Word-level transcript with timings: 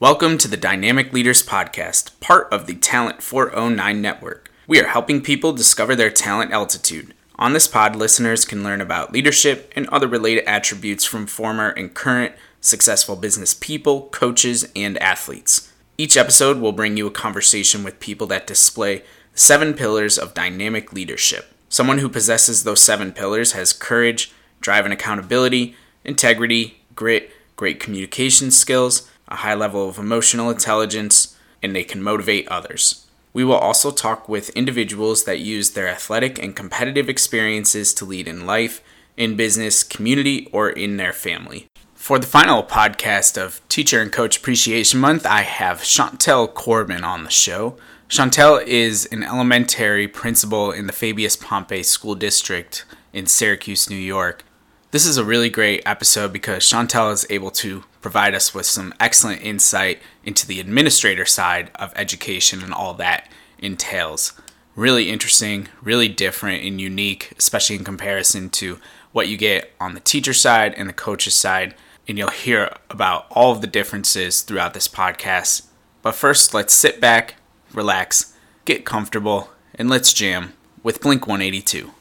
Welcome 0.00 0.38
to 0.38 0.46
the 0.46 0.56
Dynamic 0.56 1.12
Leaders 1.12 1.44
Podcast, 1.44 2.20
part 2.20 2.46
of 2.52 2.68
the 2.68 2.76
Talent 2.76 3.20
409 3.20 4.00
network. 4.00 4.48
We 4.68 4.80
are 4.80 4.86
helping 4.86 5.20
people 5.22 5.52
discover 5.52 5.96
their 5.96 6.08
talent 6.08 6.52
altitude. 6.52 7.14
On 7.34 7.52
this 7.52 7.66
pod, 7.66 7.96
listeners 7.96 8.44
can 8.44 8.62
learn 8.62 8.80
about 8.80 9.12
leadership 9.12 9.72
and 9.74 9.88
other 9.88 10.06
related 10.06 10.44
attributes 10.44 11.04
from 11.04 11.26
former 11.26 11.70
and 11.70 11.94
current 11.94 12.36
successful 12.60 13.16
business 13.16 13.54
people, 13.54 14.02
coaches, 14.12 14.70
and 14.76 14.98
athletes. 14.98 15.72
Each 15.96 16.16
episode 16.16 16.58
will 16.58 16.70
bring 16.70 16.96
you 16.96 17.08
a 17.08 17.10
conversation 17.10 17.82
with 17.82 17.98
people 17.98 18.28
that 18.28 18.46
display 18.46 18.98
the 18.98 19.04
seven 19.34 19.74
pillars 19.74 20.16
of 20.16 20.32
dynamic 20.32 20.92
leadership. 20.92 21.52
Someone 21.68 21.98
who 21.98 22.08
possesses 22.08 22.62
those 22.62 22.80
seven 22.80 23.10
pillars 23.10 23.50
has 23.50 23.72
courage, 23.72 24.30
drive 24.60 24.84
and 24.84 24.94
accountability, 24.94 25.74
integrity, 26.04 26.82
grit, 26.94 27.32
great 27.56 27.80
communication 27.80 28.52
skills, 28.52 29.10
a 29.28 29.36
high 29.36 29.54
level 29.54 29.88
of 29.88 29.98
emotional 29.98 30.50
intelligence, 30.50 31.36
and 31.62 31.74
they 31.74 31.84
can 31.84 32.02
motivate 32.02 32.48
others. 32.48 33.06
We 33.32 33.44
will 33.44 33.54
also 33.54 33.90
talk 33.90 34.28
with 34.28 34.50
individuals 34.50 35.24
that 35.24 35.38
use 35.38 35.70
their 35.70 35.88
athletic 35.88 36.42
and 36.42 36.56
competitive 36.56 37.08
experiences 37.08 37.94
to 37.94 38.04
lead 38.04 38.26
in 38.26 38.46
life, 38.46 38.80
in 39.16 39.36
business, 39.36 39.82
community, 39.82 40.48
or 40.52 40.70
in 40.70 40.96
their 40.96 41.12
family. 41.12 41.66
For 41.94 42.18
the 42.18 42.26
final 42.26 42.62
podcast 42.62 43.36
of 43.36 43.60
Teacher 43.68 44.00
and 44.00 44.10
Coach 44.10 44.38
Appreciation 44.38 44.98
Month, 44.98 45.26
I 45.26 45.42
have 45.42 45.80
Chantel 45.80 46.52
Corbin 46.52 47.04
on 47.04 47.24
the 47.24 47.30
show. 47.30 47.76
Chantel 48.08 48.64
is 48.66 49.04
an 49.12 49.22
elementary 49.22 50.08
principal 50.08 50.72
in 50.72 50.86
the 50.86 50.92
Fabius 50.92 51.36
Pompey 51.36 51.82
School 51.82 52.14
District 52.14 52.86
in 53.12 53.26
Syracuse, 53.26 53.90
New 53.90 53.96
York. 53.96 54.44
This 54.90 55.04
is 55.04 55.18
a 55.18 55.24
really 55.24 55.50
great 55.50 55.82
episode 55.84 56.32
because 56.32 56.62
Chantel 56.62 57.12
is 57.12 57.26
able 57.28 57.50
to 57.50 57.84
provide 58.00 58.34
us 58.34 58.54
with 58.54 58.66
some 58.66 58.94
excellent 59.00 59.42
insight 59.42 60.00
into 60.24 60.46
the 60.46 60.60
administrator 60.60 61.24
side 61.24 61.70
of 61.74 61.92
education 61.96 62.62
and 62.62 62.72
all 62.72 62.94
that 62.94 63.28
entails. 63.58 64.32
Really 64.76 65.10
interesting, 65.10 65.68
really 65.82 66.08
different 66.08 66.64
and 66.64 66.80
unique, 66.80 67.32
especially 67.38 67.76
in 67.76 67.84
comparison 67.84 68.50
to 68.50 68.78
what 69.12 69.28
you 69.28 69.36
get 69.36 69.72
on 69.80 69.94
the 69.94 70.00
teacher 70.00 70.32
side 70.32 70.74
and 70.74 70.88
the 70.88 70.92
coach's 70.92 71.34
side. 71.34 71.74
And 72.06 72.16
you'll 72.16 72.30
hear 72.30 72.74
about 72.88 73.26
all 73.30 73.52
of 73.52 73.60
the 73.60 73.66
differences 73.66 74.42
throughout 74.42 74.74
this 74.74 74.88
podcast. 74.88 75.66
But 76.00 76.14
first, 76.14 76.54
let's 76.54 76.72
sit 76.72 77.00
back, 77.00 77.34
relax, 77.74 78.34
get 78.64 78.84
comfortable, 78.86 79.50
and 79.74 79.90
let's 79.90 80.12
jam 80.12 80.54
with 80.82 81.00
Blink 81.00 81.26
182. 81.26 81.92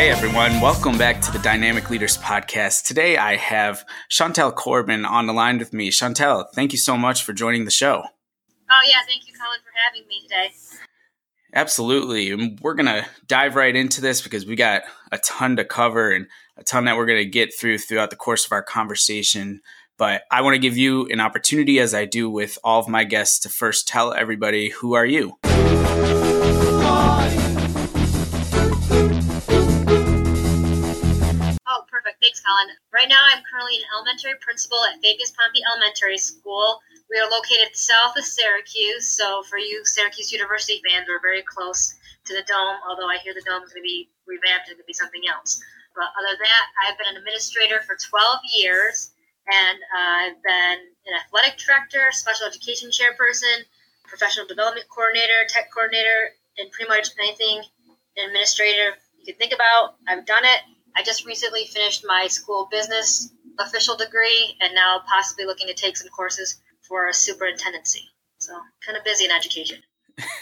Okay, 0.00 0.08
everyone, 0.08 0.62
welcome 0.62 0.96
back 0.96 1.20
to 1.20 1.30
the 1.30 1.38
Dynamic 1.40 1.90
Leaders 1.90 2.16
Podcast. 2.16 2.86
Today 2.86 3.18
I 3.18 3.36
have 3.36 3.84
Chantel 4.10 4.54
Corbin 4.54 5.04
on 5.04 5.26
the 5.26 5.34
line 5.34 5.58
with 5.58 5.74
me. 5.74 5.90
Chantel, 5.90 6.46
thank 6.54 6.72
you 6.72 6.78
so 6.78 6.96
much 6.96 7.22
for 7.22 7.34
joining 7.34 7.66
the 7.66 7.70
show. 7.70 8.02
Oh, 8.70 8.80
yeah, 8.88 9.00
thank 9.06 9.28
you, 9.28 9.34
Colin, 9.38 9.58
for 9.62 9.72
having 9.76 10.08
me 10.08 10.22
today. 10.22 10.54
Absolutely. 11.52 12.30
And 12.30 12.58
we're 12.60 12.72
going 12.72 12.86
to 12.86 13.04
dive 13.26 13.56
right 13.56 13.76
into 13.76 14.00
this 14.00 14.22
because 14.22 14.46
we 14.46 14.56
got 14.56 14.84
a 15.12 15.18
ton 15.18 15.56
to 15.56 15.66
cover 15.66 16.10
and 16.10 16.28
a 16.56 16.64
ton 16.64 16.86
that 16.86 16.96
we're 16.96 17.04
going 17.04 17.22
to 17.22 17.28
get 17.28 17.52
through 17.52 17.76
throughout 17.76 18.08
the 18.08 18.16
course 18.16 18.46
of 18.46 18.52
our 18.52 18.62
conversation. 18.62 19.60
But 19.98 20.22
I 20.30 20.40
want 20.40 20.54
to 20.54 20.60
give 20.60 20.78
you 20.78 21.08
an 21.08 21.20
opportunity, 21.20 21.78
as 21.78 21.92
I 21.92 22.06
do 22.06 22.30
with 22.30 22.56
all 22.64 22.80
of 22.80 22.88
my 22.88 23.04
guests, 23.04 23.38
to 23.40 23.50
first 23.50 23.86
tell 23.86 24.14
everybody 24.14 24.70
who 24.70 24.94
are 24.94 25.04
you? 25.04 25.36
Thanks, 32.20 32.44
Helen. 32.44 32.76
Right 32.92 33.08
now, 33.08 33.24
I'm 33.32 33.40
currently 33.48 33.80
an 33.80 33.88
elementary 33.96 34.36
principal 34.44 34.76
at 34.84 35.00
Fabius 35.00 35.32
Pompey 35.32 35.64
Elementary 35.64 36.18
School. 36.20 36.78
We 37.08 37.16
are 37.16 37.24
located 37.24 37.72
south 37.72 38.12
of 38.12 38.28
Syracuse, 38.28 39.08
so 39.08 39.42
for 39.48 39.56
you 39.56 39.80
Syracuse 39.86 40.30
University 40.30 40.84
fans, 40.84 41.08
we're 41.08 41.24
very 41.24 41.40
close 41.40 41.96
to 42.28 42.36
the 42.36 42.44
dome, 42.44 42.76
although 42.84 43.08
I 43.08 43.16
hear 43.24 43.32
the 43.32 43.40
dome 43.48 43.64
is 43.64 43.72
going 43.72 43.80
to 43.80 43.88
be 43.88 44.12
revamped 44.28 44.68
and 44.68 44.76
going 44.76 44.84
to 44.84 44.92
be 44.92 44.92
something 44.92 45.24
else. 45.32 45.64
But 45.96 46.12
other 46.12 46.36
than 46.36 46.44
that, 46.44 46.66
I've 46.84 46.98
been 47.00 47.08
an 47.08 47.24
administrator 47.24 47.80
for 47.88 47.96
12 47.96 48.12
years, 48.52 49.16
and 49.48 49.80
uh, 49.80 50.28
I've 50.28 50.42
been 50.44 50.92
an 51.08 51.14
athletic 51.24 51.56
director, 51.56 52.12
special 52.12 52.44
education 52.44 52.92
chairperson, 52.92 53.64
professional 54.04 54.44
development 54.44 54.84
coordinator, 54.92 55.48
tech 55.48 55.72
coordinator, 55.72 56.36
and 56.60 56.68
pretty 56.68 56.92
much 56.92 57.16
anything 57.16 57.64
administrative 58.20 59.00
you 59.16 59.32
can 59.32 59.40
think 59.40 59.56
about. 59.56 59.96
I've 60.04 60.28
done 60.28 60.44
it 60.44 60.60
I 60.96 61.02
just 61.02 61.26
recently 61.26 61.64
finished 61.66 62.04
my 62.06 62.26
school 62.28 62.68
business 62.70 63.32
official 63.58 63.96
degree 63.96 64.56
and 64.60 64.74
now 64.74 65.02
possibly 65.08 65.44
looking 65.44 65.66
to 65.68 65.74
take 65.74 65.96
some 65.96 66.08
courses 66.08 66.60
for 66.80 67.08
a 67.08 67.14
superintendency. 67.14 68.08
So, 68.38 68.54
kind 68.84 68.96
of 68.96 69.04
busy 69.04 69.26
in 69.26 69.30
education. 69.30 69.78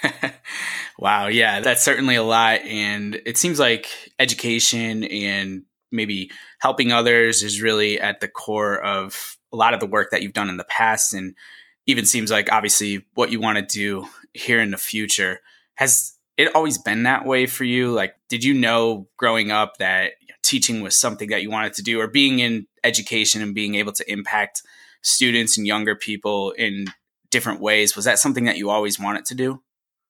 wow, 0.98 1.26
yeah, 1.26 1.60
that's 1.60 1.82
certainly 1.82 2.14
a 2.14 2.22
lot. 2.22 2.60
And 2.62 3.20
it 3.26 3.36
seems 3.36 3.58
like 3.58 3.88
education 4.18 5.04
and 5.04 5.64
maybe 5.90 6.30
helping 6.60 6.92
others 6.92 7.42
is 7.42 7.60
really 7.60 8.00
at 8.00 8.20
the 8.20 8.28
core 8.28 8.80
of 8.80 9.36
a 9.52 9.56
lot 9.56 9.74
of 9.74 9.80
the 9.80 9.86
work 9.86 10.10
that 10.10 10.22
you've 10.22 10.32
done 10.32 10.48
in 10.48 10.58
the 10.58 10.64
past. 10.64 11.12
And 11.12 11.34
even 11.86 12.04
seems 12.04 12.30
like 12.30 12.52
obviously 12.52 13.04
what 13.14 13.32
you 13.32 13.40
want 13.40 13.56
to 13.56 13.62
do 13.62 14.06
here 14.34 14.60
in 14.60 14.70
the 14.70 14.76
future. 14.76 15.40
Has 15.74 16.14
it 16.36 16.54
always 16.54 16.78
been 16.78 17.04
that 17.04 17.24
way 17.24 17.46
for 17.46 17.64
you? 17.64 17.90
Like, 17.90 18.14
did 18.28 18.44
you 18.44 18.54
know 18.54 19.08
growing 19.16 19.50
up 19.50 19.78
that 19.78 20.12
teaching 20.48 20.80
was 20.80 20.96
something 20.96 21.28
that 21.28 21.42
you 21.42 21.50
wanted 21.50 21.74
to 21.74 21.82
do 21.82 22.00
or 22.00 22.08
being 22.08 22.38
in 22.38 22.66
education 22.82 23.42
and 23.42 23.54
being 23.54 23.74
able 23.74 23.92
to 23.92 24.10
impact 24.10 24.62
students 25.02 25.58
and 25.58 25.66
younger 25.66 25.94
people 25.94 26.52
in 26.52 26.86
different 27.30 27.60
ways 27.60 27.94
was 27.94 28.06
that 28.06 28.18
something 28.18 28.44
that 28.44 28.56
you 28.56 28.70
always 28.70 28.98
wanted 28.98 29.26
to 29.26 29.34
do? 29.34 29.60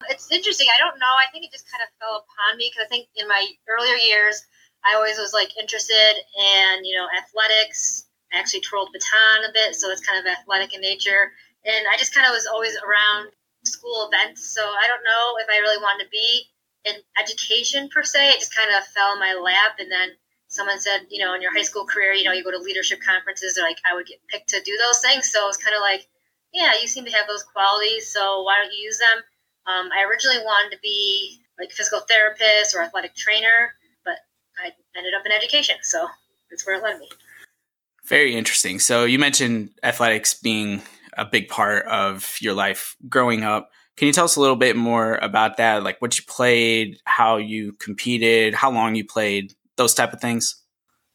It's 0.09 0.31
interesting. 0.31 0.69
I 0.71 0.79
don't 0.79 0.99
know. 1.01 1.15
I 1.19 1.27
think 1.33 1.45
it 1.45 1.51
just 1.51 1.67
kind 1.67 1.83
of 1.83 1.91
fell 1.99 2.23
upon 2.23 2.57
me 2.57 2.71
because 2.71 2.87
i 2.87 2.89
think 2.89 3.09
in 3.17 3.27
my 3.27 3.43
earlier 3.69 3.99
years 3.99 4.47
i 4.87 4.95
always 4.95 5.19
was 5.19 5.35
like 5.35 5.51
interested 5.59 6.15
in 6.39 6.85
you 6.85 6.95
know 6.95 7.11
athletics. 7.19 8.07
I 8.33 8.39
actually 8.39 8.61
twirled 8.61 8.95
baton 8.95 9.51
a 9.51 9.53
bit 9.53 9.75
so 9.75 9.91
it's 9.91 10.07
kind 10.07 10.23
of 10.23 10.31
athletic 10.31 10.73
in 10.73 10.81
nature. 10.81 11.35
And 11.67 11.83
i 11.91 11.99
just 11.99 12.15
kind 12.15 12.27
of 12.27 12.33
was 12.33 12.47
always 12.47 12.79
around 12.79 13.35
school 13.67 14.07
events 14.07 14.55
so 14.55 14.63
i 14.63 14.87
don't 14.87 15.03
know 15.03 15.35
if 15.43 15.51
i 15.51 15.59
really 15.59 15.83
wanted 15.83 16.05
to 16.05 16.11
be 16.11 16.47
in 16.85 16.95
education 17.21 17.89
per 17.93 18.03
se. 18.03 18.31
It 18.31 18.41
just 18.41 18.55
kind 18.55 18.71
of 18.71 18.87
fell 18.87 19.13
in 19.15 19.19
my 19.19 19.35
lap 19.35 19.77
and 19.79 19.91
then 19.91 20.11
someone 20.59 20.81
said, 20.81 21.07
you 21.09 21.25
know, 21.25 21.35
in 21.35 21.41
your 21.41 21.55
high 21.55 21.63
school 21.63 21.87
career, 21.87 22.13
you 22.13 22.25
know, 22.25 22.33
you 22.33 22.43
go 22.43 22.51
to 22.51 22.59
leadership 22.59 22.99
conferences, 23.01 23.57
like 23.63 23.79
I 23.89 23.95
would 23.95 24.07
get 24.07 24.19
picked 24.27 24.49
to 24.51 24.61
do 24.61 24.77
those 24.85 25.01
things. 25.01 25.31
So 25.31 25.45
it 25.45 25.47
was 25.47 25.57
kind 25.57 25.77
of 25.77 25.81
like, 25.81 26.09
yeah, 26.53 26.73
you 26.83 26.89
seem 26.89 27.05
to 27.05 27.13
have 27.13 27.29
those 27.29 27.45
qualities, 27.45 28.11
so 28.13 28.43
why 28.43 28.57
don't 28.61 28.73
you 28.75 28.83
use 28.83 28.99
them? 28.99 29.23
Um, 29.67 29.91
I 29.97 30.03
originally 30.11 30.39
wanted 30.39 30.75
to 30.75 30.81
be 30.83 31.41
like 31.61 31.71
physical 31.71 32.01
therapist 32.01 32.75
or 32.75 32.83
athletic 32.83 33.15
trainer, 33.15 33.75
but 34.05 34.17
I 34.59 34.73
ended 34.97 35.15
up 35.15 35.25
in 35.25 35.33
education, 35.33 35.77
so 35.83 36.09
that's 36.51 36.67
where 36.67 36.77
it 36.77 36.83
led 36.83 36.99
me. 36.99 37.09
Very 38.07 38.35
interesting. 38.35 38.81
So 38.81 39.05
you 39.05 39.19
mentioned 39.19 39.71
athletics 39.83 40.35
being 40.35 40.83
a 41.17 41.25
big 41.25 41.49
part 41.49 41.85
of 41.87 42.37
your 42.41 42.55
life 42.55 42.97
growing 43.09 43.45
up. 43.45 43.71
Can 43.97 44.07
you 44.07 44.13
tell 44.13 44.25
us 44.25 44.37
a 44.37 44.41
little 44.41 44.57
bit 44.57 44.77
more 44.77 45.17
about 45.17 45.59
that? 45.59 45.83
Like 45.83 46.01
what 46.01 46.17
you 46.19 46.25
played, 46.27 46.99
how 47.05 47.37
you 47.37 47.73
competed, 47.73 48.55
how 48.55 48.71
long 48.71 48.95
you 48.95 49.05
played, 49.05 49.55
those 49.79 49.95
type 49.95 50.13
of 50.13 50.21
things? 50.21 50.63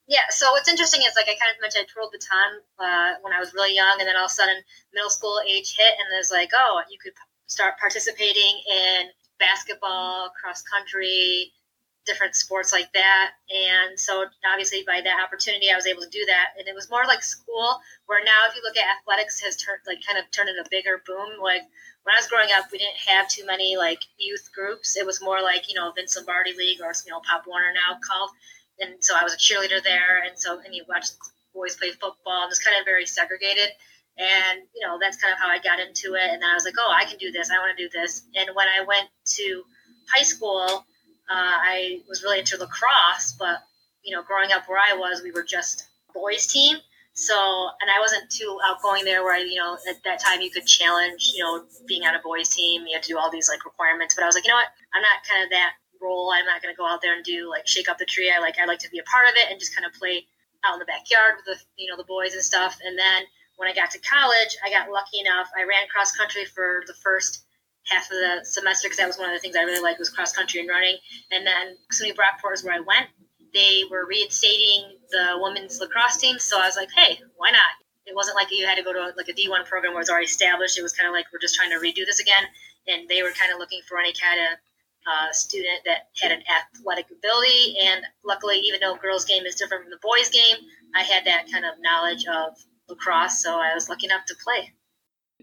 Yeah, 0.08 0.28
so 0.30 0.52
what's 0.52 0.68
interesting 0.68 1.02
is 1.02 1.14
like 1.16 1.28
I 1.30 1.38
kind 1.40 1.54
of 1.54 1.62
mentioned 1.62 1.88
I 1.88 1.92
twirled 1.92 2.12
baton 2.12 2.52
uh, 2.80 3.22
when 3.22 3.32
I 3.32 3.40
was 3.40 3.54
really 3.54 3.76
young, 3.76 3.96
and 4.00 4.08
then 4.08 4.18
all 4.18 4.26
of 4.26 4.32
a 4.32 4.34
sudden 4.34 4.60
middle 4.94 5.10
school 5.10 5.40
age 5.48 5.76
hit, 5.78 5.94
and 5.96 6.08
there's 6.12 6.32
like, 6.32 6.50
oh, 6.54 6.82
you 6.90 6.98
could 7.02 7.14
start 7.48 7.80
participating 7.80 8.60
in 8.68 9.08
basketball, 9.40 10.32
cross 10.36 10.62
country, 10.64 11.54
different 12.06 12.36
sports 12.36 12.72
like 12.72 12.92
that. 12.94 13.32
And 13.50 14.00
so 14.00 14.26
obviously 14.46 14.84
by 14.86 15.02
that 15.02 15.24
opportunity, 15.24 15.72
I 15.72 15.76
was 15.76 15.88
able 15.88 16.02
to 16.02 16.10
do 16.10 16.24
that. 16.28 16.54
And 16.58 16.68
it 16.68 16.76
was 16.76 16.90
more 16.90 17.06
like 17.08 17.24
school, 17.24 17.80
where 18.08 18.24
now 18.24 18.48
if 18.48 18.56
you 18.56 18.62
look 18.64 18.78
at 18.78 18.86
athletics 19.00 19.40
has 19.42 19.56
turned 19.56 19.82
like 19.88 20.00
kind 20.06 20.20
of 20.20 20.30
turned 20.32 20.50
into 20.50 20.62
a 20.62 20.70
bigger 20.70 21.02
boom. 21.06 21.42
Like 21.42 21.64
when 22.04 22.16
I 22.16 22.20
was 22.20 22.28
growing 22.28 22.50
up, 22.56 22.72
we 22.72 22.80
didn't 22.80 23.00
have 23.08 23.30
too 23.30 23.46
many 23.46 23.78
like 23.78 24.02
youth 24.18 24.50
groups. 24.54 24.98
It 24.98 25.06
was 25.06 25.22
more 25.22 25.42
like 25.42 25.70
you 25.70 25.76
know 25.76 25.92
Vince 25.96 26.16
Lombardi 26.16 26.54
League 26.54 26.82
or 26.82 26.92
you 27.06 27.12
know 27.12 27.22
Pop 27.24 27.48
Warner 27.48 27.72
now 27.74 28.00
called 28.04 28.32
and 28.80 28.96
so 29.00 29.16
I 29.16 29.24
was 29.24 29.34
a 29.34 29.38
cheerleader 29.38 29.82
there, 29.84 30.24
and 30.24 30.38
so 30.38 30.60
and 30.60 30.74
you 30.74 30.84
watch 30.88 31.08
boys 31.54 31.76
play 31.76 31.92
football, 31.92 32.44
and 32.44 32.52
it's 32.52 32.64
kind 32.64 32.78
of 32.80 32.86
very 32.86 33.06
segregated. 33.06 33.70
And, 34.18 34.62
you 34.76 34.86
know, 34.86 35.00
that's 35.02 35.18
kind 35.18 35.34
of 35.34 35.40
how 35.40 35.50
I 35.50 35.58
got 35.58 35.80
into 35.80 36.14
it. 36.14 36.30
And 36.30 36.42
then 36.42 36.50
I 36.50 36.54
was 36.54 36.66
like, 36.66 36.76
oh, 36.78 36.94
I 36.96 37.04
can 37.06 37.18
do 37.18 37.32
this. 37.32 37.50
I 37.50 37.58
want 37.58 37.76
to 37.76 37.84
do 37.84 37.90
this. 37.90 38.24
And 38.36 38.48
when 38.54 38.68
I 38.68 38.84
went 38.86 39.10
to 39.38 39.64
high 40.14 40.22
school, 40.22 40.86
uh, 41.30 41.58
I 41.64 42.02
was 42.08 42.24
really 42.24 42.40
into 42.40 42.58
lacrosse, 42.58 43.36
but, 43.38 43.60
you 44.04 44.16
know, 44.16 44.24
growing 44.24 44.52
up 44.52 44.68
where 44.68 44.80
I 44.80 44.96
was, 44.98 45.22
we 45.24 45.32
were 45.32 45.44
just 45.44 45.88
boys' 46.14 46.48
team. 46.48 46.78
So, 47.14 47.36
and 47.82 47.92
I 47.92 48.00
wasn't 48.02 48.30
too 48.32 48.58
outgoing 48.66 49.06
there 49.06 49.24
where, 49.24 49.36
I, 49.36 49.40
you 49.40 49.56
know, 49.56 49.78
at 49.88 50.04
that 50.04 50.20
time 50.20 50.42
you 50.42 50.50
could 50.50 50.66
challenge, 50.66 51.32
you 51.36 51.44
know, 51.44 51.64
being 51.86 52.04
on 52.04 52.16
a 52.16 52.20
boys' 52.20 52.50
team. 52.50 52.88
You 52.88 52.94
had 52.94 53.04
to 53.04 53.10
do 53.14 53.20
all 53.20 53.30
these 53.30 53.48
like 53.48 53.66
requirements. 53.66 54.16
But 54.16 54.24
I 54.24 54.26
was 54.26 54.36
like, 54.36 54.46
you 54.46 54.50
know 54.50 54.58
what? 54.58 54.74
I'm 54.94 55.02
not 55.02 55.22
kind 55.30 55.44
of 55.44 55.50
that 55.52 55.74
role. 56.02 56.32
I'm 56.34 56.46
not 56.46 56.62
going 56.62 56.74
to 56.74 56.78
go 56.78 56.88
out 56.88 57.02
there 57.02 57.16
and 57.16 57.24
do 57.24 57.50
like 57.50 57.68
shake 57.68 57.88
up 57.88 58.00
the 58.00 58.06
tree. 58.06 58.34
I 58.34 58.40
like, 58.40 58.58
I 58.58 58.66
like 58.66 58.80
to 58.80 58.90
be 58.90 59.00
a 59.00 59.04
part 59.04 59.30
of 59.30 59.36
it 59.38 59.52
and 59.52 59.60
just 59.60 59.76
kind 59.76 59.86
of 59.86 59.94
play 59.94 60.26
out 60.66 60.74
in 60.74 60.80
the 60.80 60.90
backyard 60.90 61.38
with 61.38 61.46
the, 61.46 61.58
you 61.78 61.90
know, 61.90 61.98
the 61.98 62.08
boys 62.10 62.34
and 62.34 62.44
stuff. 62.44 62.80
And 62.84 62.98
then 62.98 63.24
when 63.58 63.70
I 63.70 63.74
got 63.74 63.92
to 63.92 64.00
college, 64.00 64.58
I 64.66 64.70
got 64.70 64.90
lucky 64.90 65.22
enough. 65.22 65.48
I 65.56 65.64
ran 65.64 65.86
cross 65.94 66.18
country 66.18 66.46
for 66.46 66.82
the 66.88 66.96
first 66.98 67.46
half 67.88 68.06
of 68.06 68.18
the 68.18 68.40
semester 68.44 68.88
because 68.88 68.98
that 68.98 69.08
was 69.08 69.18
one 69.18 69.30
of 69.30 69.36
the 69.36 69.40
things 69.40 69.56
I 69.56 69.64
really 69.64 69.82
liked 69.82 70.00
was 70.00 70.10
cross 70.10 70.34
country 70.34 70.60
and 70.60 70.70
running. 70.70 70.98
And 71.32 71.46
then 71.46 71.76
SUNY 71.92 72.16
Brockport 72.16 72.54
is 72.54 72.64
where 72.64 72.76
I 72.76 72.80
went. 72.80 73.08
They 73.54 73.84
were 73.90 74.08
reinstating 74.08 74.98
the 75.12 75.38
women's 75.40 75.80
lacrosse 75.80 76.18
team, 76.18 76.40
so 76.40 76.60
I 76.60 76.66
was 76.66 76.76
like, 76.76 76.90
hey, 76.96 77.20
why 77.38 77.52
not? 77.52 77.70
It 78.06 78.16
wasn't 78.16 78.36
like 78.36 78.48
you 78.52 78.66
had 78.66 78.76
to 78.76 78.84
go 78.84 78.92
to 78.92 79.14
like 79.16 79.30
a 79.30 79.34
D1 79.34 79.66
program 79.66 79.94
where 79.94 80.02
it 80.02 80.08
was 80.08 80.10
already 80.10 80.26
established. 80.26 80.78
It 80.78 80.82
was 80.82 80.94
kind 80.94 81.08
of 81.08 81.14
like 81.14 81.26
we're 81.32 81.40
just 81.40 81.56
trying 81.56 81.70
to 81.70 81.78
redo 81.78 82.06
this 82.06 82.20
again. 82.20 82.44
And 82.88 83.08
they 83.08 83.22
were 83.22 83.32
kind 83.32 83.52
of 83.52 83.60
looking 83.60 83.80
for 83.88 83.98
any 83.98 84.12
kind 84.12 84.40
of 84.42 84.60
uh, 85.08 85.32
student 85.32 85.80
that 85.86 86.10
had 86.22 86.32
an 86.32 86.44
athletic 86.50 87.06
ability. 87.12 87.76
And 87.82 88.04
luckily, 88.26 88.58
even 88.60 88.80
though 88.82 88.96
girls' 88.96 89.26
game 89.26 89.46
is 89.46 89.56
different 89.56 89.84
from 89.84 89.92
the 89.92 90.00
boys' 90.02 90.30
game, 90.30 90.58
I 90.96 91.04
had 91.04 91.26
that 91.26 91.46
kind 91.52 91.66
of 91.66 91.74
knowledge 91.82 92.26
of 92.26 92.58
lacrosse, 92.90 93.42
so 93.42 93.60
I 93.60 93.74
was 93.74 93.90
lucky 93.90 94.06
enough 94.08 94.26
to 94.28 94.36
play. 94.44 94.74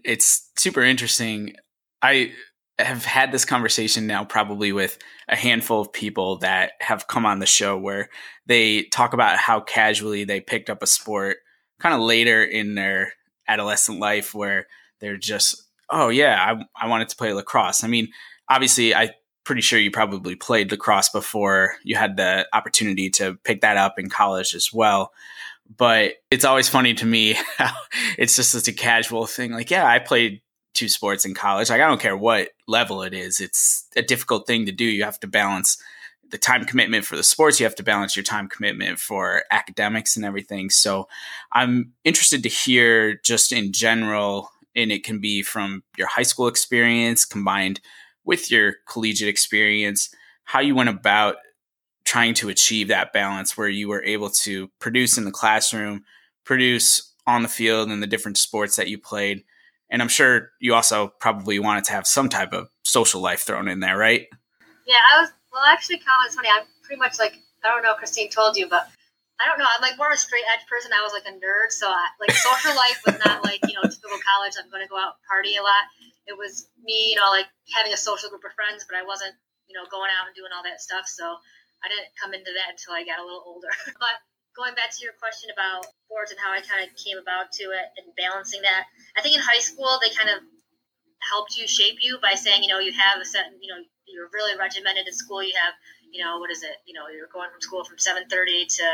It's 0.03 0.51
super 0.57 0.81
interesting. 0.81 1.55
I 2.01 2.33
have 2.79 3.05
had 3.05 3.31
this 3.31 3.45
conversation 3.45 4.07
now 4.07 4.25
probably 4.25 4.71
with 4.71 4.97
a 5.27 5.35
handful 5.35 5.81
of 5.81 5.93
people 5.93 6.37
that 6.37 6.71
have 6.79 7.07
come 7.07 7.25
on 7.25 7.39
the 7.39 7.45
show 7.45 7.77
where 7.77 8.09
they 8.45 8.83
talk 8.83 9.13
about 9.13 9.37
how 9.37 9.59
casually 9.59 10.23
they 10.23 10.41
picked 10.41 10.69
up 10.69 10.81
a 10.81 10.87
sport 10.87 11.37
kind 11.79 11.93
of 11.93 12.01
later 12.01 12.43
in 12.43 12.75
their 12.75 13.13
adolescent 13.47 13.99
life 13.99 14.33
where 14.33 14.67
they're 14.99 15.17
just 15.17 15.63
oh 15.89 16.09
yeah 16.09 16.37
I, 16.39 16.85
I 16.85 16.87
wanted 16.87 17.09
to 17.09 17.15
play 17.15 17.33
lacrosse 17.33 17.83
i 17.83 17.87
mean 17.87 18.07
obviously 18.49 18.95
i 18.95 19.11
pretty 19.43 19.61
sure 19.61 19.79
you 19.79 19.91
probably 19.91 20.35
played 20.35 20.71
lacrosse 20.71 21.09
before 21.09 21.75
you 21.83 21.95
had 21.95 22.17
the 22.17 22.47
opportunity 22.53 23.09
to 23.09 23.35
pick 23.43 23.61
that 23.61 23.77
up 23.77 23.99
in 23.99 24.09
college 24.09 24.55
as 24.55 24.71
well 24.73 25.11
but 25.77 26.15
it's 26.29 26.45
always 26.45 26.69
funny 26.69 26.93
to 26.95 27.05
me 27.05 27.33
how 27.57 27.73
it's 28.17 28.35
just 28.35 28.51
such 28.51 28.67
a 28.67 28.73
casual 28.73 29.25
thing. 29.25 29.51
Like, 29.51 29.71
yeah, 29.71 29.85
I 29.85 29.99
played 29.99 30.41
two 30.73 30.89
sports 30.89 31.25
in 31.25 31.33
college. 31.33 31.69
Like, 31.69 31.81
I 31.81 31.87
don't 31.87 32.01
care 32.01 32.17
what 32.17 32.49
level 32.67 33.03
it 33.03 33.13
is. 33.13 33.39
It's 33.39 33.85
a 33.95 34.01
difficult 34.01 34.47
thing 34.47 34.65
to 34.65 34.71
do. 34.71 34.85
You 34.85 35.03
have 35.03 35.19
to 35.21 35.27
balance 35.27 35.77
the 36.29 36.37
time 36.37 36.63
commitment 36.65 37.05
for 37.05 37.15
the 37.17 37.23
sports. 37.23 37.59
You 37.59 37.65
have 37.65 37.75
to 37.75 37.83
balance 37.83 38.15
your 38.15 38.23
time 38.23 38.47
commitment 38.47 38.99
for 38.99 39.43
academics 39.51 40.15
and 40.15 40.23
everything. 40.23 40.69
So 40.69 41.07
I'm 41.51 41.91
interested 42.05 42.43
to 42.43 42.49
hear 42.49 43.15
just 43.15 43.51
in 43.51 43.73
general, 43.73 44.49
and 44.75 44.91
it 44.91 45.03
can 45.03 45.19
be 45.19 45.43
from 45.43 45.83
your 45.97 46.07
high 46.07 46.23
school 46.23 46.47
experience 46.47 47.25
combined 47.25 47.81
with 48.23 48.49
your 48.49 48.75
collegiate 48.87 49.27
experience, 49.27 50.09
how 50.45 50.61
you 50.61 50.73
went 50.73 50.89
about 50.89 51.35
trying 52.05 52.33
to 52.35 52.49
achieve 52.49 52.87
that 52.87 53.13
balance 53.13 53.57
where 53.57 53.69
you 53.69 53.89
were 53.89 54.03
able 54.03 54.29
to 54.29 54.69
produce 54.79 55.17
in 55.17 55.25
the 55.25 55.31
classroom, 55.31 56.03
produce 56.45 57.13
on 57.27 57.43
the 57.43 57.49
field 57.49 57.91
in 57.91 57.99
the 57.99 58.07
different 58.07 58.37
sports 58.37 58.75
that 58.75 58.87
you 58.87 58.97
played. 58.97 59.43
And 59.91 60.01
I'm 60.01 60.07
sure 60.07 60.55
you 60.59 60.73
also 60.73 61.11
probably 61.19 61.59
wanted 61.59 61.83
to 61.85 61.91
have 61.91 62.07
some 62.07 62.29
type 62.29 62.53
of 62.53 62.71
social 62.83 63.19
life 63.19 63.43
thrown 63.43 63.67
in 63.67 63.83
there, 63.83 63.97
right? 63.97 64.25
Yeah, 64.87 65.03
I 65.03 65.21
was, 65.21 65.29
well, 65.51 65.67
actually, 65.67 65.99
Colin, 65.99 66.25
it's 66.25 66.35
funny. 66.35 66.47
I'm 66.47 66.63
pretty 66.81 66.97
much 66.97 67.19
like, 67.19 67.35
I 67.63 67.69
don't 67.69 67.83
know, 67.83 67.93
Christine 67.99 68.31
told 68.31 68.55
you, 68.55 68.71
but 68.71 68.87
I 69.43 69.45
don't 69.51 69.59
know. 69.59 69.67
I'm 69.67 69.83
like 69.83 69.99
more 69.99 70.07
of 70.07 70.15
a 70.15 70.17
straight 70.17 70.47
edge 70.47 70.63
person. 70.65 70.95
I 70.95 71.03
was 71.03 71.11
like 71.11 71.27
a 71.27 71.35
nerd. 71.35 71.75
So, 71.75 71.91
I, 71.91 72.07
like, 72.23 72.31
social 72.31 72.71
life 72.71 73.03
was 73.03 73.19
not 73.25 73.43
like, 73.43 73.59
you 73.67 73.75
know, 73.75 73.83
typical 73.83 74.21
college. 74.23 74.55
I'm 74.55 74.71
going 74.71 74.81
to 74.81 74.89
go 74.89 74.95
out 74.95 75.19
and 75.19 75.27
party 75.27 75.59
a 75.59 75.63
lot. 75.65 75.85
It 76.23 76.39
was 76.39 76.71
me, 76.79 77.11
you 77.11 77.17
know, 77.19 77.27
like 77.27 77.51
having 77.75 77.91
a 77.91 77.99
social 77.99 78.31
group 78.31 78.47
of 78.47 78.55
friends, 78.55 78.87
but 78.87 78.95
I 78.95 79.03
wasn't, 79.03 79.35
you 79.67 79.75
know, 79.75 79.83
going 79.91 80.13
out 80.13 80.31
and 80.31 80.35
doing 80.39 80.55
all 80.55 80.63
that 80.63 80.79
stuff. 80.79 81.03
So, 81.03 81.35
I 81.83 81.89
didn't 81.89 82.13
come 82.15 82.31
into 82.31 82.53
that 82.53 82.77
until 82.77 82.93
I 82.93 83.03
got 83.03 83.19
a 83.19 83.25
little 83.25 83.43
older. 83.43 83.73
but 83.99 84.15
going 84.55 84.75
back 84.75 84.91
to 84.91 85.01
your 85.03 85.15
question 85.19 85.49
about 85.51 85.87
sports 86.05 86.31
and 86.31 86.39
how 86.39 86.51
I 86.51 86.61
kind 86.61 86.83
of 86.83 86.91
came 86.99 87.17
about 87.17 87.51
to 87.59 87.71
it 87.71 87.87
and 87.97 88.11
balancing 88.15 88.61
that, 88.63 88.85
I 89.17 89.21
think 89.21 89.35
in 89.35 89.41
high 89.41 89.63
school 89.63 89.99
they 90.01 90.11
kind 90.11 90.29
of 90.29 90.43
helped 91.21 91.55
you 91.55 91.67
shape 91.67 92.01
you 92.01 92.17
by 92.21 92.33
saying, 92.33 92.63
you 92.63 92.69
know, 92.69 92.79
you 92.79 92.91
have 92.91 93.21
a 93.21 93.25
set, 93.25 93.53
you 93.61 93.69
know, 93.69 93.79
you're 94.11 94.29
really 94.33 94.57
regimented 94.57 95.07
in 95.07 95.13
school. 95.13 95.41
You 95.41 95.53
have, 95.55 95.73
you 96.11 96.23
know, 96.23 96.39
what 96.39 96.51
is 96.51 96.63
it? 96.63 96.75
You 96.85 96.93
know, 96.93 97.07
you're 97.07 97.31
going 97.31 97.49
from 97.49 97.61
school 97.61 97.83
from 97.83 97.97
7:30 97.97 98.67
to 98.67 98.85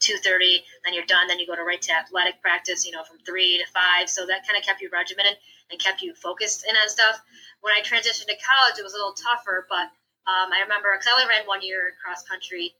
2:30, 0.00 0.62
then 0.84 0.92
you're 0.92 1.08
done. 1.08 1.26
Then 1.26 1.38
you 1.38 1.46
go 1.46 1.56
to 1.56 1.64
right 1.64 1.80
to 1.82 1.92
athletic 1.92 2.42
practice, 2.42 2.84
you 2.84 2.92
know, 2.92 3.02
from 3.04 3.18
three 3.24 3.58
to 3.58 3.66
five. 3.72 4.10
So 4.10 4.26
that 4.26 4.46
kind 4.46 4.58
of 4.58 4.64
kept 4.64 4.82
you 4.82 4.90
regimented 4.92 5.38
and 5.70 5.80
kept 5.80 6.02
you 6.02 6.14
focused 6.14 6.66
in 6.68 6.76
on 6.76 6.88
stuff. 6.88 7.20
When 7.60 7.72
I 7.72 7.80
transitioned 7.80 8.28
to 8.28 8.36
college, 8.36 8.78
it 8.78 8.84
was 8.84 8.92
a 8.92 8.96
little 8.96 9.16
tougher, 9.16 9.66
but 9.70 9.88
um, 10.28 10.52
I 10.52 10.60
remember 10.62 10.92
because 10.92 11.06
I 11.06 11.12
only 11.12 11.26
ran 11.26 11.46
one 11.46 11.62
year 11.62 11.94
cross 12.02 12.22
country 12.22 12.74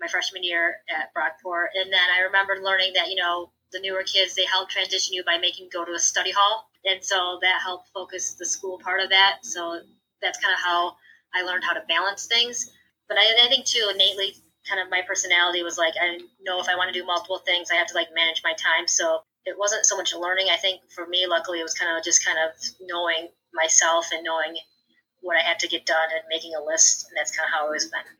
my 0.00 0.08
freshman 0.08 0.42
year 0.42 0.76
at 0.88 1.12
Brockport, 1.14 1.68
and 1.74 1.92
then 1.92 2.06
I 2.16 2.22
remember 2.22 2.62
learning 2.62 2.92
that 2.94 3.08
you 3.08 3.16
know 3.16 3.52
the 3.72 3.80
newer 3.80 4.02
kids 4.02 4.34
they 4.34 4.44
help 4.44 4.68
transition 4.68 5.14
you 5.14 5.24
by 5.24 5.38
making 5.38 5.68
go 5.72 5.84
to 5.84 5.92
a 5.92 5.98
study 5.98 6.32
hall, 6.32 6.68
and 6.84 7.04
so 7.04 7.38
that 7.42 7.60
helped 7.62 7.88
focus 7.94 8.34
the 8.34 8.46
school 8.46 8.78
part 8.78 9.00
of 9.00 9.10
that. 9.10 9.38
So 9.42 9.80
that's 10.22 10.40
kind 10.40 10.54
of 10.54 10.60
how 10.60 10.96
I 11.34 11.42
learned 11.42 11.64
how 11.64 11.74
to 11.74 11.82
balance 11.88 12.26
things. 12.26 12.70
But 13.08 13.18
I, 13.18 13.44
I 13.44 13.48
think 13.48 13.66
too 13.66 13.90
innately, 13.92 14.34
kind 14.68 14.80
of 14.80 14.90
my 14.90 15.02
personality 15.06 15.62
was 15.62 15.78
like 15.78 15.94
I 16.00 16.18
know 16.42 16.60
if 16.60 16.68
I 16.68 16.76
want 16.76 16.92
to 16.92 16.98
do 16.98 17.06
multiple 17.06 17.38
things, 17.38 17.68
I 17.70 17.76
have 17.76 17.88
to 17.88 17.94
like 17.94 18.08
manage 18.14 18.42
my 18.44 18.52
time. 18.52 18.86
So 18.86 19.20
it 19.46 19.56
wasn't 19.58 19.86
so 19.86 19.96
much 19.96 20.14
learning. 20.14 20.46
I 20.52 20.56
think 20.56 20.80
for 20.94 21.06
me, 21.06 21.26
luckily, 21.26 21.60
it 21.60 21.62
was 21.62 21.74
kind 21.74 21.96
of 21.96 22.04
just 22.04 22.24
kind 22.24 22.38
of 22.38 22.50
knowing 22.80 23.28
myself 23.54 24.06
and 24.12 24.22
knowing 24.22 24.56
what 25.22 25.36
I 25.36 25.40
had 25.40 25.58
to 25.60 25.68
get 25.68 25.86
done 25.86 26.08
and 26.12 26.22
making 26.28 26.54
a 26.54 26.64
list. 26.64 27.06
And 27.08 27.16
that's 27.16 27.36
kind 27.36 27.46
of 27.46 27.52
how 27.52 27.64
it 27.64 27.66
always 27.66 27.86
been. 27.86 28.19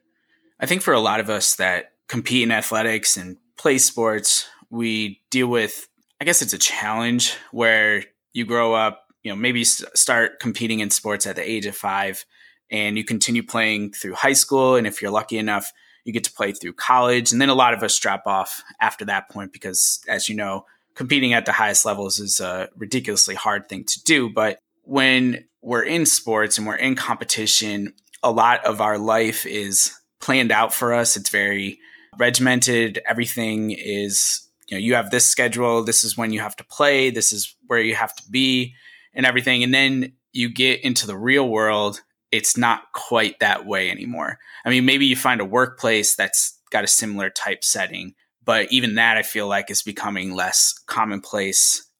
I 0.61 0.67
think 0.67 0.83
for 0.83 0.93
a 0.93 1.01
lot 1.01 1.21
of 1.21 1.31
us 1.31 1.57
that 1.57 1.93
compete 2.07 2.43
in 2.43 2.53
athletics 2.53 3.17
and 3.17 3.39
play 3.57 3.79
sports, 3.79 4.47
we 4.69 5.23
deal 5.31 5.47
with, 5.47 5.89
I 6.21 6.27
guess 6.27 6.43
it's 6.43 6.53
a 6.53 6.59
challenge 6.59 7.35
where 7.51 8.05
you 8.35 8.45
grow 8.45 8.75
up, 8.75 9.07
you 9.23 9.33
know, 9.33 9.37
maybe 9.37 9.65
start 9.65 10.39
competing 10.39 10.81
in 10.81 10.91
sports 10.91 11.27
at 11.27 11.37
the 11.37 11.51
age 11.51 11.65
of 11.65 11.75
five 11.75 12.27
and 12.71 12.99
you 12.99 13.05
continue 13.05 13.43
playing 13.43 13.93
through 13.93 14.15
high 14.15 14.35
school. 14.35 14.77
And 14.77 14.87
if 14.87 15.01
you're 15.01 15.11
lucky 15.11 15.39
enough, 15.39 15.73
you 16.05 16.13
get 16.13 16.25
to 16.25 16.33
play 16.33 16.53
through 16.53 16.75
college. 16.75 17.33
And 17.33 17.41
then 17.41 17.49
a 17.49 17.55
lot 17.55 17.73
of 17.73 17.83
us 17.83 17.99
drop 17.99 18.27
off 18.27 18.63
after 18.81 19.07
that 19.07 19.31
point 19.31 19.53
because, 19.53 20.01
as 20.09 20.29
you 20.29 20.37
know, 20.37 20.67
competing 20.95 21.33
at 21.33 21.47
the 21.47 21.53
highest 21.53 21.87
levels 21.87 22.19
is 22.19 22.39
a 22.39 22.69
ridiculously 22.77 23.35
hard 23.35 23.69
thing 23.69 23.85
to 23.85 24.03
do. 24.05 24.29
But 24.29 24.59
when 24.83 25.45
we're 25.63 25.83
in 25.83 26.05
sports 26.05 26.59
and 26.59 26.67
we're 26.67 26.77
in 26.77 26.97
competition, 26.97 27.95
a 28.23 28.31
lot 28.31 28.65
of 28.65 28.81
our 28.81 28.99
life 28.99 29.47
is 29.47 29.95
planned 30.21 30.53
out 30.53 30.73
for 30.73 30.93
us. 30.93 31.17
It's 31.17 31.31
very 31.31 31.79
regimented. 32.19 33.01
Everything 33.07 33.71
is, 33.71 34.49
you 34.69 34.77
know, 34.77 34.81
you 34.81 34.95
have 34.95 35.11
this 35.11 35.27
schedule. 35.27 35.85
This 35.85 36.05
is 36.05 36.17
when 36.17 36.33
you 36.33 36.41
have 36.41 36.57
to 36.57 36.65
play. 36.65 37.11
This 37.11 37.33
is 37.33 37.55
where 37.67 37.81
you 37.81 37.95
have 37.95 38.15
to 38.17 38.23
be 38.31 38.75
and 39.15 39.27
everything. 39.27 39.63
And 39.63 39.75
then 39.75 40.13
you 40.33 40.49
get 40.49 40.81
into 40.85 41.07
the 41.07 41.17
real 41.17 41.49
world. 41.49 42.03
It's 42.31 42.57
not 42.57 42.93
quite 42.95 43.41
that 43.41 43.67
way 43.67 43.91
anymore. 43.91 44.39
I 44.65 44.71
mean, 44.71 44.85
maybe 44.85 45.07
you 45.07 45.17
find 45.17 45.41
a 45.41 45.45
workplace 45.45 46.15
that's 46.15 46.59
got 46.71 46.85
a 46.85 46.89
similar 46.89 47.31
type 47.31 47.65
setting, 47.65 48.15
but 48.45 48.71
even 48.71 48.95
that 48.95 49.17
I 49.17 49.23
feel 49.23 49.49
like 49.49 49.71
is 49.71 49.83
becoming 49.83 50.35
less 50.35 50.75
commonplace 50.87 51.91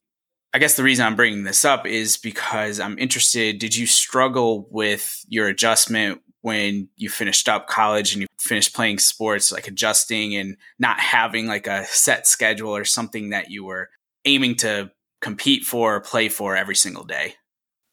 I 0.53 0.59
guess 0.59 0.75
the 0.75 0.83
reason 0.83 1.05
I'm 1.05 1.15
bringing 1.15 1.43
this 1.43 1.63
up 1.63 1.85
is 1.85 2.17
because 2.17 2.79
I'm 2.79 2.99
interested. 2.99 3.57
Did 3.57 3.75
you 3.75 3.85
struggle 3.85 4.67
with 4.69 5.23
your 5.29 5.47
adjustment 5.47 6.21
when 6.41 6.89
you 6.95 7.09
finished 7.09 7.47
up 7.47 7.67
college 7.67 8.13
and 8.13 8.21
you 8.21 8.27
finished 8.39 8.73
playing 8.73 8.99
sports, 8.99 9.51
like 9.51 9.67
adjusting 9.67 10.35
and 10.35 10.57
not 10.79 10.99
having 10.99 11.47
like 11.47 11.67
a 11.67 11.85
set 11.85 12.27
schedule 12.27 12.75
or 12.75 12.85
something 12.85 13.29
that 13.29 13.51
you 13.51 13.63
were 13.63 13.89
aiming 14.25 14.55
to 14.55 14.91
compete 15.21 15.63
for 15.63 15.95
or 15.95 15.99
play 15.99 16.29
for 16.29 16.55
every 16.55 16.75
single 16.75 17.03
day? 17.03 17.35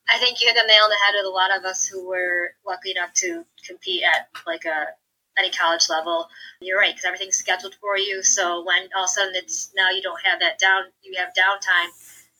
I 0.08 0.18
think 0.18 0.40
you 0.40 0.46
hit 0.46 0.56
the 0.56 0.66
nail 0.66 0.84
on 0.84 0.90
the 0.90 0.96
head 1.04 1.14
with 1.18 1.26
a 1.26 1.34
lot 1.34 1.56
of 1.56 1.64
us 1.64 1.86
who 1.86 2.08
were 2.08 2.52
lucky 2.66 2.92
enough 2.92 3.12
to 3.14 3.44
compete 3.66 4.02
at 4.02 4.28
like 4.46 4.64
a 4.64 4.86
any 5.38 5.50
college 5.50 5.88
level. 5.88 6.26
You're 6.60 6.78
right 6.78 6.94
because 6.94 7.04
everything's 7.04 7.36
scheduled 7.36 7.74
for 7.74 7.96
you. 7.96 8.22
So 8.24 8.64
when 8.64 8.88
all 8.96 9.04
of 9.04 9.08
a 9.10 9.12
sudden 9.12 9.34
it's 9.36 9.70
now 9.76 9.90
you 9.90 10.02
don't 10.02 10.20
have 10.24 10.40
that 10.40 10.58
down, 10.58 10.84
you 11.02 11.14
have 11.18 11.28
downtime 11.28 11.90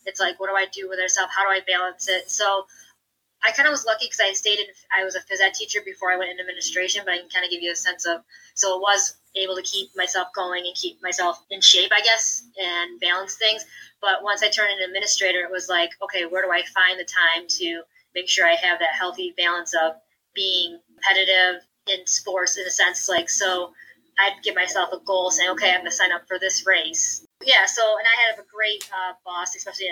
it's 0.08 0.18
like, 0.18 0.40
what 0.40 0.48
do 0.48 0.56
I 0.56 0.66
do 0.72 0.88
with 0.88 0.98
myself? 0.98 1.30
How 1.30 1.44
do 1.44 1.50
I 1.50 1.60
balance 1.66 2.08
it? 2.08 2.30
So 2.30 2.66
I 3.44 3.52
kind 3.52 3.68
of 3.68 3.72
was 3.72 3.84
lucky 3.86 4.06
because 4.06 4.20
I 4.20 4.32
stayed 4.32 4.58
in, 4.58 4.66
I 4.96 5.04
was 5.04 5.14
a 5.14 5.20
phys 5.20 5.40
ed 5.40 5.54
teacher 5.54 5.80
before 5.84 6.10
I 6.10 6.16
went 6.16 6.30
into 6.30 6.42
administration, 6.42 7.02
but 7.04 7.14
I 7.14 7.18
can 7.18 7.28
kind 7.28 7.44
of 7.44 7.50
give 7.50 7.62
you 7.62 7.72
a 7.72 7.76
sense 7.76 8.04
of, 8.06 8.22
so 8.54 8.76
it 8.76 8.80
was 8.80 9.16
able 9.36 9.54
to 9.54 9.62
keep 9.62 9.90
myself 9.96 10.28
going 10.34 10.64
and 10.66 10.74
keep 10.74 11.00
myself 11.02 11.42
in 11.50 11.60
shape, 11.60 11.92
I 11.92 12.00
guess, 12.00 12.42
and 12.60 12.98
balance 13.00 13.36
things. 13.36 13.64
But 14.00 14.22
once 14.22 14.42
I 14.42 14.48
turned 14.48 14.72
into 14.72 14.84
administrator, 14.84 15.40
it 15.40 15.50
was 15.50 15.68
like, 15.68 15.90
okay, 16.02 16.26
where 16.26 16.42
do 16.42 16.50
I 16.50 16.62
find 16.74 16.98
the 16.98 17.04
time 17.04 17.46
to 17.48 17.82
make 18.14 18.28
sure 18.28 18.46
I 18.46 18.54
have 18.54 18.80
that 18.80 18.94
healthy 18.98 19.34
balance 19.36 19.74
of 19.74 19.92
being 20.34 20.78
competitive 20.92 21.62
in 21.86 22.06
sports 22.06 22.58
in 22.58 22.66
a 22.66 22.70
sense, 22.70 23.08
like 23.08 23.30
so. 23.30 23.72
I'd 24.20 24.42
give 24.42 24.56
myself 24.56 24.90
a 24.92 24.98
goal 25.06 25.30
saying, 25.30 25.50
okay, 25.50 25.70
I'm 25.70 25.82
going 25.82 25.90
to 25.92 25.96
sign 25.96 26.10
up 26.10 26.26
for 26.26 26.40
this 26.40 26.66
race. 26.66 27.24
Yeah, 27.40 27.66
so, 27.66 27.82
and 27.98 28.02
I 28.02 28.14
had 28.26 28.42
a 28.42 28.46
great 28.52 28.82
uh, 28.90 29.14
boss, 29.24 29.54
especially 29.54 29.86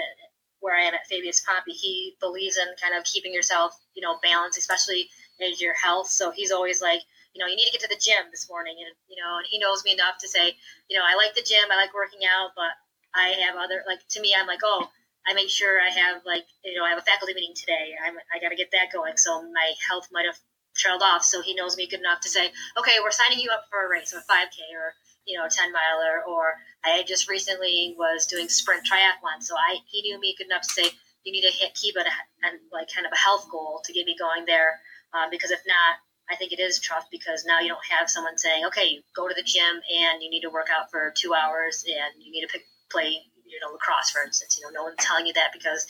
where 0.61 0.77
I 0.77 0.83
am 0.83 0.95
at 0.95 1.07
Fabius 1.09 1.45
Pompey. 1.45 1.73
He 1.73 2.17
believes 2.21 2.57
in 2.57 2.67
kind 2.81 2.97
of 2.97 3.05
keeping 3.05 3.33
yourself, 3.33 3.77
you 3.95 4.03
know, 4.03 4.19
balanced, 4.23 4.59
especially 4.59 5.09
in 5.41 5.53
your 5.59 5.75
health. 5.75 6.09
So 6.09 6.31
he's 6.31 6.53
always 6.53 6.81
like, 6.81 7.01
you 7.35 7.41
know, 7.41 7.47
you 7.47 7.57
need 7.57 7.67
to 7.67 7.73
get 7.73 7.83
to 7.83 7.89
the 7.89 8.01
gym 8.01 8.31
this 8.31 8.49
morning. 8.49 8.77
And, 8.79 8.95
you 9.09 9.17
know, 9.23 9.39
and 9.39 9.47
he 9.49 9.59
knows 9.59 9.85
me 9.85 9.93
enough 9.93 10.19
to 10.21 10.29
say, 10.29 10.57
you 10.89 10.97
know, 10.97 11.05
I 11.05 11.15
like 11.17 11.35
the 11.35 11.43
gym, 11.43 11.71
I 11.71 11.77
like 11.77 11.95
working 11.95 12.21
out, 12.25 12.51
but 12.57 12.73
I 13.15 13.37
have 13.47 13.57
other, 13.57 13.85
like, 13.87 14.01
to 14.11 14.21
me, 14.21 14.35
I'm 14.37 14.47
like, 14.47 14.61
oh, 14.65 14.89
I 15.27 15.35
make 15.35 15.51
sure 15.51 15.81
I 15.81 15.91
have 15.91 16.23
like 16.25 16.47
you 16.65 16.79
know 16.79 16.85
I 16.85 16.91
have 16.91 16.99
a 16.99 17.03
faculty 17.03 17.35
meeting 17.35 17.55
today. 17.55 17.99
I'm, 17.99 18.15
I 18.33 18.39
got 18.39 18.51
to 18.51 18.57
get 18.57 18.71
that 18.71 18.93
going. 18.93 19.17
So 19.17 19.43
my 19.43 19.73
health 19.89 20.07
might 20.13 20.25
have 20.25 20.39
trailed 20.77 21.03
off. 21.03 21.25
So 21.25 21.43
he 21.43 21.55
knows 21.55 21.77
me 21.77 21.89
good 21.89 22.01
enough 22.01 22.21
to 22.21 22.29
say, 22.29 22.53
okay, 22.79 23.03
we're 23.03 23.11
signing 23.11 23.41
you 23.41 23.51
up 23.51 23.65
for 23.71 23.85
a 23.85 23.89
race, 23.89 24.13
a 24.13 24.19
5K 24.19 24.71
or 24.79 24.95
you 25.27 25.37
know, 25.37 25.47
a 25.47 25.51
10 25.51 25.73
miler. 25.73 26.23
Or 26.29 26.55
I 26.87 27.03
just 27.03 27.29
recently 27.29 27.95
was 27.99 28.27
doing 28.27 28.49
sprint 28.49 28.87
triathlon. 28.87 29.43
So 29.43 29.55
I 29.57 29.79
he 29.87 30.03
knew 30.03 30.21
me 30.21 30.35
good 30.39 30.47
enough 30.47 30.63
to 30.63 30.73
say 30.73 30.91
you 31.25 31.33
need 31.33 31.43
to 31.43 31.53
hit 31.53 31.75
keep 31.75 31.97
it 31.97 32.07
and 32.43 32.59
like 32.73 32.89
kind 32.95 33.07
of 33.07 33.13
a 33.13 33.19
health 33.19 33.49
goal 33.51 33.81
to 33.85 33.93
get 33.93 34.07
me 34.07 34.17
going 34.19 34.45
there. 34.47 34.81
Um, 35.13 35.31
because 35.31 35.51
if 35.51 35.61
not, 35.67 35.99
I 36.31 36.37
think 36.37 36.53
it 36.53 36.61
is 36.61 36.81
tough 36.81 37.07
because 37.11 37.45
now 37.45 37.61
you 37.61 37.69
don't 37.69 37.87
have 37.99 38.11
someone 38.11 38.39
saying, 38.39 38.65
okay, 38.67 38.87
you 38.87 39.03
go 39.15 39.29
to 39.29 39.35
the 39.35 39.43
gym 39.43 39.81
and 39.93 40.23
you 40.23 40.31
need 40.31 40.43
to 40.43 40.51
work 40.51 40.67
out 40.71 40.91
for 40.91 41.13
two 41.17 41.35
hours 41.35 41.85
and 41.87 42.23
you 42.23 42.33
need 42.33 42.47
to 42.47 42.53
pick, 42.53 42.67
play 42.91 43.23
you 43.47 43.59
know 43.61 43.73
lacrosse 43.73 44.11
for 44.11 44.23
instance 44.23 44.59
you 44.59 44.65
know 44.65 44.71
no 44.75 44.83
one's 44.85 44.99
telling 44.99 45.27
you 45.27 45.33
that 45.33 45.51
because 45.53 45.87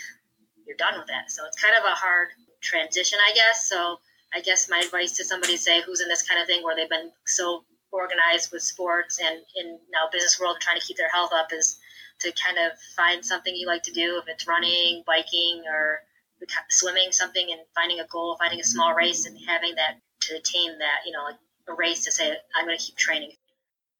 you're 0.67 0.77
done 0.77 0.99
with 0.99 1.09
that 1.09 1.31
so 1.31 1.43
it's 1.47 1.61
kind 1.61 1.75
of 1.79 1.85
a 1.85 1.95
hard 1.95 2.29
transition 2.61 3.19
i 3.27 3.33
guess 3.35 3.67
so 3.69 3.99
i 4.35 4.41
guess 4.41 4.69
my 4.69 4.79
advice 4.79 5.17
to 5.17 5.25
somebody 5.25 5.57
say 5.57 5.81
who's 5.83 6.01
in 6.01 6.09
this 6.09 6.23
kind 6.23 6.41
of 6.41 6.47
thing 6.47 6.63
where 6.63 6.77
they've 6.77 6.91
been 6.91 7.11
so 7.27 7.65
organized 7.93 8.53
with 8.53 8.63
sports 8.63 9.21
and 9.21 9.41
in 9.57 9.79
now 9.93 10.09
business 10.13 10.39
world 10.41 10.57
trying 10.61 10.79
to 10.79 10.87
keep 10.87 10.97
their 10.97 11.09
health 11.09 11.31
up 11.33 11.53
is 11.53 11.79
to 12.19 12.33
kind 12.33 12.59
of 12.59 12.79
find 12.97 13.25
something 13.25 13.55
you 13.55 13.67
like 13.67 13.83
to 13.83 13.93
do 13.93 14.19
if 14.19 14.29
it's 14.29 14.47
running 14.47 15.03
biking 15.07 15.63
or 15.69 16.01
swimming 16.69 17.13
something 17.13 17.47
and 17.51 17.61
finding 17.75 18.01
a 18.01 18.07
goal 18.07 18.37
finding 18.39 18.61
a 18.61 18.65
small 18.65 18.95
race 18.95 19.27
and 19.27 19.39
having 19.47 19.75
that 19.75 19.97
to 20.21 20.37
attain 20.37 20.79
that 20.79 20.99
you 21.07 21.13
know 21.13 21.25
like 21.25 21.37
a 21.69 21.75
race 21.75 22.05
to 22.05 22.13
say 22.13 22.35
i'm 22.57 22.67
going 22.67 22.77
to 22.77 22.85
keep 22.85 22.97
training 22.97 23.33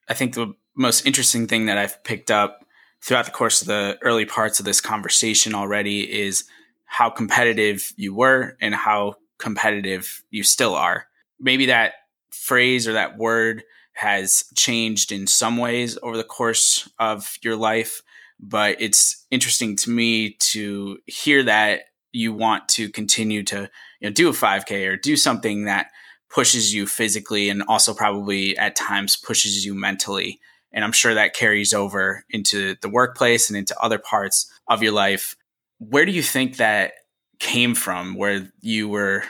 i 0.09 0.15
think 0.15 0.35
the 0.35 0.53
most 0.75 1.07
interesting 1.07 1.47
thing 1.47 1.67
that 1.67 1.79
i've 1.79 2.03
picked 2.05 2.31
up 2.31 2.67
throughout 3.01 3.25
the 3.25 3.31
course 3.31 3.61
of 3.61 3.69
the 3.69 3.97
early 4.03 4.25
parts 4.25 4.59
of 4.59 4.65
this 4.65 4.81
conversation 4.81 5.55
already 5.55 6.01
is 6.21 6.45
how 6.87 7.11
competitive 7.11 7.93
you 7.97 8.15
were 8.15 8.57
and 8.61 8.75
how 8.75 9.15
competitive 9.39 10.23
you 10.31 10.43
still 10.43 10.75
are. 10.75 11.07
Maybe 11.39 11.67
that 11.67 11.95
phrase 12.31 12.89
or 12.89 12.95
that 12.95 13.19
word 13.19 13.65
has 13.97 14.45
changed 14.55 15.13
in 15.13 15.27
some 15.27 15.57
ways 15.57 15.99
over 16.03 16.17
the 16.17 16.25
course 16.25 16.89
of 16.99 17.39
your 17.43 17.57
life, 17.57 18.03
but 18.39 18.81
it's 18.81 19.27
interesting 19.31 19.77
to 19.77 19.91
me 19.91 20.37
to 20.39 20.99
hear 21.07 21.43
that 21.43 21.83
you 22.13 22.33
want 22.33 22.69
to 22.69 22.89
continue 22.89 23.43
to 23.43 23.69
you 24.01 24.09
know, 24.09 24.13
do 24.13 24.29
a 24.29 24.33
5K 24.33 24.89
or 24.89 24.97
do 24.97 25.17
something 25.17 25.65
that 25.65 25.91
pushes 26.31 26.75
you 26.75 26.87
physically 26.87 27.49
and 27.49 27.63
also 27.69 27.95
probably 27.95 28.57
at 28.59 28.77
times 28.77 29.17
pushes 29.17 29.65
you 29.65 29.75
mentally 29.75 30.41
and 30.77 30.85
I'm 30.85 30.93
sure 30.93 31.15
that 31.15 31.35
carries 31.35 31.73
over 31.73 32.25
into 32.29 32.77
the 32.83 32.91
workplace 32.91 33.49
and 33.49 33.57
into 33.57 33.79
other 33.81 33.99
parts 33.99 34.53
of 34.69 34.83
your 34.83 34.93
life. 34.93 35.35
Where 35.79 36.05
do 36.05 36.13
you 36.13 36.23
think 36.23 36.59
that 36.59 36.93
came 37.39 37.75
from 37.75 38.15
where 38.15 38.53
you 38.61 38.89
were 38.89 39.25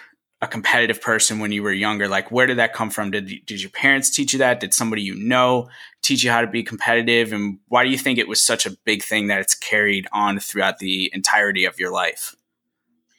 a 0.46 0.48
competitive 0.48 1.00
person 1.00 1.38
when 1.38 1.52
you 1.52 1.62
were 1.62 1.72
younger? 1.72 2.08
Like, 2.08 2.30
where 2.30 2.46
did 2.46 2.58
that 2.58 2.72
come 2.72 2.90
from? 2.90 3.10
Did, 3.10 3.26
did 3.44 3.60
your 3.60 3.70
parents 3.70 4.10
teach 4.10 4.32
you 4.32 4.38
that? 4.38 4.60
Did 4.60 4.72
somebody 4.72 5.02
you 5.02 5.14
know 5.14 5.68
teach 6.02 6.24
you 6.24 6.30
how 6.30 6.40
to 6.40 6.46
be 6.46 6.62
competitive? 6.62 7.32
And 7.32 7.58
why 7.68 7.84
do 7.84 7.90
you 7.90 7.98
think 7.98 8.18
it 8.18 8.28
was 8.28 8.40
such 8.40 8.64
a 8.64 8.70
big 8.70 9.02
thing 9.02 9.26
that 9.26 9.40
it's 9.40 9.54
carried 9.54 10.06
on 10.12 10.38
throughout 10.38 10.78
the 10.78 11.10
entirety 11.12 11.64
of 11.64 11.78
your 11.78 11.92
life? 11.92 12.34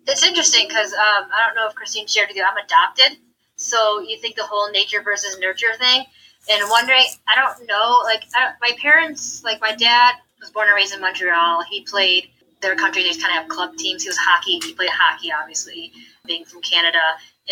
It's 0.07 0.25
interesting 0.25 0.67
because 0.67 0.93
um, 0.93 1.27
I 1.31 1.43
don't 1.46 1.55
know 1.55 1.67
if 1.67 1.75
Christine 1.75 2.07
shared 2.07 2.29
with 2.29 2.38
you, 2.38 2.46
I'm 2.50 2.57
adopted. 2.57 3.19
So 3.57 4.01
you 4.01 4.17
think 4.19 4.36
the 4.36 4.46
whole 4.46 4.72
nature 4.72 5.01
versus 5.01 5.38
nurture 5.39 5.75
thing 5.77 6.05
and 6.50 6.69
wondering, 6.69 7.03
I 7.27 7.36
don't 7.36 7.67
know, 7.67 8.01
like 8.05 8.24
I, 8.34 8.53
my 8.62 8.72
parents, 8.79 9.43
like 9.43 9.60
my 9.60 9.75
dad 9.75 10.15
was 10.39 10.50
born 10.51 10.67
and 10.67 10.75
raised 10.75 10.93
in 10.93 11.01
Montreal. 11.01 11.63
He 11.69 11.81
played 11.81 12.29
their 12.61 12.75
country. 12.75 13.03
They 13.03 13.09
kind 13.09 13.37
of 13.37 13.43
have 13.43 13.47
club 13.47 13.75
teams. 13.77 14.03
He 14.03 14.09
was 14.09 14.17
hockey. 14.17 14.59
He 14.63 14.73
played 14.73 14.89
hockey, 14.91 15.31
obviously, 15.31 15.91
being 16.25 16.45
from 16.45 16.61
Canada. 16.61 17.01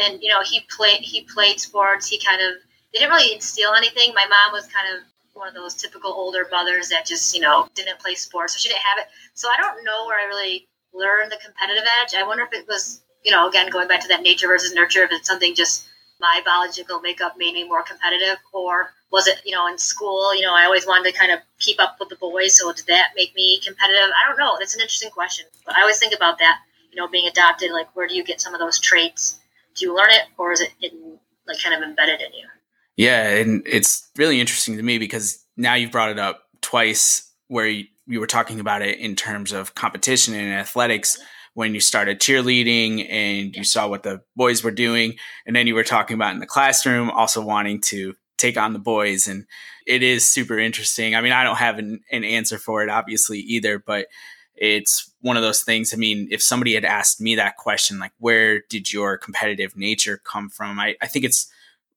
And 0.02 0.22
you 0.22 0.30
know, 0.30 0.42
he 0.44 0.62
played 0.70 1.02
he 1.02 1.22
played 1.22 1.60
sports. 1.60 2.08
He 2.08 2.20
kind 2.20 2.42
of 2.42 2.62
they 2.94 3.00
didn't 3.00 3.14
really 3.14 3.34
instill 3.34 3.74
anything. 3.76 4.14
My 4.14 4.26
mom 4.28 4.54
was 4.54 4.68
kind 4.68 4.88
of 4.96 5.04
one 5.34 5.48
of 5.48 5.54
those 5.54 5.76
typical 5.76 6.12
older 6.12 6.48
mothers 6.50 6.90
that 6.90 7.06
just 7.06 7.36
you 7.36 7.42
know 7.42 7.68
didn't 7.76 8.00
play 8.00 8.16
sports, 8.16 8.54
so 8.54 8.60
she 8.60 8.70
didn't 8.70 8.82
have 8.82 9.00
it. 9.00 9.08
So 9.34 9.50
I 9.50 9.62
don't 9.62 9.84
know 9.84 10.06
where 10.06 10.20
I 10.20 10.26
really 10.26 10.68
learned 10.94 11.32
the 11.32 11.40
competitive 11.44 11.84
edge. 12.02 12.16
I 12.16 12.26
wonder 12.26 12.44
if 12.44 12.54
it 12.54 12.68
was 12.68 13.02
you 13.24 13.32
know 13.32 13.48
again 13.48 13.70
going 13.70 13.88
back 13.88 14.02
to 14.02 14.08
that 14.10 14.22
nature 14.22 14.48
versus 14.48 14.74
nurture. 14.74 15.04
If 15.04 15.12
it's 15.12 15.28
something 15.28 15.56
just 15.56 15.86
my 16.26 16.42
biological 16.44 17.00
makeup 17.02 17.36
made 17.38 17.54
me 17.54 17.64
more 17.64 17.84
competitive? 17.84 18.38
Or 18.52 18.94
was 19.12 19.28
it 19.28 19.40
you 19.46 19.54
know 19.56 19.68
in 19.68 19.78
school 19.78 20.36
you 20.36 20.42
know 20.42 20.54
i 20.54 20.66
always 20.66 20.86
wanted 20.86 21.10
to 21.10 21.18
kind 21.18 21.32
of 21.32 21.40
keep 21.60 21.80
up 21.80 21.96
with 22.00 22.10
the 22.10 22.18
boys 22.18 22.54
so 22.58 22.74
did 22.74 22.86
that 22.88 23.10
make 23.16 23.34
me 23.36 23.62
competitive? 23.66 24.10
I 24.10 24.28
don't 24.28 24.38
know. 24.38 24.56
That's 24.60 24.76
an 24.76 24.82
interesting 24.82 25.12
question. 25.12 25.46
But 25.66 25.76
i 25.78 25.82
always 25.82 26.00
think 26.00 26.16
about 26.16 26.40
that 26.40 26.60
you 26.92 26.98
know 26.98 27.08
being 27.08 27.28
adopted 27.28 27.72
like 27.72 27.88
where 27.96 28.08
do 28.08 28.16
you 28.16 28.24
get 28.24 28.42
some 28.42 28.54
of 28.54 28.60
those 28.60 28.80
traits? 28.80 29.40
Do 29.76 29.86
you 29.86 29.96
learn 29.96 30.10
it 30.10 30.24
or 30.38 30.52
is 30.52 30.62
it 30.62 30.72
in, 30.82 31.20
like 31.48 31.62
kind 31.62 31.76
of 31.76 31.88
embedded 31.88 32.22
in 32.22 32.34
you? 32.34 32.48
Yeah 32.96 33.28
and 33.30 33.64
it's 33.66 34.10
really 34.18 34.40
interesting 34.40 34.78
to 34.78 34.84
me 34.84 34.98
because 34.98 35.44
now 35.56 35.76
you've 35.76 35.92
brought 35.92 36.10
it 36.10 36.20
up 36.20 36.44
twice 36.62 37.32
where 37.48 37.68
you, 37.68 37.86
you 38.08 38.20
were 38.20 38.28
talking 38.28 38.60
about 38.60 38.82
it 38.82 39.00
in 39.00 39.16
terms 39.16 39.52
of 39.52 39.76
competition 39.76 40.34
and 40.34 40.52
athletics 40.54 41.20
when 41.56 41.74
you 41.74 41.80
started 41.80 42.20
cheerleading 42.20 43.10
and 43.10 43.56
you 43.56 43.64
saw 43.64 43.88
what 43.88 44.04
the 44.04 44.22
boys 44.36 44.64
were 44.64 44.72
doing. 44.72 45.16
And 45.46 45.56
then 45.56 45.68
you 45.68 45.74
were 45.74 45.84
talking 45.84 46.16
about 46.16 46.34
in 46.34 46.40
the 46.40 46.46
classroom, 46.46 47.10
also 47.10 47.44
wanting 47.44 47.82
to 47.86 48.14
take 48.38 48.58
on 48.58 48.74
the 48.74 48.80
boys. 48.80 49.26
And 49.28 49.46
it 49.88 50.04
is 50.04 50.30
super 50.30 50.60
interesting. 50.60 51.16
I 51.16 51.22
mean, 51.22 51.32
I 51.32 51.44
don't 51.44 51.56
have 51.56 51.80
an, 51.80 52.02
an 52.12 52.26
answer 52.26 52.58
for 52.58 52.84
it, 52.84 52.90
obviously, 52.90 53.40
either, 53.40 53.80
but 53.80 54.08
it's 54.56 55.12
one 55.22 55.38
of 55.38 55.44
those 55.44 55.64
things. 55.64 55.94
I 55.94 55.98
mean, 55.98 56.28
if 56.30 56.44
somebody 56.44 56.74
had 56.74 56.86
asked 56.86 57.22
me 57.22 57.36
that 57.36 57.56
question, 57.56 58.00
like, 58.00 58.14
where 58.20 58.62
did 58.70 58.92
your 58.92 59.18
competitive 59.18 59.78
nature 59.78 60.22
come 60.24 60.50
from? 60.50 60.78
I, 60.78 60.96
I 61.02 61.08
think 61.08 61.24
it's 61.24 61.50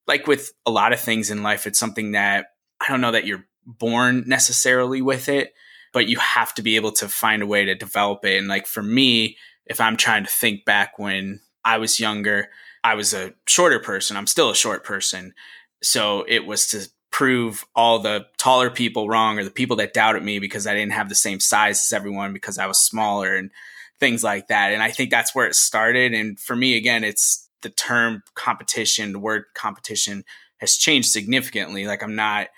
like 0.07 0.29
with 0.29 0.53
a 0.67 0.71
lot 0.71 0.93
of 0.93 1.01
things 1.01 1.31
in 1.31 1.43
life, 1.43 1.67
it's 1.67 1.79
something 1.79 2.13
that 2.13 2.47
I 2.81 2.89
don't 2.89 3.01
know 3.01 3.13
that 3.13 3.27
you're 3.27 3.45
born 3.67 4.25
necessarily 4.27 5.03
with 5.03 5.29
it, 5.29 5.53
but 5.93 6.09
you 6.09 6.19
have 6.19 6.55
to 6.55 6.63
be 6.63 6.77
able 6.77 6.93
to 6.93 7.09
find 7.09 7.43
a 7.43 7.47
way 7.47 7.65
to 7.65 7.75
develop 7.75 8.25
it. 8.25 8.39
And 8.39 8.49
like 8.49 8.67
for 8.67 8.83
me, 8.83 9.37
if 9.69 9.81
I'm 9.81 9.97
trying 9.97 10.25
to 10.25 10.31
think 10.31 10.65
back 10.65 10.99
when 10.99 11.41
I 11.65 11.79
was 11.79 12.01
younger, 12.01 12.49
I 12.83 12.95
was 12.95 13.13
a 13.13 13.35
shorter 13.47 13.79
person. 13.79 14.17
I'm 14.17 14.27
still 14.27 14.51
a 14.51 14.55
short 14.55 14.85
person. 14.85 15.35
So 15.83 16.25
it 16.27 16.47
was 16.47 16.69
to 16.69 16.89
prove 17.11 17.65
all 17.75 17.99
the 17.99 18.27
taller 18.37 18.71
people 18.71 19.09
wrong 19.09 19.39
or 19.39 19.45
the 19.45 19.51
people 19.51 19.77
that 19.77 19.95
doubted 19.95 20.23
me 20.23 20.39
because 20.39 20.67
I 20.67 20.75
didn't 20.75 20.93
have 20.93 21.09
the 21.09 21.15
same 21.15 21.41
size 21.41 21.81
as 21.81 21.93
everyone 21.93 22.33
because 22.33 22.59
I 22.59 22.67
was 22.67 22.79
smaller 22.79 23.35
and 23.35 23.51
things 23.99 24.23
like 24.23 24.49
that. 24.49 24.73
And 24.73 24.83
I 24.83 24.91
think 24.91 25.11
that's 25.11 25.35
where 25.35 25.47
it 25.47 25.55
started. 25.55 26.15
And 26.15 26.39
for 26.39 26.55
me, 26.55 26.77
again, 26.77 27.05
it's 27.05 27.49
the 27.63 27.71
term 27.71 28.23
competition, 28.35 29.13
the 29.13 29.19
word 29.19 29.45
competition 29.55 30.25
has 30.59 30.77
changed 30.77 31.09
significantly. 31.09 31.87
Like 31.87 32.03
I'm 32.03 32.15
not 32.15 32.49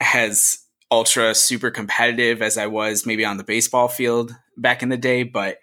as 0.00 0.58
ultra 0.90 1.34
super 1.34 1.70
competitive 1.70 2.40
as 2.40 2.56
I 2.56 2.66
was 2.66 3.04
maybe 3.04 3.24
on 3.24 3.36
the 3.36 3.44
baseball 3.44 3.88
field 3.88 4.34
back 4.56 4.82
in 4.82 4.88
the 4.88 4.96
day, 4.96 5.22
but 5.22 5.58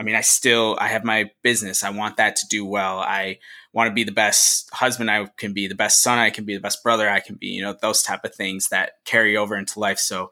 I 0.00 0.02
mean, 0.02 0.14
I 0.14 0.22
still 0.22 0.78
I 0.80 0.88
have 0.88 1.04
my 1.04 1.30
business. 1.42 1.84
I 1.84 1.90
want 1.90 2.16
that 2.16 2.34
to 2.36 2.48
do 2.48 2.64
well. 2.64 3.00
I 3.00 3.38
want 3.74 3.88
to 3.88 3.94
be 3.94 4.02
the 4.02 4.12
best 4.12 4.70
husband 4.72 5.10
I 5.10 5.26
can 5.36 5.52
be, 5.52 5.68
the 5.68 5.74
best 5.74 6.02
son 6.02 6.18
I 6.18 6.30
can 6.30 6.46
be, 6.46 6.54
the 6.54 6.62
best 6.62 6.82
brother 6.82 7.08
I 7.10 7.20
can 7.20 7.34
be. 7.34 7.48
You 7.48 7.60
know, 7.60 7.76
those 7.82 8.02
type 8.02 8.24
of 8.24 8.34
things 8.34 8.68
that 8.70 8.92
carry 9.04 9.36
over 9.36 9.54
into 9.54 9.78
life. 9.78 9.98
So 9.98 10.30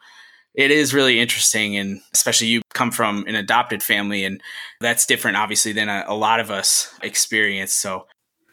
it 0.55 0.71
is 0.71 0.95
really 0.95 1.21
interesting, 1.21 1.77
and 1.77 2.01
especially 2.15 2.47
you 2.47 2.63
come 2.73 2.91
from 2.91 3.27
an 3.29 3.35
adopted 3.35 3.83
family, 3.83 4.25
and 4.25 4.41
that's 4.81 5.05
different, 5.05 5.37
obviously, 5.37 5.73
than 5.73 5.91
a, 5.91 6.03
a 6.09 6.15
lot 6.15 6.41
of 6.41 6.51
us 6.51 6.91
experience. 7.03 7.75
So 7.75 8.07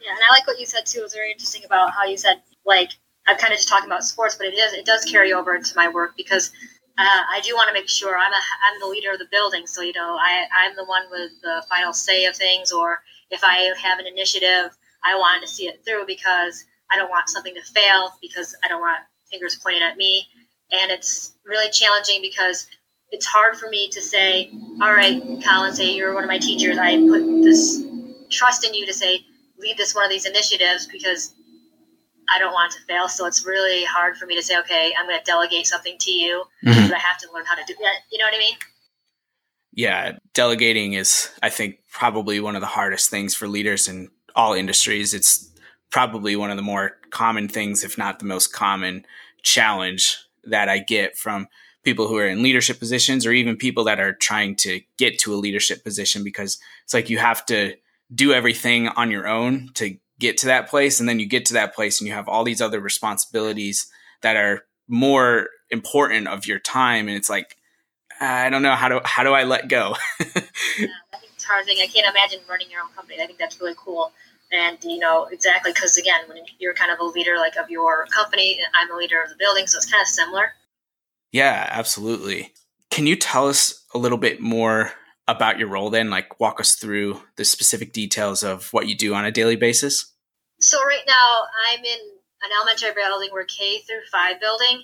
yeah, 0.04 0.12
and 0.12 0.20
I 0.30 0.34
like 0.34 0.46
what 0.46 0.60
you 0.60 0.66
said 0.66 0.86
too. 0.86 1.00
It 1.00 1.04
was 1.04 1.14
very 1.14 1.32
interesting 1.32 1.64
about 1.66 1.92
how 1.94 2.04
you 2.04 2.18
said 2.18 2.42
like 2.66 2.90
I'm 3.26 3.38
kind 3.38 3.54
of 3.54 3.58
just 3.58 3.70
talking 3.70 3.88
about 3.88 4.04
sports, 4.04 4.36
but 4.36 4.48
it 4.48 4.58
does 4.58 4.74
it 4.74 4.86
does 4.86 5.06
carry 5.06 5.32
over 5.32 5.56
into 5.56 5.72
my 5.78 5.88
work 5.88 6.18
because 6.18 6.52
uh, 6.98 7.24
I 7.30 7.42
do 7.44 7.56
want 7.56 7.68
to 7.68 7.74
make 7.74 7.90
sure 7.90 8.18
I'm 8.18 8.32
a 8.32 8.36
I'm 8.36 8.80
the 8.80 8.88
leader 8.88 9.12
of 9.12 9.20
the 9.20 9.28
building, 9.32 9.68
so 9.68 9.82
you 9.82 9.94
know 9.94 10.18
I 10.20 10.46
I'm 10.54 10.76
the 10.76 10.86
one 10.86 11.04
with 11.12 11.32
the 11.42 11.64
final 11.70 11.94
say 11.94 12.26
of 12.26 12.36
things. 12.36 12.72
Or 12.72 13.00
if 13.32 13.44
I 13.44 13.74
have 13.82 14.00
an 14.00 14.08
initiative, 14.08 14.76
I 15.04 15.16
want 15.16 15.42
to 15.42 15.48
see 15.48 15.68
it 15.68 15.84
through 15.86 16.06
because 16.08 16.64
I 16.92 16.96
don't 16.98 17.10
want 17.10 17.30
something 17.30 17.54
to 17.56 17.62
fail 17.62 18.12
because 18.22 18.56
I 18.64 18.70
don't 18.70 18.82
want 18.82 19.00
fingers 19.30 19.58
pointed 19.62 19.84
at 19.84 19.98
me. 19.98 20.26
And 20.72 20.92
it's 20.92 21.34
really 21.46 21.70
challenging 21.70 22.22
because 22.22 22.68
it's 23.12 23.26
hard 23.26 23.58
for 23.58 23.70
me 23.70 23.90
to 23.90 24.02
say, 24.02 24.52
all 24.82 24.92
right, 24.92 25.22
Colin, 25.46 25.74
say 25.76 25.94
you're 25.94 26.14
one 26.14 26.24
of 26.24 26.30
my 26.30 26.40
teachers. 26.40 26.78
I 26.78 26.98
put 26.98 27.44
this 27.44 27.84
trust 28.30 28.66
in 28.66 28.74
you 28.74 28.86
to 28.86 28.94
say, 28.94 29.26
lead 29.60 29.78
this 29.78 29.94
one 29.94 30.06
of 30.06 30.10
these 30.10 30.26
initiatives 30.26 30.88
because 30.88 31.35
I 32.34 32.40
don't 32.40 32.54
want 32.54 32.72
to 32.74 32.80
fail. 32.88 33.08
So 33.08 33.26
it's 33.26 33.46
really 33.46 33.84
hard 33.86 34.18
for 34.18 34.26
me 34.26 34.36
to 34.36 34.44
say, 34.44 34.58
okay, 34.60 34.94
I'm 35.00 35.08
going 35.08 35.20
to 35.20 35.24
delegate 35.26 35.68
something 35.68 35.96
to 36.00 36.12
you, 36.12 36.44
mm-hmm. 36.66 36.88
but 36.88 36.96
I 36.96 37.00
have 37.00 37.18
to 37.20 37.28
learn 37.34 37.46
how 37.46 37.56
to 37.56 37.64
do 37.68 37.76
that. 37.80 37.96
You 38.12 38.20
know 38.20 38.26
what 38.26 38.36
I 38.36 38.40
mean? 38.40 38.56
Yeah, 39.74 40.18
delegating 40.34 40.94
is, 40.94 41.30
I 41.44 41.50
think, 41.50 41.80
probably 41.92 42.40
one 42.40 42.56
of 42.56 42.62
the 42.62 42.68
hardest 42.68 43.10
things 43.10 43.36
for 43.36 43.48
leaders 43.48 43.88
in 43.88 44.10
all 44.36 44.54
industries. 44.54 45.14
It's 45.14 45.52
probably 45.92 46.36
one 46.36 46.50
of 46.50 46.58
the 46.58 46.64
more 46.64 46.98
common 47.12 47.48
things, 47.48 47.84
if 47.84 47.98
not 47.98 48.20
the 48.20 48.26
most 48.26 48.54
common 48.54 49.06
challenge 49.44 50.18
that 50.46 50.70
I 50.70 50.80
get 50.80 51.18
from 51.18 51.48
people 51.84 52.08
who 52.08 52.18
are 52.18 52.28
in 52.28 52.42
leadership 52.42 52.80
positions 52.80 53.26
or 53.26 53.32
even 53.32 53.56
people 53.56 53.84
that 53.84 54.00
are 54.00 54.14
trying 54.14 54.56
to 54.56 54.82
get 54.98 55.20
to 55.20 55.34
a 55.34 55.38
leadership 55.38 55.84
position 55.84 56.24
because 56.24 56.58
it's 56.84 56.94
like 56.94 57.10
you 57.10 57.18
have 57.18 57.46
to 57.46 57.76
do 58.14 58.34
everything 58.34 58.88
on 58.90 59.12
your 59.12 59.28
own 59.28 59.70
to 59.76 59.96
get 60.20 60.38
to 60.38 60.48
that 60.48 60.70
place 60.70 61.00
and 61.00 61.08
then 61.10 61.20
you 61.20 61.26
get 61.26 61.46
to 61.46 61.54
that 61.54 61.76
place 61.76 62.00
and 62.00 62.08
you 62.08 62.14
have 62.14 62.28
all 62.28 62.44
these 62.44 62.62
other 62.62 62.80
responsibilities 62.80 63.88
that 64.22 64.36
are 64.36 64.64
more 64.88 65.50
important 65.72 66.28
of 66.28 66.46
your 66.46 66.60
time 66.60 67.08
and 67.08 67.18
it's 67.18 67.30
like 67.30 67.58
I 68.22 68.50
don't 68.50 68.62
know 68.62 68.76
how 68.76 68.88
do 68.88 69.02
how 69.04 69.24
do 69.24 69.34
I 69.34 69.44
let 69.44 69.68
go? 69.68 69.96
yeah, 70.20 70.26
I 71.14 71.18
think 71.18 71.34
it's 71.36 71.44
hard 71.44 71.66
thing. 71.66 71.78
I 71.82 71.88
can't 71.88 72.08
imagine 72.10 72.40
running 72.50 72.72
your 72.72 72.82
own 72.82 72.90
company. 72.96 73.22
I 73.22 73.26
think 73.26 73.40
that's 73.40 73.60
really 73.60 73.76
cool. 73.78 74.12
And 74.52 74.78
you 74.84 75.00
know 75.00 75.26
exactly 75.26 75.74
because 75.74 75.98
again, 75.98 76.22
when 76.28 76.38
you're 76.60 76.74
kind 76.74 76.92
of 76.92 77.00
a 77.00 77.04
leader 77.04 77.36
like 77.38 77.58
of 77.58 77.70
your 77.70 78.06
company, 78.08 78.60
I'm 78.74 78.92
a 78.92 78.96
leader 78.96 79.22
of 79.22 79.30
the 79.30 79.36
building, 79.38 79.68
so 79.68 79.78
it's 79.78 79.92
kind 79.92 80.02
of 80.02 80.08
similar. 80.08 80.54
Yeah, 81.32 81.68
absolutely. 81.70 82.54
Can 82.90 83.06
you 83.06 83.18
tell 83.18 83.50
us 83.50 83.84
a 83.94 83.98
little 83.98 84.18
bit 84.18 84.40
more 84.40 84.94
about 85.28 85.60
your 85.60 85.68
role 85.68 85.90
then? 85.90 86.10
Like, 86.10 86.40
walk 86.40 86.60
us 86.60 86.76
through 86.76 87.22
the 87.36 87.46
specific 87.46 87.94
details 87.94 88.44
of 88.44 88.72
what 88.72 88.88
you 88.88 88.96
do 88.96 89.14
on 89.14 89.26
a 89.26 89.32
daily 89.32 89.56
basis. 89.56 90.14
So 90.60 90.84
right 90.84 91.04
now, 91.08 91.44
I'm 91.70 91.80
in 91.80 92.00
an 92.44 92.52
elementary 92.58 92.92
building. 92.94 93.30
We're 93.32 93.46
K 93.46 93.80
through 93.80 94.02
five 94.12 94.40
building, 94.40 94.84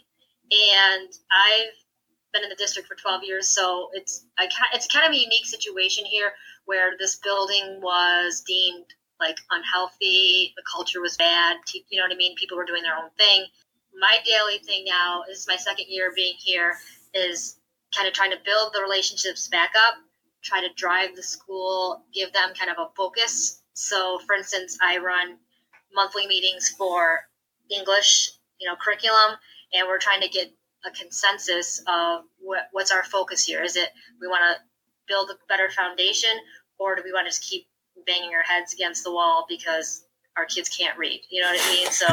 and 0.51 1.10
I've 1.31 1.74
been 2.33 2.43
in 2.43 2.50
the 2.50 2.55
district 2.55 2.88
for 2.88 2.95
12 2.95 3.24
years, 3.24 3.48
so 3.48 3.89
it's 3.93 4.25
I, 4.39 4.48
it's 4.74 4.88
kind 4.88 5.05
of 5.05 5.12
a 5.12 5.17
unique 5.17 5.45
situation 5.45 6.05
here 6.05 6.31
where 6.65 6.91
this 7.00 7.17
building 7.17 7.79
was 7.81 8.41
deemed 8.45 8.86
like 9.19 9.38
unhealthy, 9.51 10.53
the 10.55 10.63
culture 10.71 11.00
was 11.00 11.15
bad, 11.15 11.57
you 11.74 12.00
know 12.00 12.03
what 12.03 12.12
I 12.12 12.17
mean? 12.17 12.36
People 12.36 12.57
were 12.57 12.65
doing 12.65 12.81
their 12.81 12.98
own 12.98 13.12
thing. 13.17 13.45
My 14.00 14.17
daily 14.25 14.57
thing 14.60 14.83
now 14.86 15.24
is 15.29 15.45
my 15.48 15.57
second 15.57 15.86
year 15.89 16.12
being 16.15 16.36
here 16.39 16.74
is 17.13 17.57
kind 17.95 18.07
of 18.07 18.13
trying 18.13 18.31
to 18.31 18.38
build 18.43 18.74
the 18.74 18.81
relationships 18.81 19.48
back 19.48 19.71
up, 19.77 19.95
try 20.43 20.62
to 20.62 20.74
drive 20.75 21.15
the 21.15 21.24
school, 21.24 22.03
give 22.13 22.33
them 22.33 22.53
kind 22.57 22.71
of 22.71 22.77
a 22.77 22.89
focus. 22.95 23.62
So, 23.74 24.19
for 24.25 24.36
instance, 24.36 24.77
I 24.81 24.98
run 24.98 25.38
monthly 25.93 26.27
meetings 26.27 26.69
for 26.69 27.21
English, 27.69 28.31
you 28.60 28.67
know, 28.67 28.75
curriculum, 28.75 29.38
and 29.74 29.88
we're 29.88 30.00
trying 30.00 30.21
to 30.21 30.29
get 30.29 30.51
a 30.86 30.91
consensus 30.91 31.81
of 31.88 32.24
what, 32.39 32.69
what's 32.71 32.91
our 32.91 33.03
focus 33.03 33.45
here. 33.45 33.63
Is 33.63 33.75
it 33.75 33.89
we 34.19 34.27
want 34.27 34.43
to 34.43 34.62
build 35.07 35.29
a 35.29 35.38
better 35.48 35.69
foundation, 35.69 36.31
or 36.79 36.95
do 36.95 37.01
we 37.03 37.13
want 37.13 37.25
to 37.25 37.29
just 37.29 37.43
keep 37.43 37.67
banging 38.05 38.31
our 38.33 38.43
heads 38.43 38.74
against 38.74 39.03
the 39.03 39.12
wall 39.12 39.45
because 39.48 40.05
our 40.38 40.45
kids 40.45 40.69
can't 40.69 40.98
read? 40.98 41.21
You 41.29 41.41
know 41.41 41.51
what 41.51 41.62
I 41.62 41.71
mean? 41.71 41.91
So 41.91 42.07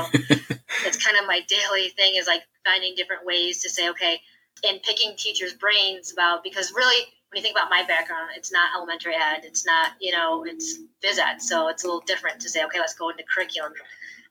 it's 0.87 1.03
kind 1.03 1.17
of 1.19 1.27
my 1.27 1.41
daily 1.49 1.89
thing 1.91 2.17
is 2.17 2.27
like 2.27 2.43
finding 2.65 2.95
different 2.95 3.25
ways 3.25 3.63
to 3.63 3.71
say, 3.71 3.89
okay, 3.91 4.21
and 4.65 4.83
picking 4.83 5.15
teachers' 5.17 5.55
brains 5.55 6.13
about 6.13 6.43
because 6.43 6.73
really 6.73 7.07
when 7.31 7.37
you 7.37 7.43
think 7.43 7.57
about 7.57 7.71
my 7.71 7.85
background, 7.87 8.31
it's 8.37 8.53
not 8.53 8.71
elementary 8.77 9.15
ed, 9.15 9.41
it's 9.45 9.67
not, 9.67 9.93
you 10.01 10.13
know, 10.13 10.45
it's 10.45 10.79
phys 11.05 11.19
ed. 11.19 11.43
So 11.43 11.69
it's 11.69 11.85
a 11.85 11.87
little 11.87 12.03
different 12.07 12.41
to 12.41 12.49
say, 12.49 12.65
okay, 12.65 12.79
let's 12.79 12.95
go 12.95 13.11
into 13.11 13.25
curriculum. 13.33 13.73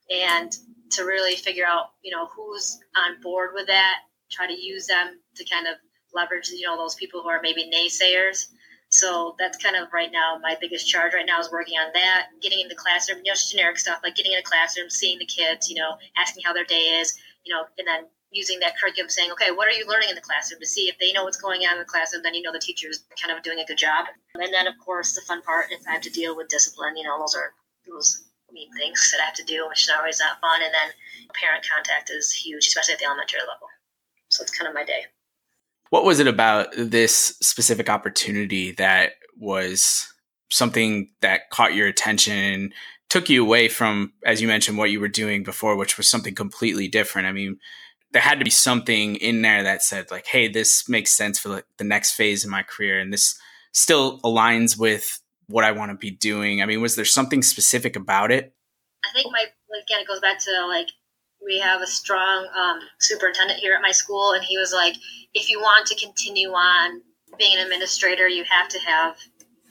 And 0.09 0.55
to 0.91 1.03
really 1.03 1.35
figure 1.35 1.65
out, 1.65 1.91
you 2.01 2.11
know, 2.11 2.27
who's 2.27 2.79
on 2.95 3.21
board 3.21 3.51
with 3.53 3.67
that 3.67 3.99
try 4.29 4.47
to 4.47 4.53
use 4.53 4.87
them 4.87 5.19
to 5.35 5.45
kind 5.45 5.67
of 5.67 5.75
leverage, 6.13 6.49
you 6.49 6.67
know, 6.67 6.77
those 6.77 6.95
people 6.95 7.21
who 7.21 7.29
are 7.29 7.41
maybe 7.41 7.69
naysayers. 7.73 8.47
So 8.89 9.35
that's 9.37 9.61
kind 9.61 9.75
of 9.75 9.91
right 9.91 10.11
now 10.11 10.39
my 10.41 10.55
biggest 10.59 10.87
charge 10.87 11.13
right 11.13 11.25
now 11.25 11.39
is 11.39 11.51
working 11.51 11.77
on 11.77 11.91
that, 11.93 12.27
getting 12.41 12.61
in 12.61 12.67
the 12.69 12.75
classroom, 12.75 13.19
you 13.23 13.31
know, 13.31 13.35
generic 13.35 13.77
stuff 13.77 13.99
like 14.03 14.15
getting 14.15 14.31
in 14.31 14.39
a 14.39 14.43
classroom, 14.43 14.89
seeing 14.89 15.19
the 15.19 15.25
kids, 15.25 15.69
you 15.69 15.75
know, 15.75 15.97
asking 16.17 16.43
how 16.45 16.53
their 16.53 16.65
day 16.65 16.99
is, 16.99 17.17
you 17.45 17.53
know, 17.53 17.63
and 17.77 17.87
then 17.87 18.05
using 18.31 18.59
that 18.59 18.77
curriculum 18.77 19.09
saying, 19.09 19.31
okay, 19.31 19.51
what 19.51 19.67
are 19.67 19.71
you 19.71 19.87
learning 19.87 20.09
in 20.09 20.15
the 20.15 20.21
classroom 20.21 20.59
to 20.59 20.67
see 20.67 20.89
if 20.89 20.97
they 20.99 21.13
know 21.13 21.23
what's 21.23 21.39
going 21.39 21.61
on 21.61 21.73
in 21.73 21.79
the 21.79 21.85
classroom, 21.85 22.23
then 22.23 22.35
you 22.35 22.41
know 22.41 22.51
the 22.51 22.59
teacher 22.59 22.89
is 22.89 23.03
kind 23.21 23.35
of 23.35 23.43
doing 23.43 23.59
a 23.59 23.65
good 23.65 23.77
job. 23.77 24.05
And 24.35 24.53
then 24.53 24.67
of 24.67 24.73
course 24.83 25.15
the 25.15 25.21
fun 25.21 25.41
part, 25.41 25.67
if 25.71 25.81
I 25.87 25.93
have 25.93 26.01
to 26.01 26.09
deal 26.09 26.35
with 26.35 26.49
discipline, 26.49 26.97
you 26.97 27.03
know, 27.03 27.17
those 27.19 27.35
are 27.35 27.53
those 27.87 28.23
mean 28.51 28.69
things 28.77 29.11
that 29.11 29.21
I 29.21 29.25
have 29.25 29.35
to 29.35 29.43
do, 29.43 29.67
which 29.67 29.83
is 29.83 29.91
always 29.97 30.19
not 30.19 30.39
fun. 30.41 30.61
And 30.61 30.73
then 30.73 30.91
parent 31.39 31.65
contact 31.73 32.09
is 32.09 32.31
huge, 32.31 32.67
especially 32.67 32.93
at 32.93 32.99
the 32.99 33.05
elementary 33.05 33.39
level. 33.39 33.67
So 34.29 34.41
it's 34.43 34.57
kind 34.57 34.67
of 34.67 34.73
my 34.73 34.83
day. 34.83 35.05
What 35.89 36.03
was 36.03 36.19
it 36.19 36.27
about 36.27 36.67
this 36.77 37.37
specific 37.41 37.89
opportunity 37.89 38.71
that 38.73 39.13
was 39.37 40.11
something 40.49 41.09
that 41.21 41.49
caught 41.49 41.75
your 41.75 41.87
attention 41.87 42.33
and 42.33 42.73
took 43.09 43.29
you 43.29 43.41
away 43.43 43.69
from, 43.69 44.13
as 44.25 44.41
you 44.41 44.47
mentioned, 44.47 44.77
what 44.77 44.91
you 44.91 44.99
were 44.99 45.07
doing 45.07 45.43
before, 45.43 45.77
which 45.77 45.97
was 45.97 46.09
something 46.09 46.35
completely 46.35 46.89
different? 46.89 47.27
I 47.27 47.31
mean, 47.31 47.57
there 48.17 48.23
had 48.23 48.39
to 48.39 48.43
be 48.43 48.49
something 48.49 49.15
in 49.17 49.43
there 49.43 49.61
that 49.61 49.83
said, 49.83 50.09
like, 50.09 50.25
hey, 50.25 50.47
this 50.47 50.89
makes 50.89 51.11
sense 51.11 51.37
for 51.37 51.49
like 51.49 51.65
the 51.77 51.83
next 51.83 52.13
phase 52.13 52.43
in 52.43 52.49
my 52.49 52.63
career, 52.63 52.99
and 52.99 53.13
this 53.13 53.39
still 53.73 54.19
aligns 54.21 54.75
with 54.75 55.21
what 55.45 55.63
I 55.63 55.71
want 55.71 55.91
to 55.91 55.95
be 55.95 56.09
doing. 56.09 56.59
I 56.59 56.65
mean, 56.65 56.81
was 56.81 56.95
there 56.95 57.05
something 57.05 57.43
specific 57.43 57.95
about 57.95 58.31
it? 58.31 58.55
I 59.05 59.13
think 59.13 59.31
my 59.31 59.45
again 59.83 60.01
it 60.01 60.07
goes 60.07 60.19
back 60.19 60.39
to 60.39 60.65
like 60.67 60.87
we 61.45 61.59
have 61.59 61.83
a 61.83 61.85
strong 61.85 62.47
um, 62.57 62.79
superintendent 62.99 63.59
here 63.59 63.75
at 63.75 63.83
my 63.83 63.91
school, 63.91 64.31
and 64.31 64.43
he 64.43 64.57
was 64.57 64.73
like, 64.73 64.95
if 65.35 65.47
you 65.47 65.59
want 65.59 65.85
to 65.85 65.95
continue 66.03 66.49
on 66.49 67.03
being 67.37 67.55
an 67.55 67.63
administrator, 67.63 68.27
you 68.27 68.43
have 68.45 68.67
to 68.69 68.79
have 68.79 69.15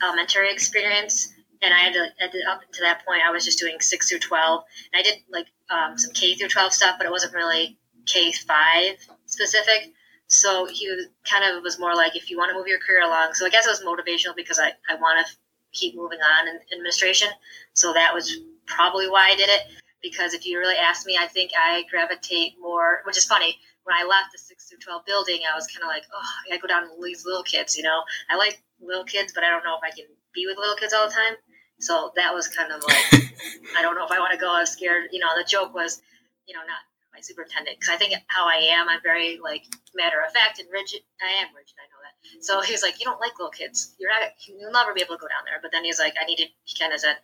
elementary 0.04 0.52
experience. 0.52 1.32
And 1.62 1.74
I 1.74 1.78
had 1.78 1.94
to, 1.94 2.30
did, 2.30 2.46
up 2.46 2.60
to 2.74 2.82
that 2.82 3.04
point, 3.04 3.22
I 3.26 3.32
was 3.32 3.44
just 3.44 3.58
doing 3.58 3.80
six 3.80 4.08
through 4.08 4.20
12. 4.20 4.62
And 4.92 5.00
I 5.00 5.02
did 5.02 5.18
like 5.32 5.46
um, 5.68 5.98
some 5.98 6.12
K 6.12 6.36
through 6.36 6.48
12 6.48 6.72
stuff, 6.72 6.94
but 6.96 7.06
it 7.06 7.10
wasn't 7.10 7.34
really 7.34 7.76
K 8.06 8.32
5 8.32 8.96
specific. 9.26 9.92
So 10.28 10.66
he 10.66 10.90
was, 10.90 11.06
kind 11.24 11.44
of 11.44 11.62
was 11.62 11.78
more 11.78 11.94
like, 11.94 12.16
if 12.16 12.30
you 12.30 12.36
want 12.36 12.50
to 12.50 12.54
move 12.56 12.66
your 12.66 12.80
career 12.80 13.02
along. 13.02 13.34
So 13.34 13.46
I 13.46 13.50
guess 13.50 13.66
it 13.66 13.70
was 13.70 13.82
motivational 13.82 14.34
because 14.34 14.58
I, 14.58 14.72
I 14.88 14.96
want 14.96 15.24
to 15.24 15.32
keep 15.72 15.94
moving 15.94 16.18
on 16.18 16.48
in 16.48 16.58
administration. 16.72 17.28
So 17.74 17.92
that 17.92 18.12
was 18.12 18.38
probably 18.66 19.08
why 19.08 19.30
I 19.30 19.36
did 19.36 19.48
it 19.48 19.60
because 20.02 20.34
if 20.34 20.46
you 20.46 20.58
really 20.58 20.76
ask 20.76 21.06
me, 21.06 21.18
I 21.20 21.26
think 21.26 21.50
I 21.58 21.84
gravitate 21.90 22.54
more, 22.60 23.02
which 23.04 23.16
is 23.16 23.24
funny. 23.24 23.58
When 23.84 23.94
I 23.94 24.04
left 24.04 24.32
the 24.32 24.38
six 24.38 24.68
through 24.68 24.78
twelve 24.78 25.04
building, 25.06 25.40
I 25.50 25.54
was 25.54 25.66
kind 25.68 25.82
of 25.82 25.88
like, 25.88 26.04
oh, 26.12 26.52
I 26.52 26.58
go 26.58 26.66
down 26.66 26.82
to 26.82 26.88
these 27.02 27.24
little 27.24 27.42
kids. 27.42 27.76
You 27.76 27.84
know, 27.84 28.02
I 28.30 28.36
like 28.36 28.62
little 28.80 29.04
kids, 29.04 29.32
but 29.32 29.44
I 29.44 29.50
don't 29.50 29.64
know 29.64 29.76
if 29.76 29.82
I 29.84 29.94
can 29.94 30.06
be 30.34 30.46
with 30.46 30.58
little 30.58 30.76
kids 30.76 30.92
all 30.92 31.08
the 31.08 31.14
time. 31.14 31.38
So 31.78 32.12
that 32.16 32.34
was 32.34 32.48
kind 32.48 32.72
of 32.72 32.82
like, 32.82 33.30
I 33.78 33.82
don't 33.82 33.94
know 33.94 34.04
if 34.04 34.10
I 34.10 34.18
want 34.18 34.32
to 34.32 34.38
go. 34.38 34.50
I 34.50 34.60
was 34.60 34.70
scared. 34.70 35.08
You 35.12 35.20
know, 35.20 35.28
the 35.36 35.44
joke 35.44 35.74
was, 35.74 36.02
you 36.46 36.54
know, 36.54 36.60
not 36.60 36.82
my 37.16 37.24
superintendent 37.24 37.80
because 37.80 37.94
I 37.94 37.96
think 37.96 38.12
how 38.28 38.46
I 38.46 38.76
am, 38.76 38.88
I'm 38.88 39.00
very 39.02 39.40
like 39.42 39.64
matter 39.96 40.20
of 40.20 40.32
fact 40.32 40.60
and 40.60 40.68
rigid. 40.70 41.00
I 41.24 41.40
am 41.40 41.48
rigid. 41.56 41.74
I 41.80 41.88
know 41.88 42.00
that. 42.04 42.44
So 42.44 42.60
he's 42.60 42.82
like, 42.82 43.00
you 43.00 43.06
don't 43.06 43.20
like 43.20 43.38
little 43.40 43.50
kids. 43.50 43.96
You're 43.98 44.10
not. 44.10 44.36
You'll 44.46 44.70
never 44.70 44.92
be 44.92 45.00
able 45.00 45.16
to 45.16 45.20
go 45.20 45.28
down 45.28 45.48
there. 45.48 45.58
But 45.62 45.72
then 45.72 45.84
he's 45.84 45.98
like, 45.98 46.14
I 46.20 46.26
needed. 46.26 46.48
He 46.64 46.78
kind 46.78 46.92
of 46.92 47.00
said, 47.00 47.16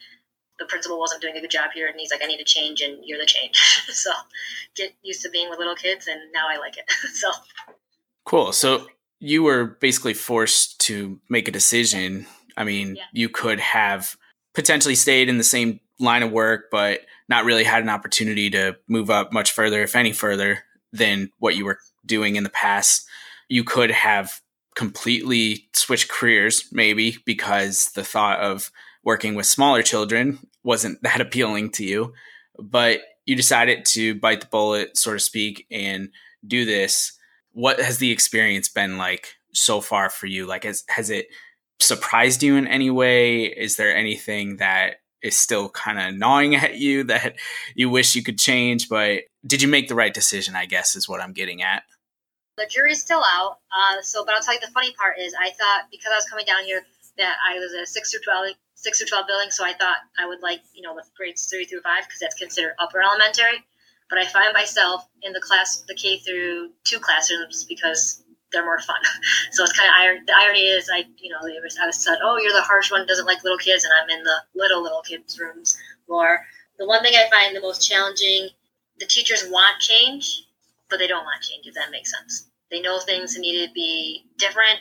the 0.59 0.65
principal 0.67 0.99
wasn't 0.99 1.21
doing 1.21 1.37
a 1.37 1.41
good 1.41 1.51
job 1.51 1.71
here 1.75 1.89
and 1.89 1.99
he's 1.99 2.11
like 2.11 2.23
i 2.23 2.27
need 2.27 2.37
to 2.37 2.45
change 2.45 2.83
and 2.83 2.99
you're 3.05 3.19
the 3.19 3.27
change 3.27 3.57
so 3.89 4.11
get 4.77 4.93
used 5.03 5.23
to 5.23 5.31
being 5.31 5.49
with 5.49 5.59
little 5.59 5.75
kids 5.75 6.07
and 6.07 6.21
now 6.33 6.47
i 6.49 6.57
like 6.59 6.77
it 6.77 6.85
so 7.15 7.31
cool 8.25 8.53
so 8.53 8.87
you 9.19 9.43
were 9.43 9.65
basically 9.81 10.15
forced 10.15 10.79
to 10.79 11.19
make 11.29 11.49
a 11.49 11.51
decision 11.51 12.27
i 12.57 12.65
mean 12.65 12.97
yeah. 12.97 13.03
you 13.13 13.29
could 13.29 13.59
have 13.59 14.15
potentially 14.55 14.95
stayed 14.95 15.29
in 15.29 15.39
the 15.39 15.45
same 15.45 15.81
line 15.99 16.23
of 16.23 16.31
work 16.31 16.67
but 16.71 17.01
not 17.33 17.45
really 17.45 17.65
had 17.65 17.83
an 17.83 17.89
opportunity 17.89 18.51
to 18.51 18.77
move 18.89 19.11
up 19.11 19.33
much 19.33 19.53
further 19.53 19.83
if 19.83 19.97
any 19.97 20.13
further 20.13 20.65
than 20.93 21.31
what 21.39 21.57
you 21.57 21.65
were 21.65 21.79
doing 22.05 22.37
in 22.37 22.45
the 22.45 22.51
past 22.51 23.07
you 23.49 23.65
could 23.65 23.91
have 23.91 24.41
completely 24.75 25.69
switched 25.73 26.09
careers 26.09 26.69
maybe 26.73 27.17
because 27.25 27.87
the 27.95 28.05
thought 28.05 28.39
of 28.41 28.71
working 29.05 29.35
with 29.35 29.47
smaller 29.47 29.83
children 29.83 30.39
wasn't 30.63 30.99
that 31.03 31.21
appealing 31.21 31.71
to 31.73 31.85
you, 31.85 32.13
but 32.59 33.01
you 33.27 33.37
decided 33.37 33.85
to 33.85 34.15
bite 34.17 34.41
the 34.41 34.47
bullet, 34.47 34.97
so 34.97 35.13
to 35.13 35.19
speak, 35.19 35.67
and 35.71 36.11
do 36.47 36.65
this. 36.65 37.13
What 37.53 37.81
has 37.81 37.99
the 37.99 38.11
experience 38.11 38.69
been 38.69 38.99
like 38.99 39.35
so 39.53 39.81
far 39.81 40.11
for 40.11 40.27
you? 40.27 40.47
Like, 40.47 40.65
has, 40.65 40.85
has 40.89 41.11
it 41.11 41.27
surprised 41.79 42.43
you 42.43 42.57
in 42.57 42.67
any 42.67 42.91
way? 42.91 43.45
Is 43.45 43.77
there 43.77 43.95
anything 43.95 44.57
that 44.57 44.97
is 45.23 45.39
still 45.39 45.69
kind 45.69 45.99
of 45.99 46.19
gnawing 46.19 46.55
at 46.57 46.77
you 46.77 47.05
that 47.05 47.37
you 47.75 47.89
wish 47.89 48.15
you 48.15 48.23
could 48.23 48.39
change, 48.39 48.89
but 48.89 49.23
did 49.47 49.63
you 49.63 49.69
make 49.69 49.89
the 49.89 49.95
right 49.95 50.13
decision? 50.13 50.55
I 50.57 50.67
guess 50.67 50.97
is 50.97 51.09
what 51.09 51.21
I'm 51.21 51.33
getting 51.33 51.63
at. 51.63 51.85
The 52.57 52.67
jury's 52.67 53.01
still 53.01 53.23
out. 53.25 53.59
Uh, 53.73 54.03
so, 54.03 54.25
but 54.25 54.35
I'll 54.35 54.43
tell 54.43 54.55
you 54.55 54.61
the 54.61 54.71
funny 54.73 54.93
part 54.93 55.19
is 55.19 55.35
I 55.35 55.51
thought 55.51 55.85
because 55.91 56.13
I 56.13 56.17
was 56.17 56.27
coming 56.27 56.45
down 56.45 56.65
here 56.65 56.83
that 57.19 57.37
I 57.49 57.59
was 57.59 57.73
a 57.73 57.87
six 57.87 58.11
through 58.11 58.21
twelve 58.21 58.55
six 58.75 58.99
through 58.99 59.09
twelve 59.09 59.27
building, 59.27 59.51
so 59.51 59.65
I 59.65 59.73
thought 59.73 59.99
I 60.19 60.27
would 60.27 60.43
like 60.43 60.61
you 60.75 60.83
know 60.83 60.95
with 60.95 61.11
grades 61.17 61.47
three 61.47 61.65
through 61.65 61.81
five 61.81 62.05
because 62.05 62.21
that's 62.21 62.37
considered 62.37 62.75
upper 62.79 63.03
elementary. 63.03 63.65
But 64.11 64.19
I 64.19 64.27
find 64.27 64.53
myself 64.53 65.09
in 65.23 65.33
the 65.33 65.41
class 65.41 65.83
the 65.89 65.95
K 65.95 66.19
through 66.19 66.71
two 66.85 66.99
classrooms 67.01 67.65
because 67.65 68.22
they're 68.53 68.65
more 68.65 68.81
fun. 68.81 68.97
so 69.53 69.65
it's 69.65 69.73
kind 69.79 70.19
of 70.19 70.27
the 70.27 70.35
irony 70.37 70.67
is 70.67 70.91
I 70.93 71.05
you 71.19 71.31
know 71.31 71.39
it 71.47 71.63
was, 71.63 71.79
I 71.83 71.87
was 71.87 72.03
said 72.03 72.19
oh 72.23 72.39
you're 72.39 72.53
the 72.53 72.63
harsh 72.63 72.91
one 72.91 73.07
doesn't 73.07 73.27
like 73.27 73.43
little 73.43 73.59
kids 73.59 73.85
and 73.85 73.93
I'm 74.01 74.11
in 74.11 74.23
the 74.25 74.37
little 74.55 74.83
little 74.83 75.03
kids 75.03 75.39
rooms 75.39 75.77
more. 76.09 76.41
The 76.79 76.87
one 76.87 77.03
thing 77.03 77.15
I 77.15 77.29
find 77.31 77.55
the 77.55 77.61
most 77.61 77.87
challenging, 77.87 78.49
the 78.99 79.07
teachers 79.07 79.45
want 79.49 79.81
change, 79.81 80.45
but 80.89 80.99
they 80.99 81.07
don't 81.07 81.25
want 81.25 81.43
change. 81.43 81.67
If 81.67 81.75
that 81.75 81.91
makes 81.91 82.11
sense, 82.11 82.49
they 82.71 82.81
know 82.81 82.99
things 83.01 83.39
need 83.39 83.67
to 83.67 83.73
be 83.73 84.27
different, 84.39 84.81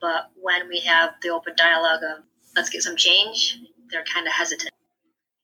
but 0.00 0.30
when 0.40 0.68
we 0.68 0.80
have 0.80 1.10
the 1.22 1.30
open 1.30 1.54
dialogue 1.56 2.00
of 2.02 2.24
let's 2.56 2.70
get 2.70 2.82
some 2.82 2.96
change, 2.96 3.58
they're 3.90 4.04
kind 4.04 4.26
of 4.26 4.32
hesitant. 4.32 4.70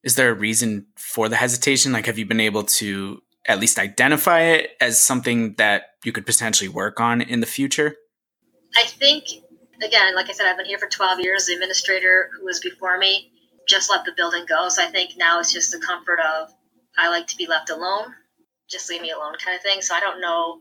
Is 0.02 0.16
there 0.16 0.30
a 0.30 0.34
reason 0.34 0.86
for 0.96 1.28
the 1.28 1.36
hesitation? 1.36 1.92
Like, 1.92 2.06
have 2.06 2.18
you 2.18 2.26
been 2.26 2.40
able 2.40 2.64
to 2.64 3.22
at 3.46 3.58
least 3.58 3.78
identify 3.78 4.40
it 4.40 4.70
as 4.80 5.00
something 5.02 5.54
that 5.54 5.82
you 6.04 6.12
could 6.12 6.26
potentially 6.26 6.68
work 6.68 7.00
on 7.00 7.20
in 7.20 7.40
the 7.40 7.46
future? 7.46 7.96
I 8.76 8.84
think, 8.84 9.24
again, 9.82 10.14
like 10.14 10.28
I 10.28 10.32
said, 10.32 10.46
I've 10.46 10.56
been 10.56 10.66
here 10.66 10.78
for 10.78 10.88
12 10.88 11.20
years. 11.20 11.46
The 11.46 11.54
administrator 11.54 12.30
who 12.38 12.44
was 12.44 12.60
before 12.60 12.98
me 12.98 13.30
just 13.68 13.90
let 13.90 14.04
the 14.04 14.12
building 14.16 14.44
go. 14.48 14.68
So 14.68 14.82
I 14.82 14.86
think 14.86 15.12
now 15.16 15.40
it's 15.40 15.52
just 15.52 15.72
the 15.72 15.78
comfort 15.78 16.18
of 16.20 16.52
I 16.98 17.08
like 17.08 17.26
to 17.28 17.36
be 17.36 17.46
left 17.46 17.70
alone, 17.70 18.14
just 18.68 18.90
leave 18.90 19.02
me 19.02 19.10
alone 19.10 19.34
kind 19.42 19.56
of 19.56 19.62
thing. 19.62 19.80
So 19.80 19.94
I 19.94 20.00
don't 20.00 20.20
know. 20.20 20.58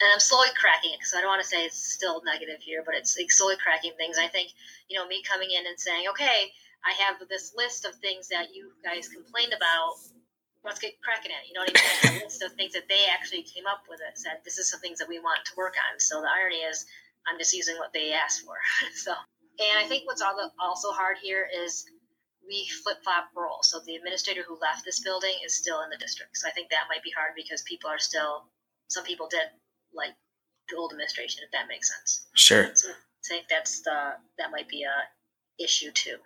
And 0.00 0.08
I'm 0.12 0.20
slowly 0.20 0.48
cracking 0.58 0.92
it 0.92 0.98
because 0.98 1.12
I 1.14 1.20
don't 1.20 1.28
want 1.28 1.42
to 1.42 1.48
say 1.48 1.64
it's 1.64 1.92
still 1.92 2.22
negative 2.24 2.60
here, 2.60 2.82
but 2.84 2.94
it's 2.94 3.18
like 3.18 3.30
slowly 3.30 3.56
cracking 3.62 3.92
things. 3.98 4.16
I 4.18 4.28
think, 4.28 4.50
you 4.88 4.98
know, 4.98 5.06
me 5.06 5.22
coming 5.22 5.50
in 5.50 5.66
and 5.66 5.78
saying, 5.78 6.06
okay, 6.10 6.50
I 6.84 6.92
have 7.04 7.16
this 7.28 7.52
list 7.54 7.84
of 7.84 7.94
things 7.96 8.28
that 8.28 8.54
you 8.54 8.72
guys 8.82 9.08
complained 9.08 9.52
about 9.52 9.96
let's 10.64 10.78
get 10.78 11.00
cracking 11.02 11.32
at 11.32 11.44
it. 11.44 11.48
You 11.48 11.54
know 11.54 11.64
what 11.64 11.72
I 11.72 12.12
mean? 12.12 12.22
list 12.24 12.42
of 12.42 12.52
things 12.52 12.72
that 12.72 12.88
they 12.88 13.08
actually 13.12 13.42
came 13.42 13.66
up 13.66 13.84
with 13.88 14.00
it 14.00 14.18
said 14.18 14.44
this 14.44 14.58
is 14.58 14.70
some 14.70 14.80
things 14.80 14.98
that 14.98 15.08
we 15.08 15.18
want 15.18 15.40
to 15.46 15.52
work 15.56 15.74
on. 15.76 15.98
So 15.98 16.20
the 16.20 16.28
irony 16.28 16.62
is 16.62 16.86
I'm 17.26 17.38
just 17.38 17.52
using 17.52 17.76
what 17.76 17.92
they 17.92 18.12
asked 18.12 18.44
for. 18.44 18.56
so 18.94 19.12
and 19.12 19.76
I 19.78 19.88
think 19.88 20.06
what's 20.06 20.22
also 20.22 20.90
hard 20.92 21.16
here 21.22 21.46
is 21.48 21.84
we 22.46 22.66
flip 22.82 22.98
flop 23.04 23.28
roles. 23.36 23.70
So 23.70 23.80
the 23.84 23.96
administrator 23.96 24.42
who 24.46 24.58
left 24.60 24.84
this 24.84 25.00
building 25.00 25.34
is 25.44 25.54
still 25.54 25.82
in 25.82 25.90
the 25.90 25.98
district. 25.98 26.36
So 26.36 26.48
I 26.48 26.50
think 26.52 26.70
that 26.70 26.88
might 26.88 27.02
be 27.02 27.12
hard 27.12 27.32
because 27.36 27.62
people 27.62 27.90
are 27.90 27.98
still 27.98 28.48
some 28.88 29.04
people 29.04 29.28
did 29.28 29.48
like 29.94 30.14
the 30.68 30.76
old 30.76 30.92
administration, 30.92 31.42
if 31.44 31.50
that 31.52 31.68
makes 31.68 31.92
sense. 31.92 32.26
Sure. 32.34 32.70
So 32.74 32.88
I 32.90 33.28
think 33.28 33.46
that's 33.48 33.82
the 33.82 34.14
that 34.38 34.50
might 34.50 34.68
be 34.68 34.84
a 34.84 35.62
issue 35.62 35.90
too. 35.92 36.16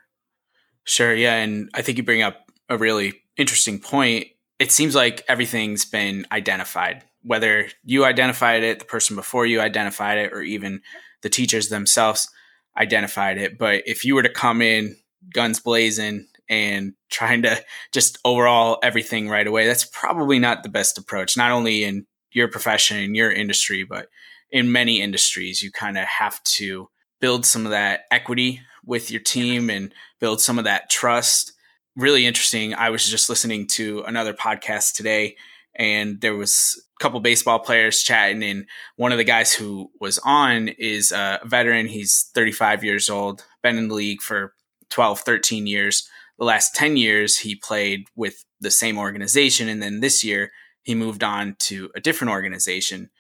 Sure, 0.85 1.15
yeah, 1.15 1.37
and 1.37 1.71
I 1.73 1.81
think 1.81 1.97
you 1.97 2.05
bring 2.05 2.23
up 2.23 2.44
a 2.69 2.79
really 2.79 3.23
interesting 3.37 3.79
point. 3.79 4.29
It 4.59 4.73
seems 4.73 4.95
like 4.95 5.25
everything's 5.29 5.85
been 5.85 6.27
identified, 6.33 7.03
whether 7.23 7.69
you 7.85 8.05
identified 8.05 8.63
it, 8.63 8.79
the 8.79 8.85
person 8.85 9.17
before 9.17 9.47
you 9.47 9.61
identified 9.61 10.19
it, 10.19 10.33
or 10.33 10.43
even 10.43 10.81
the 11.23 11.29
teachers 11.29 11.69
themselves 11.69 12.29
identified 12.77 13.39
it. 13.39 13.59
But 13.59 13.83
if 13.87 14.05
you 14.05 14.15
were 14.15 14.23
to 14.23 14.29
come 14.29 14.63
in 14.63 14.97
guns 15.33 15.61
blazing 15.61 16.27
and 16.49 16.95
trying 17.11 17.43
to 17.43 17.63
just 17.93 18.19
overall 18.25 18.79
everything 18.83 19.29
right 19.29 19.47
away, 19.47 19.67
that's 19.67 19.87
probably 19.87 20.39
not 20.39 20.63
the 20.63 20.69
best 20.69 20.99
approach, 20.99 21.37
not 21.37 21.51
only 21.51 21.85
in 21.85 22.07
your 22.33 22.49
profession, 22.49 22.99
in 22.99 23.15
your 23.15 23.33
industry, 23.33 23.85
but 23.85 24.09
in 24.51 24.71
many 24.71 25.01
industries. 25.01 25.63
You 25.63 25.71
kind 25.71 25.97
of 25.97 26.05
have 26.05 26.43
to 26.45 26.89
build 27.21 27.47
some 27.47 27.65
of 27.65 27.71
that 27.71 28.03
equity 28.11 28.61
with 28.85 29.11
your 29.11 29.23
team 29.23 29.71
and 29.71 29.95
build 30.21 30.41
some 30.41 30.59
of 30.59 30.65
that 30.65 30.91
trust 30.91 31.53
really 31.97 32.27
interesting. 32.27 32.75
I 32.75 32.91
was 32.91 33.09
just 33.09 33.29
listening 33.29 33.67
to 33.69 34.03
another 34.03 34.35
podcast 34.35 34.95
today, 34.95 35.37
and 35.75 36.21
there 36.21 36.37
was 36.37 36.83
a 36.99 37.03
couple 37.03 37.21
baseball 37.21 37.59
players 37.59 38.03
chatting, 38.03 38.43
and 38.43 38.67
one 38.97 39.13
of 39.13 39.19
the 39.19 39.25
guys 39.25 39.53
who 39.53 39.91
was 40.01 40.19
on 40.25 40.69
is 40.69 41.13
a 41.13 41.41
veteran. 41.45 41.87
He's 41.87 42.31
35 42.35 42.85
years 42.85 43.09
old, 43.09 43.45
been 43.63 43.79
in 43.79 43.89
the 43.89 43.95
league 43.95 44.23
for 44.23 44.55
12, 44.91 45.21
13 45.21 45.67
years. 45.67 46.09
The 46.39 46.45
last 46.45 46.75
10 46.75 46.97
years, 46.97 47.39
he 47.39 47.55
played 47.55 48.07
with 48.17 48.45
the 48.61 48.71
same 48.71 48.99
organization, 48.99 49.69
and 49.69 49.83
then 49.83 50.01
this 50.01 50.25
year, 50.25 50.51
he 50.83 50.95
moved 50.95 51.23
on 51.23 51.57
to 51.61 51.91
a 51.95 52.01
different 52.01 52.33
organization. 52.33 53.11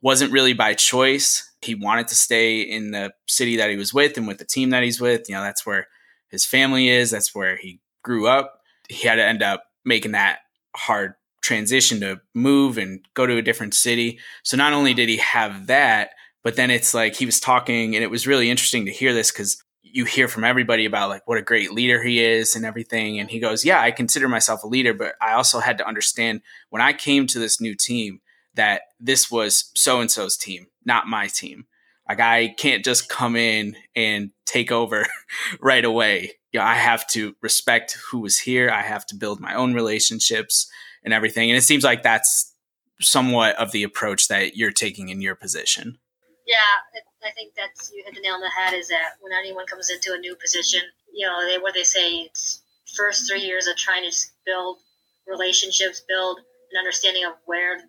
Wasn't 0.00 0.32
really 0.32 0.54
by 0.54 0.74
choice. 0.74 1.52
He 1.60 1.76
wanted 1.76 2.08
to 2.08 2.16
stay 2.16 2.60
in 2.60 2.90
the 2.90 3.12
city 3.28 3.56
that 3.56 3.70
he 3.70 3.76
was 3.76 3.94
with 3.94 4.16
and 4.16 4.26
with 4.26 4.38
the 4.38 4.44
team 4.44 4.70
that 4.70 4.82
he's 4.82 5.00
with. 5.00 5.28
You 5.28 5.36
know, 5.36 5.42
that's 5.42 5.64
where 5.64 5.86
his 6.28 6.44
family 6.44 6.88
is. 6.88 7.12
That's 7.12 7.34
where 7.34 7.56
he 7.56 7.78
grew 8.02 8.26
up, 8.26 8.60
he 8.88 9.06
had 9.06 9.16
to 9.16 9.24
end 9.24 9.42
up 9.42 9.64
making 9.84 10.12
that 10.12 10.40
hard 10.74 11.14
transition 11.40 12.00
to 12.00 12.20
move 12.34 12.78
and 12.78 13.00
go 13.14 13.26
to 13.26 13.36
a 13.36 13.42
different 13.42 13.74
city. 13.74 14.18
So 14.42 14.56
not 14.56 14.72
only 14.72 14.94
did 14.94 15.08
he 15.08 15.16
have 15.18 15.66
that, 15.66 16.10
but 16.42 16.56
then 16.56 16.70
it's 16.70 16.94
like 16.94 17.16
he 17.16 17.26
was 17.26 17.40
talking, 17.40 17.94
and 17.94 18.02
it 18.02 18.10
was 18.10 18.26
really 18.26 18.50
interesting 18.50 18.86
to 18.86 18.92
hear 18.92 19.12
this 19.12 19.30
because 19.30 19.62
you 19.82 20.04
hear 20.04 20.26
from 20.26 20.44
everybody 20.44 20.86
about 20.86 21.10
like 21.10 21.26
what 21.28 21.38
a 21.38 21.42
great 21.42 21.72
leader 21.72 22.02
he 22.02 22.22
is 22.22 22.56
and 22.56 22.64
everything. 22.64 23.18
And 23.18 23.30
he 23.30 23.38
goes, 23.38 23.64
Yeah, 23.64 23.80
I 23.80 23.90
consider 23.90 24.28
myself 24.28 24.64
a 24.64 24.68
leader, 24.68 24.94
but 24.94 25.14
I 25.20 25.32
also 25.34 25.60
had 25.60 25.78
to 25.78 25.86
understand 25.86 26.40
when 26.70 26.82
I 26.82 26.92
came 26.92 27.26
to 27.28 27.38
this 27.38 27.60
new 27.60 27.74
team 27.74 28.20
that 28.54 28.82
this 28.98 29.30
was 29.30 29.70
so 29.74 30.00
and 30.00 30.10
so's 30.10 30.36
team, 30.36 30.66
not 30.84 31.06
my 31.06 31.26
team. 31.26 31.66
Like 32.08 32.20
I 32.20 32.48
can't 32.58 32.84
just 32.84 33.08
come 33.08 33.36
in 33.36 33.76
and 33.94 34.30
take 34.44 34.72
over 34.72 35.06
right 35.60 35.84
away. 35.84 36.32
You 36.52 36.60
know, 36.60 36.66
I 36.66 36.74
have 36.74 37.06
to 37.08 37.34
respect 37.40 37.98
who 38.10 38.20
was 38.20 38.38
here. 38.38 38.70
I 38.70 38.82
have 38.82 39.06
to 39.06 39.14
build 39.14 39.40
my 39.40 39.54
own 39.54 39.74
relationships 39.74 40.70
and 41.04 41.14
everything. 41.14 41.50
And 41.50 41.56
it 41.56 41.62
seems 41.62 41.84
like 41.84 42.02
that's 42.02 42.52
somewhat 43.00 43.56
of 43.56 43.72
the 43.72 43.82
approach 43.82 44.28
that 44.28 44.56
you're 44.56 44.72
taking 44.72 45.08
in 45.08 45.20
your 45.20 45.34
position. 45.34 45.98
Yeah, 46.46 47.00
I 47.24 47.30
think 47.30 47.52
that's 47.56 47.92
you 47.94 48.02
hit 48.04 48.14
the 48.14 48.20
nail 48.20 48.34
on 48.34 48.40
the 48.40 48.50
head. 48.50 48.74
Is 48.74 48.88
that 48.88 49.14
when 49.20 49.32
anyone 49.32 49.66
comes 49.66 49.90
into 49.90 50.12
a 50.12 50.18
new 50.18 50.34
position, 50.36 50.80
you 51.14 51.26
know, 51.26 51.46
they 51.46 51.58
what 51.58 51.74
they 51.74 51.84
say 51.84 52.10
it's 52.16 52.62
first 52.96 53.28
three 53.28 53.40
years 53.40 53.66
of 53.66 53.76
trying 53.76 54.08
to 54.08 54.16
build 54.44 54.78
relationships, 55.26 56.02
build 56.08 56.38
an 56.72 56.78
understanding 56.78 57.24
of 57.24 57.34
where 57.46 57.80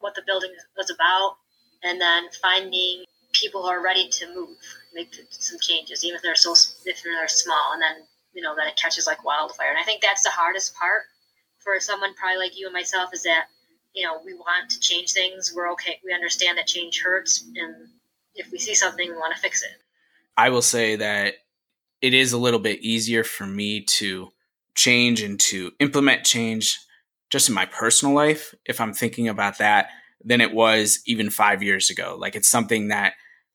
what 0.00 0.14
the 0.14 0.22
building 0.26 0.52
was 0.76 0.90
about, 0.90 1.36
and 1.82 2.00
then 2.00 2.24
finding 2.42 3.04
people 3.34 3.64
are 3.64 3.82
ready 3.82 4.08
to 4.08 4.34
move, 4.34 4.56
make 4.94 5.14
some 5.30 5.58
changes, 5.60 6.04
even 6.04 6.16
if 6.16 6.22
they're 6.22 6.34
so 6.34 6.52
if 6.86 7.02
they're 7.02 7.28
small, 7.28 7.72
and 7.74 7.82
then 7.82 8.06
you 8.32 8.42
know 8.42 8.54
then 8.56 8.66
it 8.68 8.76
catches 8.76 9.06
like 9.06 9.24
wildfire. 9.24 9.70
And 9.70 9.78
I 9.78 9.82
think 9.82 10.00
that's 10.00 10.22
the 10.22 10.30
hardest 10.30 10.74
part 10.74 11.02
for 11.58 11.78
someone 11.80 12.14
probably 12.14 12.38
like 12.38 12.58
you 12.58 12.66
and 12.66 12.72
myself 12.72 13.10
is 13.12 13.22
that 13.24 13.46
you 13.94 14.04
know 14.04 14.20
we 14.24 14.34
want 14.34 14.70
to 14.70 14.80
change 14.80 15.12
things. 15.12 15.52
We're 15.54 15.70
okay. 15.72 16.00
We 16.04 16.14
understand 16.14 16.58
that 16.58 16.66
change 16.66 17.02
hurts, 17.02 17.44
and 17.56 17.88
if 18.34 18.50
we 18.50 18.58
see 18.58 18.74
something, 18.74 19.10
we 19.10 19.16
want 19.16 19.34
to 19.34 19.40
fix 19.40 19.62
it. 19.62 19.70
I 20.36 20.50
will 20.50 20.62
say 20.62 20.96
that 20.96 21.34
it 22.00 22.14
is 22.14 22.32
a 22.32 22.38
little 22.38 22.60
bit 22.60 22.80
easier 22.80 23.24
for 23.24 23.46
me 23.46 23.82
to 23.82 24.28
change 24.74 25.22
and 25.22 25.38
to 25.40 25.72
implement 25.78 26.24
change 26.24 26.80
just 27.30 27.48
in 27.48 27.54
my 27.54 27.66
personal 27.66 28.14
life 28.14 28.54
if 28.66 28.80
I'm 28.80 28.92
thinking 28.92 29.28
about 29.28 29.58
that 29.58 29.88
than 30.24 30.40
it 30.40 30.52
was 30.52 31.00
even 31.06 31.30
five 31.30 31.62
years 31.62 31.90
ago. 31.90 32.16
Like 32.18 32.34
it's 32.34 32.48
something 32.48 32.88
that 32.88 33.14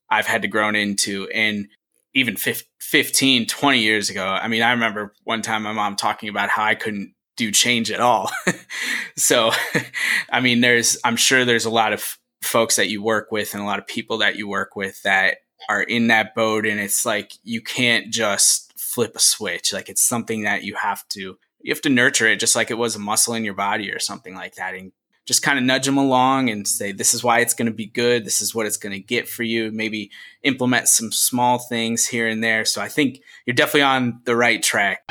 I've 0.10 0.26
had 0.26 0.42
to 0.42 0.48
grow 0.48 0.70
into. 0.70 1.28
And 1.30 1.68
even 2.14 2.36
15, 2.36 3.48
20 3.48 3.80
years 3.80 4.10
ago, 4.10 4.26
I 4.26 4.48
mean, 4.48 4.62
I 4.62 4.72
remember 4.72 5.14
one 5.24 5.42
time 5.42 5.64
my 5.64 5.74
mom 5.74 5.96
talking 5.96 6.30
about 6.30 6.50
how 6.50 6.64
I 6.64 6.76
couldn't 6.76 7.14
do 7.38 7.52
change 7.52 7.92
at 7.92 8.02
all. 8.02 8.32
so, 9.16 9.52
I 10.32 10.40
mean, 10.40 10.62
there's, 10.62 10.98
I'm 11.04 11.16
sure 11.16 11.46
there's 11.46 11.66
a 11.66 11.70
lot 11.70 11.94
of 11.94 12.18
folks 12.42 12.76
that 12.78 12.90
you 12.90 13.04
work 13.04 13.32
with 13.32 13.54
and 13.54 13.62
a 13.62 13.66
lot 13.66 13.80
of 13.80 13.88
people 13.88 14.20
that 14.20 14.36
you 14.36 14.48
work 14.48 14.76
with 14.76 15.02
that 15.04 15.38
are 15.68 15.84
in 15.84 16.08
that 16.08 16.36
boat. 16.36 16.66
And 16.66 16.80
it's 16.80 17.06
like, 17.06 17.34
you 17.44 17.62
can't 17.62 18.12
just 18.12 18.74
flip 18.78 19.16
a 19.16 19.20
switch. 19.20 19.72
Like 19.72 19.90
it's 19.90 20.02
something 20.02 20.44
that 20.44 20.64
you 20.64 20.76
have 20.76 21.08
to, 21.10 21.38
you 21.62 21.74
have 21.74 21.82
to 21.82 21.90
nurture 21.90 22.28
it 22.28 22.40
just 22.40 22.56
like 22.56 22.72
it 22.72 22.78
was 22.78 22.96
a 22.96 23.00
muscle 23.00 23.34
in 23.34 23.44
your 23.44 23.54
body 23.54 23.92
or 23.92 24.00
something 24.00 24.34
like 24.34 24.56
that 24.56 24.74
and 24.74 24.92
just 25.30 25.44
kind 25.44 25.60
of 25.60 25.64
nudge 25.64 25.86
them 25.86 26.00
along 26.00 26.50
and 26.50 26.68
say, 26.68 26.92
this 26.92 27.14
is 27.14 27.24
why 27.24 27.38
it's 27.38 27.54
going 27.54 27.68
to 27.68 27.72
be 27.72 27.86
good. 27.86 28.26
This 28.26 28.42
is 28.42 28.56
what 28.56 28.66
it's 28.66 28.78
going 28.78 28.94
to 28.94 29.00
get 29.00 29.30
for 29.30 29.44
you. 29.44 29.72
Maybe 29.72 30.10
implement 30.42 30.88
some 30.88 31.12
small 31.12 31.60
things 31.60 32.08
here 32.08 32.28
and 32.28 32.44
there. 32.44 32.66
So 32.66 32.82
I 32.82 32.88
think 32.88 33.22
you're 33.46 33.54
definitely 33.54 33.84
on 33.84 34.22
the 34.26 34.36
right 34.36 34.60
track. 34.64 35.04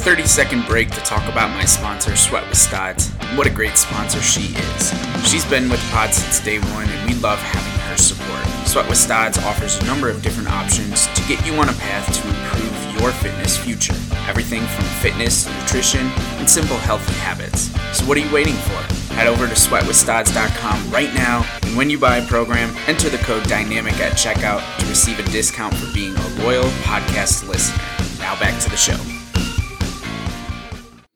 30 0.00 0.26
second 0.26 0.66
break 0.66 0.90
to 0.90 1.00
talk 1.00 1.26
about 1.26 1.48
my 1.56 1.64
sponsor, 1.64 2.14
Sweat 2.16 2.46
with 2.50 2.58
Stods. 2.58 3.08
What 3.34 3.46
a 3.46 3.50
great 3.50 3.78
sponsor 3.78 4.20
she 4.20 4.52
is. 4.54 4.92
She's 5.26 5.46
been 5.46 5.70
with 5.70 5.80
pod 5.90 6.12
since 6.12 6.44
day 6.44 6.58
one, 6.58 6.86
and 6.86 7.08
we 7.08 7.18
love 7.20 7.38
having 7.38 7.80
her 7.88 7.96
support. 7.96 8.68
Sweat 8.68 8.86
with 8.90 8.98
Stods 8.98 9.38
offers 9.38 9.80
a 9.80 9.86
number 9.86 10.10
of 10.10 10.20
different 10.20 10.50
options 10.50 11.06
to 11.06 11.22
get 11.26 11.46
you 11.46 11.54
on 11.54 11.70
a 11.70 11.72
path 11.72 12.12
to 12.12 12.28
improve 12.28 13.00
your 13.00 13.10
fitness 13.12 13.56
future. 13.56 13.96
Everything 14.30 14.62
from 14.62 14.84
fitness, 15.02 15.48
nutrition, 15.58 16.06
and 16.38 16.48
simple 16.48 16.76
healthy 16.76 17.12
habits. 17.14 17.62
So 17.98 18.04
what 18.04 18.16
are 18.16 18.20
you 18.20 18.32
waiting 18.32 18.54
for? 18.54 18.80
Head 19.14 19.26
over 19.26 19.48
to 19.48 19.54
sweatwithstods.com 19.54 20.88
right 20.92 21.12
now, 21.14 21.44
and 21.64 21.76
when 21.76 21.90
you 21.90 21.98
buy 21.98 22.18
a 22.18 22.26
program, 22.28 22.72
enter 22.86 23.08
the 23.08 23.18
code 23.18 23.42
DYNAMIC 23.48 23.98
at 23.98 24.12
checkout 24.12 24.62
to 24.78 24.86
receive 24.86 25.18
a 25.18 25.24
discount 25.32 25.74
for 25.74 25.92
being 25.92 26.14
a 26.14 26.28
loyal 26.44 26.70
podcast 26.84 27.48
listener. 27.48 27.82
Now 28.20 28.38
back 28.38 28.60
to 28.62 28.70
the 28.70 28.76
show. 28.76 28.96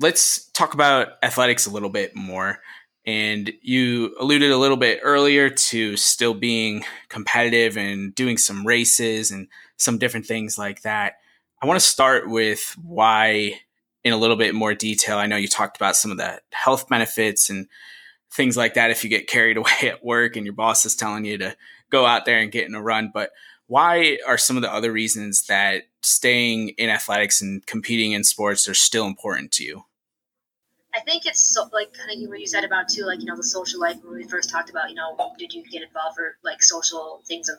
Let's 0.00 0.50
talk 0.50 0.74
about 0.74 1.10
athletics 1.22 1.66
a 1.66 1.70
little 1.70 1.90
bit 1.90 2.16
more. 2.16 2.58
And 3.06 3.52
you 3.62 4.16
alluded 4.18 4.50
a 4.50 4.56
little 4.56 4.76
bit 4.76 5.00
earlier 5.04 5.50
to 5.50 5.96
still 5.96 6.34
being 6.34 6.84
competitive 7.08 7.76
and 7.76 8.12
doing 8.12 8.38
some 8.38 8.66
races 8.66 9.30
and 9.30 9.46
some 9.76 9.98
different 9.98 10.26
things 10.26 10.58
like 10.58 10.82
that. 10.82 11.14
I 11.64 11.66
want 11.66 11.80
to 11.80 11.86
start 11.86 12.28
with 12.28 12.76
why, 12.84 13.58
in 14.02 14.12
a 14.12 14.18
little 14.18 14.36
bit 14.36 14.54
more 14.54 14.74
detail. 14.74 15.16
I 15.16 15.24
know 15.24 15.36
you 15.36 15.48
talked 15.48 15.78
about 15.78 15.96
some 15.96 16.10
of 16.10 16.18
the 16.18 16.42
health 16.52 16.90
benefits 16.90 17.48
and 17.48 17.68
things 18.30 18.54
like 18.54 18.74
that 18.74 18.90
if 18.90 19.02
you 19.02 19.08
get 19.08 19.28
carried 19.28 19.56
away 19.56 19.72
at 19.84 20.04
work 20.04 20.36
and 20.36 20.44
your 20.44 20.52
boss 20.52 20.84
is 20.84 20.94
telling 20.94 21.24
you 21.24 21.38
to 21.38 21.56
go 21.88 22.04
out 22.04 22.26
there 22.26 22.38
and 22.38 22.52
get 22.52 22.66
in 22.66 22.74
a 22.74 22.82
run. 22.82 23.10
But 23.14 23.30
why 23.66 24.18
are 24.26 24.36
some 24.36 24.56
of 24.56 24.62
the 24.62 24.70
other 24.70 24.92
reasons 24.92 25.46
that 25.46 25.84
staying 26.02 26.74
in 26.76 26.90
athletics 26.90 27.40
and 27.40 27.64
competing 27.64 28.12
in 28.12 28.24
sports 28.24 28.68
are 28.68 28.74
still 28.74 29.06
important 29.06 29.50
to 29.52 29.64
you? 29.64 29.86
I 30.94 31.00
think 31.00 31.24
it's 31.24 31.40
so, 31.40 31.70
like 31.72 31.94
kind 31.94 32.22
of 32.22 32.28
what 32.28 32.40
you 32.40 32.46
said 32.46 32.64
about 32.64 32.90
too, 32.90 33.06
like 33.06 33.20
you 33.20 33.24
know 33.24 33.36
the 33.36 33.42
social 33.42 33.80
life 33.80 33.96
when 34.04 34.16
we 34.18 34.24
first 34.24 34.50
talked 34.50 34.68
about, 34.68 34.90
you 34.90 34.96
know, 34.96 35.16
did 35.38 35.54
you 35.54 35.64
get 35.64 35.82
involved 35.82 36.16
for 36.16 36.36
like 36.44 36.62
social 36.62 37.22
things 37.26 37.48
of 37.48 37.56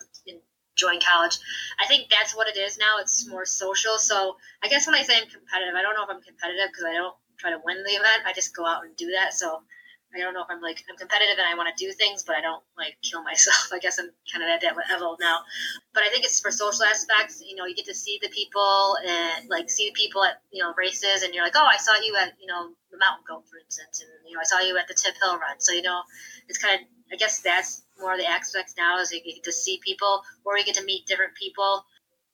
enjoying 0.75 0.99
college? 0.99 1.39
I 1.79 1.87
think 1.87 2.09
that's 2.11 2.35
what 2.35 2.47
it 2.47 2.57
is 2.57 2.77
now. 2.77 2.99
It's 2.99 3.27
more 3.27 3.45
social. 3.45 3.97
So 3.97 4.35
I 4.63 4.67
guess 4.67 4.85
when 4.85 4.95
I 4.95 5.03
say 5.03 5.15
I'm 5.17 5.27
competitive, 5.27 5.75
I 5.75 5.81
don't 5.81 5.95
know 5.95 6.03
if 6.03 6.09
I'm 6.11 6.21
competitive 6.21 6.69
because 6.71 6.85
I 6.85 6.93
don't 6.93 7.15
try 7.39 7.51
to 7.51 7.59
win 7.63 7.83
the 7.83 7.95
event. 7.95 8.23
I 8.25 8.33
just 8.33 8.55
go 8.55 8.65
out 8.65 8.83
and 8.83 8.95
do 8.95 9.11
that. 9.11 9.33
So 9.33 9.63
I 10.15 10.19
don't 10.23 10.33
know 10.33 10.43
if 10.43 10.49
I'm 10.49 10.61
like 10.61 10.79
I'm 10.89 10.95
competitive 10.95 11.35
and 11.37 11.47
I 11.47 11.55
want 11.55 11.67
to 11.75 11.75
do 11.75 11.91
things, 11.91 12.23
but 12.23 12.35
I 12.35 12.41
don't 12.41 12.63
like 12.77 12.95
kill 13.03 13.23
myself. 13.23 13.69
I 13.73 13.79
guess 13.79 13.99
I'm 13.99 14.11
kind 14.31 14.43
of 14.43 14.49
at 14.49 14.61
that 14.61 14.75
level 14.91 15.17
now. 15.19 15.39
But 15.93 16.03
I 16.03 16.09
think 16.09 16.23
it's 16.23 16.39
for 16.39 16.51
social 16.51 16.85
aspects. 16.85 17.43
You 17.43 17.55
know, 17.55 17.65
you 17.65 17.75
get 17.75 17.85
to 17.85 17.93
see 17.95 18.19
the 18.21 18.29
people 18.29 18.95
and 19.05 19.49
like 19.49 19.69
see 19.69 19.91
people 19.95 20.23
at 20.23 20.39
you 20.51 20.63
know 20.63 20.73
races, 20.77 21.23
and 21.23 21.33
you're 21.33 21.43
like, 21.43 21.55
oh, 21.55 21.67
I 21.67 21.77
saw 21.77 21.95
you 21.99 22.15
at 22.15 22.33
you 22.39 22.47
know 22.47 22.71
the 22.91 22.97
mountain 22.97 23.25
goat, 23.27 23.43
for 23.49 23.59
instance, 23.59 24.01
and 24.01 24.09
you 24.27 24.35
know 24.35 24.41
I 24.41 24.47
saw 24.47 24.59
you 24.59 24.77
at 24.77 24.87
the 24.87 24.95
Tipp 24.95 25.15
Hill 25.21 25.37
run. 25.37 25.59
So 25.59 25.73
you 25.73 25.81
know, 25.81 26.01
it's 26.47 26.57
kind 26.57 26.79
of 26.79 26.87
I 27.11 27.15
guess 27.17 27.41
that's 27.41 27.83
more 27.99 28.13
of 28.13 28.19
the 28.19 28.27
aspects 28.27 28.75
now 28.77 28.99
is 28.99 29.11
you 29.11 29.21
get 29.23 29.43
to 29.43 29.51
see 29.51 29.79
people, 29.83 30.21
or 30.43 30.57
you 30.57 30.65
get 30.65 30.75
to 30.75 30.83
meet 30.83 31.05
different 31.05 31.33
people 31.35 31.85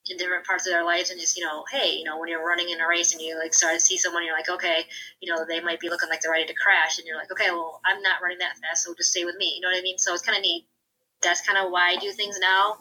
in 0.09 0.17
different 0.17 0.45
parts 0.45 0.65
of 0.65 0.73
their 0.73 0.83
lives 0.83 1.11
and 1.11 1.19
just 1.19 1.37
you 1.37 1.45
know 1.45 1.63
hey 1.71 1.93
you 1.93 2.03
know 2.03 2.19
when 2.19 2.27
you're 2.27 2.45
running 2.45 2.69
in 2.69 2.81
a 2.81 2.87
race 2.87 3.13
and 3.13 3.21
you 3.21 3.37
like 3.37 3.53
start 3.53 3.75
to 3.75 3.79
see 3.79 3.97
someone 3.97 4.25
you're 4.25 4.35
like 4.35 4.49
okay 4.49 4.83
you 5.19 5.31
know 5.31 5.45
they 5.47 5.59
might 5.59 5.79
be 5.79 5.89
looking 5.89 6.09
like 6.09 6.21
they're 6.21 6.31
ready 6.31 6.45
to 6.45 6.55
crash 6.55 6.97
and 6.97 7.05
you're 7.05 7.17
like 7.17 7.31
okay 7.31 7.51
well 7.51 7.79
i'm 7.85 8.01
not 8.01 8.21
running 8.21 8.39
that 8.39 8.57
fast 8.57 8.83
so 8.83 8.95
just 8.95 9.11
stay 9.11 9.25
with 9.25 9.35
me. 9.37 9.53
You 9.55 9.61
know 9.61 9.67
what 9.67 9.77
i 9.77 9.81
mean? 9.81 9.97
So 9.97 10.13
it's 10.13 10.23
kind 10.23 10.37
of 10.37 10.41
neat. 10.41 10.65
That's 11.21 11.45
kind 11.45 11.57
of 11.57 11.71
why 11.71 11.91
i 11.91 11.97
do 11.97 12.11
things 12.11 12.39
now. 12.39 12.77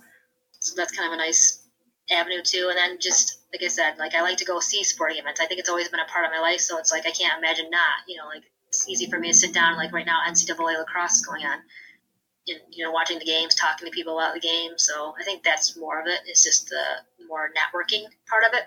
So 0.60 0.74
that's 0.76 0.96
kind 0.96 1.12
of 1.12 1.12
a 1.12 1.16
nice 1.18 1.62
avenue 2.10 2.42
too. 2.42 2.68
And 2.70 2.78
then 2.78 2.98
just 3.00 3.40
like 3.52 3.62
i 3.62 3.68
said 3.68 3.98
like 3.98 4.14
i 4.14 4.22
like 4.22 4.38
to 4.38 4.46
go 4.46 4.58
see 4.60 4.82
sporting 4.82 5.18
events. 5.18 5.40
I 5.40 5.46
think 5.46 5.60
it's 5.60 5.68
always 5.68 5.88
been 5.88 6.00
a 6.00 6.06
part 6.06 6.24
of 6.24 6.32
my 6.32 6.40
life 6.40 6.60
so 6.60 6.78
it's 6.78 6.90
like 6.90 7.06
i 7.06 7.10
can't 7.10 7.38
imagine 7.38 7.68
not 7.70 8.08
you 8.08 8.16
know 8.16 8.26
like 8.26 8.44
it's 8.68 8.88
easy 8.88 9.10
for 9.10 9.18
me 9.18 9.28
to 9.28 9.34
sit 9.34 9.52
down 9.52 9.76
like 9.76 9.92
right 9.92 10.06
now 10.06 10.20
ncaa 10.26 10.78
lacrosse 10.78 11.16
is 11.16 11.26
going 11.26 11.44
on 11.44 11.58
you 12.70 12.84
know, 12.84 12.90
watching 12.90 13.18
the 13.18 13.24
games, 13.24 13.54
talking 13.54 13.86
to 13.86 13.92
people 13.92 14.18
about 14.18 14.34
the 14.34 14.40
game. 14.40 14.72
So 14.76 15.14
I 15.20 15.24
think 15.24 15.42
that's 15.42 15.76
more 15.76 16.00
of 16.00 16.06
it. 16.06 16.20
It's 16.26 16.44
just 16.44 16.68
the 16.68 17.26
more 17.28 17.50
networking 17.50 18.04
part 18.28 18.44
of 18.44 18.52
it. 18.54 18.64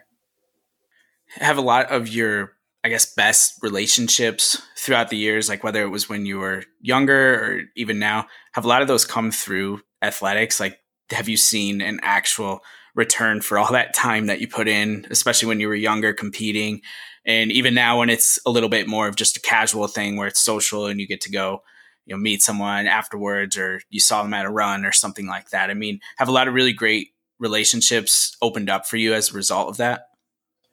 Have 1.42 1.58
a 1.58 1.62
lot 1.62 1.92
of 1.92 2.08
your, 2.08 2.54
I 2.84 2.90
guess, 2.90 3.14
best 3.14 3.62
relationships 3.62 4.62
throughout 4.78 5.10
the 5.10 5.18
years, 5.18 5.50
like 5.50 5.64
whether 5.64 5.82
it 5.84 5.90
was 5.90 6.10
when 6.10 6.26
you 6.26 6.40
were 6.40 6.64
younger 6.82 7.36
or 7.36 7.62
even 7.76 8.00
now, 8.00 8.28
have 8.54 8.66
a 8.66 8.68
lot 8.68 8.82
of 8.82 8.88
those 8.88 9.06
come 9.06 9.32
through 9.32 9.82
athletics? 10.02 10.60
Like, 10.60 10.80
have 11.12 11.30
you 11.30 11.38
seen 11.38 11.82
an 11.82 12.00
actual 12.04 12.62
return 12.96 13.42
for 13.42 13.58
all 13.58 13.72
that 13.72 13.94
time 13.94 14.28
that 14.28 14.40
you 14.40 14.48
put 14.48 14.68
in, 14.68 15.08
especially 15.10 15.48
when 15.48 15.60
you 15.60 15.68
were 15.68 15.76
younger 15.76 16.14
competing? 16.14 16.82
And 17.26 17.52
even 17.52 17.74
now, 17.74 18.00
when 18.00 18.10
it's 18.10 18.38
a 18.46 18.52
little 18.52 18.70
bit 18.70 18.88
more 18.88 19.08
of 19.08 19.16
just 19.16 19.38
a 19.38 19.42
casual 19.42 19.88
thing 19.88 20.18
where 20.18 20.28
it's 20.28 20.42
social 20.42 20.88
and 20.88 21.00
you 21.00 21.08
get 21.08 21.22
to 21.22 21.32
go 21.32 21.64
you 22.06 22.16
know 22.16 22.20
meet 22.20 22.42
someone 22.42 22.88
afterwards 22.88 23.58
or 23.58 23.82
you 23.90 24.00
saw 24.00 24.24
them 24.24 24.34
at 24.34 24.46
a 24.46 24.50
run 24.50 24.86
or 24.86 24.92
something 24.92 25.28
like 25.28 25.50
that. 25.50 25.70
I 25.70 25.74
mean 25.74 26.00
have 26.18 26.28
a 26.28 26.32
lot 26.32 26.48
of 26.48 26.54
really 26.54 26.74
great 26.74 27.10
relationships 27.40 28.36
opened 28.42 28.70
up 28.70 28.86
for 28.86 28.98
you 28.98 29.14
as 29.14 29.32
a 29.32 29.34
result 29.34 29.70
of 29.70 29.78
that? 29.78 30.08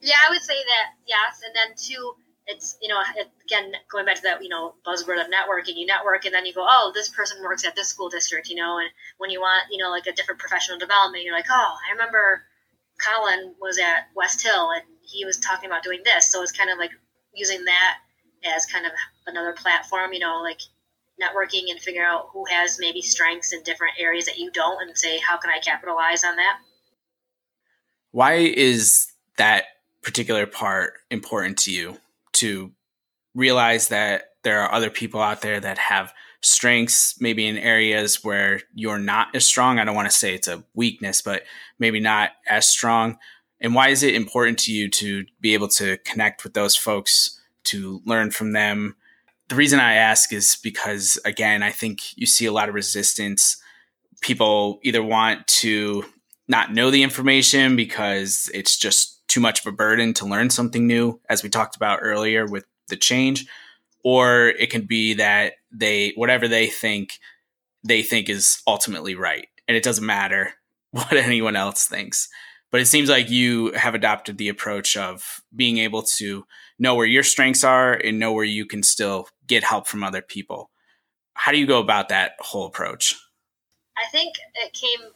Yeah 0.00 0.16
i 0.26 0.30
would 0.30 0.42
say 0.42 0.54
that 0.54 0.86
yes. 1.06 1.40
And 1.46 1.54
then 1.54 1.76
two 1.76 2.14
it's 2.46 2.76
you 2.82 2.88
know 2.88 3.00
again 3.44 3.72
going 3.92 4.04
back 4.04 4.16
to 4.16 4.22
that 4.22 4.42
you 4.42 4.48
know 4.48 4.74
buzzword 4.86 5.20
of 5.20 5.28
networking 5.30 5.76
you 5.76 5.86
network 5.86 6.24
and 6.24 6.34
then 6.34 6.46
you 6.46 6.52
go 6.52 6.66
oh 6.68 6.90
this 6.94 7.08
person 7.08 7.42
works 7.42 7.64
at 7.64 7.76
this 7.76 7.88
school 7.88 8.08
district 8.08 8.48
you 8.48 8.56
know 8.56 8.78
and 8.78 8.88
when 9.18 9.30
you 9.30 9.40
want 9.40 9.66
you 9.70 9.78
know 9.78 9.90
like 9.90 10.06
a 10.06 10.12
different 10.12 10.40
professional 10.40 10.78
development 10.78 11.22
you're 11.22 11.34
like 11.34 11.46
oh 11.50 11.74
i 11.88 11.92
remember 11.92 12.42
colin 12.98 13.54
was 13.60 13.78
at 13.78 14.08
west 14.16 14.42
hill 14.42 14.70
and 14.74 14.82
he 15.10 15.24
was 15.24 15.38
talking 15.38 15.68
about 15.68 15.82
doing 15.82 16.00
this. 16.04 16.30
So 16.30 16.42
it's 16.42 16.52
kind 16.52 16.70
of 16.70 16.78
like 16.78 16.92
using 17.34 17.64
that 17.64 17.98
as 18.44 18.66
kind 18.66 18.86
of 18.86 18.92
another 19.26 19.52
platform 19.52 20.14
you 20.14 20.18
know 20.18 20.40
like 20.42 20.60
networking 21.20 21.70
and 21.70 21.80
figure 21.80 22.04
out 22.04 22.28
who 22.32 22.44
has 22.46 22.78
maybe 22.78 23.02
strengths 23.02 23.52
in 23.52 23.62
different 23.62 23.94
areas 23.98 24.26
that 24.26 24.38
you 24.38 24.50
don't 24.50 24.82
and 24.82 24.96
say 24.96 25.18
how 25.18 25.36
can 25.36 25.50
i 25.50 25.58
capitalize 25.58 26.24
on 26.24 26.36
that? 26.36 26.58
Why 28.12 28.34
is 28.34 29.12
that 29.36 29.64
particular 30.02 30.46
part 30.46 30.94
important 31.10 31.58
to 31.58 31.72
you 31.72 31.98
to 32.32 32.72
realize 33.34 33.88
that 33.88 34.30
there 34.42 34.60
are 34.60 34.72
other 34.72 34.90
people 34.90 35.20
out 35.20 35.42
there 35.42 35.60
that 35.60 35.78
have 35.78 36.12
strengths 36.42 37.20
maybe 37.20 37.46
in 37.46 37.58
areas 37.58 38.24
where 38.24 38.62
you're 38.74 38.98
not 38.98 39.28
as 39.34 39.44
strong? 39.44 39.78
I 39.78 39.84
don't 39.84 39.94
want 39.94 40.10
to 40.10 40.16
say 40.16 40.34
it's 40.34 40.48
a 40.48 40.64
weakness 40.74 41.22
but 41.22 41.44
maybe 41.78 42.00
not 42.00 42.30
as 42.48 42.68
strong. 42.68 43.18
And 43.60 43.74
why 43.74 43.88
is 43.88 44.02
it 44.02 44.14
important 44.14 44.58
to 44.60 44.72
you 44.72 44.88
to 44.90 45.26
be 45.40 45.54
able 45.54 45.68
to 45.68 45.98
connect 45.98 46.44
with 46.44 46.54
those 46.54 46.76
folks 46.76 47.40
to 47.64 48.00
learn 48.06 48.30
from 48.30 48.52
them 48.52 48.96
the 49.50 49.56
reason 49.56 49.80
I 49.80 49.94
ask 49.94 50.32
is 50.32 50.56
because, 50.62 51.18
again, 51.24 51.64
I 51.64 51.72
think 51.72 52.16
you 52.16 52.24
see 52.24 52.46
a 52.46 52.52
lot 52.52 52.68
of 52.68 52.74
resistance. 52.74 53.56
People 54.20 54.78
either 54.84 55.02
want 55.02 55.44
to 55.48 56.04
not 56.46 56.72
know 56.72 56.92
the 56.92 57.02
information 57.02 57.74
because 57.74 58.48
it's 58.54 58.78
just 58.78 59.26
too 59.26 59.40
much 59.40 59.60
of 59.60 59.66
a 59.66 59.76
burden 59.76 60.14
to 60.14 60.24
learn 60.24 60.50
something 60.50 60.86
new, 60.86 61.20
as 61.28 61.42
we 61.42 61.48
talked 61.48 61.74
about 61.74 61.98
earlier 62.00 62.46
with 62.46 62.64
the 62.88 62.96
change, 62.96 63.44
or 64.04 64.50
it 64.50 64.70
can 64.70 64.82
be 64.82 65.14
that 65.14 65.54
they, 65.72 66.12
whatever 66.14 66.46
they 66.46 66.68
think, 66.68 67.18
they 67.82 68.04
think 68.04 68.28
is 68.28 68.62
ultimately 68.68 69.16
right. 69.16 69.48
And 69.66 69.76
it 69.76 69.82
doesn't 69.82 70.06
matter 70.06 70.52
what 70.92 71.12
anyone 71.12 71.56
else 71.56 71.86
thinks. 71.86 72.28
But 72.70 72.80
it 72.80 72.86
seems 72.86 73.10
like 73.10 73.30
you 73.30 73.72
have 73.72 73.96
adopted 73.96 74.38
the 74.38 74.48
approach 74.48 74.96
of 74.96 75.42
being 75.56 75.78
able 75.78 76.02
to 76.18 76.46
know 76.78 76.94
where 76.94 77.06
your 77.06 77.24
strengths 77.24 77.64
are 77.64 77.92
and 77.92 78.18
know 78.18 78.32
where 78.32 78.44
you 78.44 78.64
can 78.64 78.82
still 78.82 79.28
get 79.50 79.64
help 79.64 79.86
from 79.86 80.02
other 80.02 80.22
people. 80.22 80.70
How 81.34 81.50
do 81.50 81.58
you 81.58 81.66
go 81.66 81.80
about 81.80 82.08
that 82.08 82.38
whole 82.38 82.66
approach? 82.66 83.18
I 83.98 84.08
think 84.10 84.34
it 84.54 84.72
came 84.72 85.10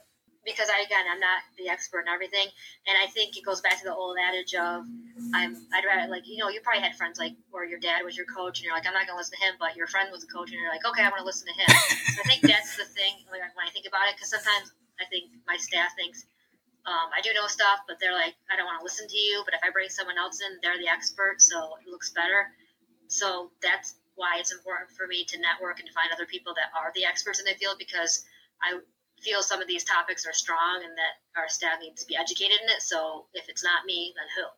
because 0.44 0.68
I 0.68 0.83
again 0.83 1.07
I'm 1.09 1.20
not 1.20 1.40
the 1.57 1.70
expert 1.70 2.05
in 2.05 2.09
everything, 2.12 2.51
and 2.85 2.99
I 3.01 3.07
think 3.14 3.38
it 3.38 3.44
goes 3.47 3.62
back 3.62 3.79
to 3.79 3.85
the 3.87 3.94
old 3.94 4.18
adage 4.18 4.53
of 4.55 4.85
I'm 5.33 5.57
I'd 5.73 5.87
rather 5.87 6.11
like 6.11 6.27
you 6.27 6.37
know 6.37 6.51
you 6.51 6.61
probably 6.61 6.83
had 6.83 6.99
friends 6.99 7.18
like 7.18 7.33
where 7.51 7.64
your 7.64 7.79
dad 7.79 8.05
was 8.05 8.18
your 8.18 8.27
coach 8.27 8.59
and 8.59 8.66
you're 8.66 8.75
like 8.75 8.87
I'm 8.87 8.92
not 8.92 9.07
gonna 9.07 9.16
listen 9.16 9.38
to 9.38 9.44
him, 9.47 9.55
but 9.59 9.77
your 9.79 9.87
friend 9.87 10.11
was 10.12 10.25
a 10.25 10.29
coach 10.29 10.51
and 10.51 10.61
you're 10.61 10.75
like 10.75 10.85
okay 10.85 11.03
I'm 11.07 11.14
gonna 11.14 11.25
listen 11.25 11.49
to 11.49 11.57
him. 11.57 11.70
so 12.12 12.18
I 12.20 12.29
think 12.29 12.42
that's 12.53 12.77
the 12.77 12.85
thing 12.90 13.25
when 13.31 13.40
I 13.40 13.70
think 13.70 13.87
about 13.87 14.11
it 14.11 14.18
because 14.18 14.35
sometimes 14.35 14.75
I 15.01 15.07
think 15.09 15.31
my 15.47 15.57
staff 15.57 15.94
thinks 15.97 16.27
um, 16.85 17.09
I 17.16 17.25
do 17.25 17.33
know 17.33 17.49
stuff, 17.49 17.81
but 17.88 17.97
they're 17.97 18.12
like, 18.12 18.37
I 18.53 18.57
don't 18.57 18.68
want 18.68 18.77
to 18.81 18.85
listen 18.85 19.09
to 19.09 19.16
you. 19.16 19.40
But 19.44 19.55
if 19.57 19.64
I 19.64 19.73
bring 19.73 19.88
someone 19.88 20.18
else 20.20 20.40
in, 20.44 20.61
they're 20.61 20.77
the 20.77 20.88
expert, 20.88 21.40
so 21.40 21.81
it 21.81 21.88
looks 21.88 22.12
better. 22.12 22.53
So 23.09 23.51
that's 23.62 23.97
why 24.16 24.38
it's 24.38 24.53
important 24.53 24.90
for 24.90 25.07
me 25.07 25.24
to 25.24 25.40
network 25.40 25.79
and 25.79 25.88
to 25.88 25.92
find 25.92 26.09
other 26.12 26.27
people 26.27 26.55
that 26.55 26.70
are 26.79 26.92
the 26.94 27.05
experts 27.05 27.38
in 27.40 27.46
the 27.46 27.55
field 27.59 27.77
because 27.79 28.24
I 28.62 28.79
feel 29.20 29.42
some 29.42 29.61
of 29.61 29.68
these 29.68 29.85
topics 29.85 30.27
are 30.27 30.33
strong 30.33 30.83
and 30.85 30.92
that 30.96 31.40
our 31.40 31.48
staff 31.48 31.79
needs 31.81 32.03
to 32.03 32.07
be 32.07 32.16
educated 32.16 32.59
in 32.62 32.68
it. 32.68 32.83
So 32.83 33.27
if 33.35 33.48
it's 33.48 33.64
not 33.64 33.87
me, 33.87 34.12
then 34.16 34.27
who? 34.37 34.50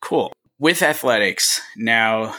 Cool. 0.00 0.32
With 0.58 0.82
athletics, 0.82 1.60
now 1.76 2.34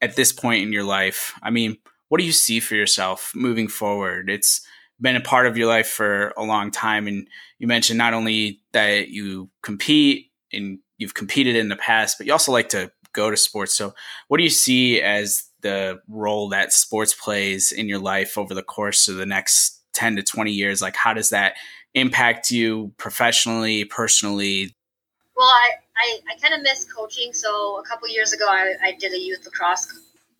at 0.00 0.16
this 0.16 0.32
point 0.32 0.62
in 0.62 0.72
your 0.72 0.84
life, 0.84 1.32
I 1.42 1.50
mean, 1.50 1.78
what 2.08 2.18
do 2.18 2.24
you 2.24 2.32
see 2.32 2.60
for 2.60 2.74
yourself 2.74 3.32
moving 3.34 3.68
forward? 3.68 4.28
It's 4.28 4.66
been 5.00 5.16
a 5.16 5.20
part 5.20 5.46
of 5.46 5.56
your 5.56 5.68
life 5.68 5.88
for 5.88 6.32
a 6.36 6.42
long 6.42 6.70
time. 6.70 7.06
And 7.06 7.28
you 7.58 7.66
mentioned 7.66 7.98
not 7.98 8.14
only 8.14 8.60
that 8.72 9.08
you 9.08 9.50
compete 9.62 10.30
and 10.52 10.78
you've 10.98 11.14
competed 11.14 11.56
in 11.56 11.68
the 11.68 11.76
past, 11.76 12.18
but 12.18 12.26
you 12.26 12.32
also 12.32 12.52
like 12.52 12.68
to 12.70 12.90
go 13.12 13.30
to 13.30 13.36
sports. 13.36 13.74
So, 13.74 13.94
what 14.28 14.38
do 14.38 14.44
you 14.44 14.50
see 14.50 15.00
as 15.00 15.44
the 15.64 16.00
role 16.06 16.48
that 16.50 16.72
sports 16.72 17.12
plays 17.12 17.72
in 17.72 17.88
your 17.88 17.98
life 17.98 18.38
over 18.38 18.54
the 18.54 18.62
course 18.62 19.08
of 19.08 19.16
the 19.16 19.26
next 19.26 19.80
10 19.94 20.16
to 20.16 20.22
20 20.22 20.52
years? 20.52 20.80
Like, 20.80 20.94
how 20.94 21.12
does 21.12 21.30
that 21.30 21.54
impact 21.94 22.52
you 22.52 22.92
professionally, 22.98 23.84
personally? 23.86 24.76
Well, 25.36 25.48
I, 25.48 25.70
I, 25.96 26.18
I 26.32 26.38
kind 26.40 26.54
of 26.54 26.62
miss 26.62 26.84
coaching. 26.84 27.32
So 27.32 27.80
a 27.80 27.82
couple 27.82 28.08
years 28.08 28.32
ago, 28.32 28.46
I, 28.46 28.74
I 28.82 28.92
did 28.92 29.12
a 29.12 29.18
youth 29.18 29.44
lacrosse 29.44 29.88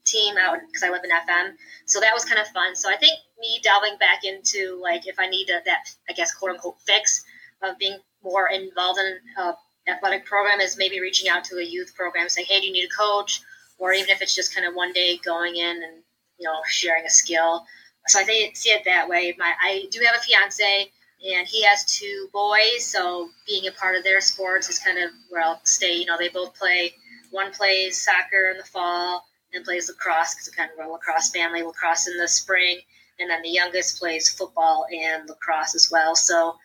team 0.04 0.36
out 0.38 0.58
because 0.66 0.82
I 0.82 0.90
live 0.90 1.02
in 1.02 1.10
FM. 1.10 1.54
So 1.86 1.98
that 2.00 2.12
was 2.12 2.24
kind 2.24 2.40
of 2.40 2.46
fun. 2.48 2.76
So 2.76 2.90
I 2.92 2.96
think 2.96 3.18
me 3.40 3.58
delving 3.62 3.96
back 3.98 4.24
into 4.24 4.78
like 4.80 5.06
if 5.06 5.18
I 5.18 5.26
need 5.26 5.48
a, 5.48 5.60
that 5.64 5.88
I 6.08 6.12
guess 6.12 6.34
quote 6.34 6.52
unquote 6.52 6.76
fix 6.86 7.24
of 7.62 7.78
being 7.78 7.98
more 8.22 8.48
involved 8.48 9.00
in 9.00 9.16
a 9.42 9.54
athletic 9.88 10.24
program 10.24 10.60
is 10.60 10.76
maybe 10.76 11.00
reaching 11.00 11.28
out 11.28 11.44
to 11.44 11.56
a 11.56 11.62
youth 11.62 11.94
program 11.94 12.28
saying, 12.28 12.46
hey, 12.48 12.60
do 12.60 12.66
you 12.66 12.72
need 12.72 12.84
a 12.84 12.96
coach? 12.96 13.40
Or 13.84 13.92
even 13.92 14.08
if 14.08 14.22
it's 14.22 14.34
just 14.34 14.54
kind 14.54 14.66
of 14.66 14.74
one 14.74 14.94
day 14.94 15.18
going 15.22 15.56
in 15.56 15.82
and 15.82 16.02
you 16.38 16.48
know 16.48 16.56
sharing 16.66 17.04
a 17.04 17.10
skill. 17.10 17.66
So 18.06 18.18
I 18.18 18.24
think 18.24 18.56
see 18.56 18.70
it 18.70 18.82
that 18.86 19.10
way. 19.10 19.34
My 19.38 19.52
I 19.62 19.88
do 19.90 20.00
have 20.00 20.16
a 20.16 20.24
fiance 20.24 20.90
and 21.22 21.46
he 21.46 21.62
has 21.64 21.84
two 21.84 22.30
boys, 22.32 22.80
so 22.80 23.28
being 23.46 23.66
a 23.66 23.72
part 23.72 23.94
of 23.94 24.04
their 24.04 24.22
sports 24.22 24.70
is 24.70 24.78
kind 24.78 24.96
of 24.96 25.10
where 25.28 25.42
I'll 25.42 25.60
stay. 25.64 25.96
You 25.96 26.06
know, 26.06 26.16
they 26.18 26.28
both 26.30 26.54
play. 26.54 26.94
One 27.30 27.52
plays 27.52 28.02
soccer 28.02 28.48
in 28.50 28.56
the 28.56 28.64
fall 28.64 29.26
and 29.52 29.66
plays 29.66 29.88
lacrosse 29.88 30.34
because 30.34 30.48
kind 30.48 30.70
of 30.78 30.86
a 30.86 30.88
lacrosse 30.88 31.30
family. 31.30 31.62
Lacrosse 31.62 32.08
in 32.08 32.16
the 32.16 32.28
spring, 32.28 32.78
and 33.20 33.28
then 33.28 33.42
the 33.42 33.50
youngest 33.50 33.98
plays 33.98 34.30
football 34.30 34.86
and 34.90 35.28
lacrosse 35.28 35.74
as 35.74 35.90
well. 35.90 36.16
So 36.16 36.56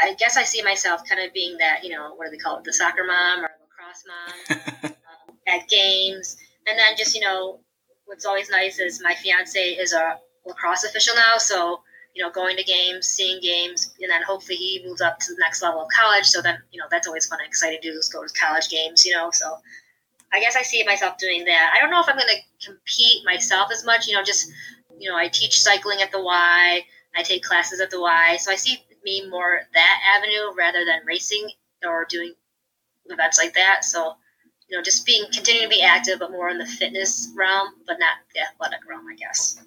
I 0.00 0.14
guess 0.14 0.36
I 0.36 0.42
see 0.42 0.62
myself 0.62 1.02
kind 1.08 1.24
of 1.24 1.32
being 1.32 1.56
that. 1.58 1.84
You 1.84 1.90
know, 1.90 2.14
what 2.16 2.26
do 2.26 2.30
they 2.32 2.38
call 2.38 2.58
it? 2.58 2.64
The 2.64 2.72
soccer 2.72 3.04
mom 3.04 3.44
or 3.44 3.50
lacrosse 3.62 4.04
mom 4.06 4.92
um, 4.92 5.36
at 5.46 5.68
games, 5.68 6.36
and 6.68 6.78
then 6.78 6.96
just 6.96 7.14
you 7.14 7.20
know, 7.20 7.60
what's 8.06 8.26
always 8.26 8.50
nice 8.50 8.78
is 8.78 9.02
my 9.02 9.14
fiance 9.14 9.58
is 9.58 9.92
a 9.92 10.18
lacrosse 10.46 10.84
official 10.84 11.14
now, 11.14 11.38
so 11.38 11.80
you 12.14 12.24
know, 12.24 12.30
going 12.30 12.56
to 12.56 12.64
games, 12.64 13.06
seeing 13.06 13.40
games, 13.40 13.94
and 14.00 14.10
then 14.10 14.22
hopefully 14.22 14.56
he 14.56 14.82
moves 14.84 15.00
up 15.00 15.20
to 15.20 15.32
the 15.32 15.38
next 15.38 15.62
level 15.62 15.82
of 15.82 15.88
college. 15.96 16.24
So 16.24 16.42
then, 16.42 16.58
you 16.72 16.80
know, 16.80 16.86
that's 16.90 17.06
always 17.06 17.26
fun 17.26 17.38
and 17.38 17.46
exciting 17.46 17.78
to 17.80 17.92
do 17.92 17.96
is 17.96 18.08
go 18.08 18.26
to 18.26 18.32
college 18.34 18.68
games, 18.70 19.04
you 19.04 19.14
know. 19.14 19.30
So 19.32 19.46
I 20.32 20.40
guess 20.40 20.56
I 20.56 20.62
see 20.62 20.82
myself 20.84 21.16
doing 21.18 21.44
that. 21.44 21.72
I 21.76 21.80
don't 21.80 21.90
know 21.90 22.00
if 22.00 22.08
I'm 22.08 22.16
going 22.16 22.26
to 22.28 22.66
compete 22.66 23.24
myself 23.24 23.70
as 23.72 23.84
much, 23.84 24.08
you 24.08 24.14
know, 24.14 24.24
just, 24.24 24.50
you 24.98 25.08
know, 25.08 25.16
I 25.16 25.28
teach 25.28 25.60
cycling 25.60 26.02
at 26.02 26.10
the 26.10 26.20
Y, 26.20 26.82
I 27.16 27.22
take 27.22 27.44
classes 27.44 27.80
at 27.80 27.90
the 27.90 28.00
Y. 28.00 28.36
So 28.38 28.50
I 28.50 28.56
see 28.56 28.82
me 29.04 29.28
more 29.28 29.60
that 29.72 30.00
avenue 30.16 30.56
rather 30.56 30.84
than 30.84 31.06
racing 31.06 31.48
or 31.86 32.04
doing 32.08 32.34
events 33.06 33.38
like 33.38 33.54
that. 33.54 33.84
So, 33.84 34.14
you 34.68 34.76
know, 34.76 34.82
just 34.82 35.06
being, 35.06 35.24
continuing 35.32 35.70
to 35.70 35.76
be 35.76 35.82
active, 35.82 36.18
but 36.18 36.30
more 36.30 36.48
in 36.48 36.58
the 36.58 36.66
fitness 36.66 37.32
realm, 37.36 37.68
but 37.86 37.98
not 37.98 38.16
the 38.34 38.40
athletic 38.40 38.80
realm, 38.88 39.06
I 39.10 39.16
guess. 39.16 39.60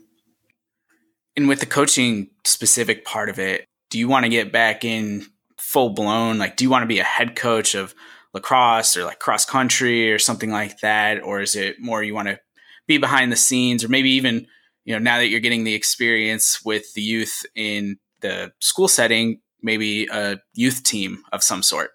And 1.36 1.48
with 1.48 1.60
the 1.60 1.66
coaching 1.66 2.30
specific 2.44 3.06
part 3.06 3.30
of 3.30 3.40
it, 3.40 3.66
do 3.90 3.98
you 3.98 4.08
want 4.08 4.26
to 4.26 4.30
get 4.30 4.52
back 4.52 4.86
in 4.86 5.26
full 5.58 5.90
blown? 5.90 6.38
Like, 6.38 6.56
do 6.56 6.64
you 6.64 6.70
want 6.70 6.84
to 6.84 6.88
be 6.88 7.00
a 7.00 7.04
head 7.04 7.36
coach 7.36 7.74
of 7.74 7.96
lacrosse 8.34 8.96
or 8.96 9.06
like 9.06 9.20
cross 9.20 9.46
country 9.46 10.12
or 10.12 10.20
something 10.20 10.52
like 10.52 10.80
that? 10.80 11.22
Or 11.24 11.42
is 11.42 11.56
it 11.56 11.80
more 11.80 12.04
you 12.04 12.14
want 12.14 12.28
to 12.28 12.40
be 12.88 12.98
behind 12.98 13.32
the 13.32 13.38
scenes 13.38 13.84
or 13.84 13.90
maybe 13.90 14.12
even, 14.12 14.46
you 14.86 14.94
know, 14.94 15.00
now 15.00 15.18
that 15.18 15.28
you're 15.28 15.40
getting 15.40 15.64
the 15.64 15.74
experience 15.74 16.64
with 16.64 16.94
the 16.94 17.02
youth 17.02 17.46
in 17.56 17.98
the 18.22 18.52
school 18.60 18.88
setting, 18.88 19.40
maybe 19.62 20.08
a 20.08 20.40
youth 20.54 20.84
team 20.84 21.24
of 21.32 21.44
some 21.44 21.64
sort? 21.64 21.92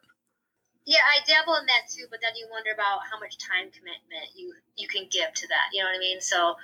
Yeah, 0.86 1.02
I 1.02 1.18
dabble 1.26 1.58
in 1.58 1.66
that 1.66 1.90
too, 1.90 2.06
but 2.14 2.22
then 2.22 2.38
you 2.38 2.46
wonder 2.46 2.70
about 2.70 3.02
how 3.10 3.18
much 3.18 3.42
time 3.42 3.74
commitment 3.74 4.30
you 4.38 4.54
you 4.78 4.86
can 4.86 5.10
give 5.10 5.34
to 5.34 5.46
that. 5.50 5.74
You 5.74 5.82
know 5.82 5.90
what 5.90 5.98
I 5.98 5.98
mean? 5.98 6.22
So 6.22 6.54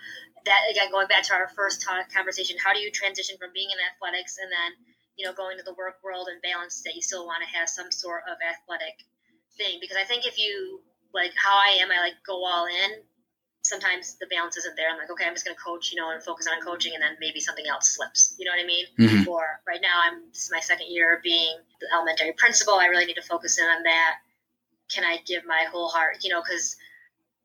that 0.46 0.62
again, 0.70 0.94
going 0.94 1.10
back 1.10 1.26
to 1.26 1.34
our 1.34 1.50
first 1.50 1.82
talk 1.82 2.06
conversation, 2.14 2.56
how 2.62 2.72
do 2.72 2.78
you 2.78 2.94
transition 2.94 3.34
from 3.36 3.50
being 3.52 3.74
in 3.74 3.82
athletics 3.82 4.38
and 4.38 4.46
then 4.46 4.78
you 5.18 5.26
know 5.26 5.34
going 5.34 5.58
to 5.58 5.66
the 5.66 5.74
work 5.74 5.98
world 6.06 6.28
and 6.30 6.40
balance 6.40 6.86
that 6.86 6.94
you 6.94 7.02
still 7.02 7.26
want 7.26 7.42
to 7.42 7.50
have 7.50 7.68
some 7.68 7.90
sort 7.90 8.22
of 8.30 8.38
athletic 8.38 9.02
thing? 9.58 9.82
Because 9.82 9.98
I 9.98 10.06
think 10.06 10.24
if 10.24 10.38
you 10.38 10.80
like 11.12 11.34
how 11.34 11.58
I 11.58 11.82
am, 11.82 11.90
I 11.90 11.98
like 11.98 12.22
go 12.24 12.46
all 12.46 12.66
in. 12.70 13.02
Sometimes 13.72 14.16
the 14.20 14.26
balance 14.26 14.58
isn't 14.58 14.76
there. 14.76 14.90
I'm 14.92 14.98
like, 14.98 15.10
okay, 15.10 15.24
I'm 15.24 15.32
just 15.32 15.46
going 15.46 15.56
to 15.56 15.62
coach, 15.62 15.92
you 15.92 15.96
know, 15.96 16.12
and 16.12 16.22
focus 16.22 16.46
on 16.46 16.60
coaching, 16.60 16.92
and 16.92 17.02
then 17.02 17.16
maybe 17.20 17.40
something 17.40 17.64
else 17.66 17.96
slips. 17.96 18.36
You 18.38 18.44
know 18.44 18.52
what 18.52 18.60
I 18.60 18.66
mean? 18.66 18.84
Mm-hmm. 19.00 19.28
Or 19.28 19.64
right 19.66 19.80
now, 19.80 19.96
I'm 20.04 20.28
this 20.28 20.44
is 20.44 20.52
my 20.52 20.60
second 20.60 20.92
year 20.92 21.20
being 21.24 21.56
the 21.80 21.88
elementary 21.94 22.32
principal. 22.36 22.74
I 22.74 22.92
really 22.92 23.06
need 23.06 23.16
to 23.16 23.24
focus 23.24 23.58
in 23.58 23.64
on 23.64 23.82
that. 23.84 24.16
Can 24.92 25.04
I 25.04 25.24
give 25.24 25.46
my 25.46 25.64
whole 25.72 25.88
heart? 25.88 26.18
You 26.20 26.28
know, 26.28 26.42
because 26.44 26.76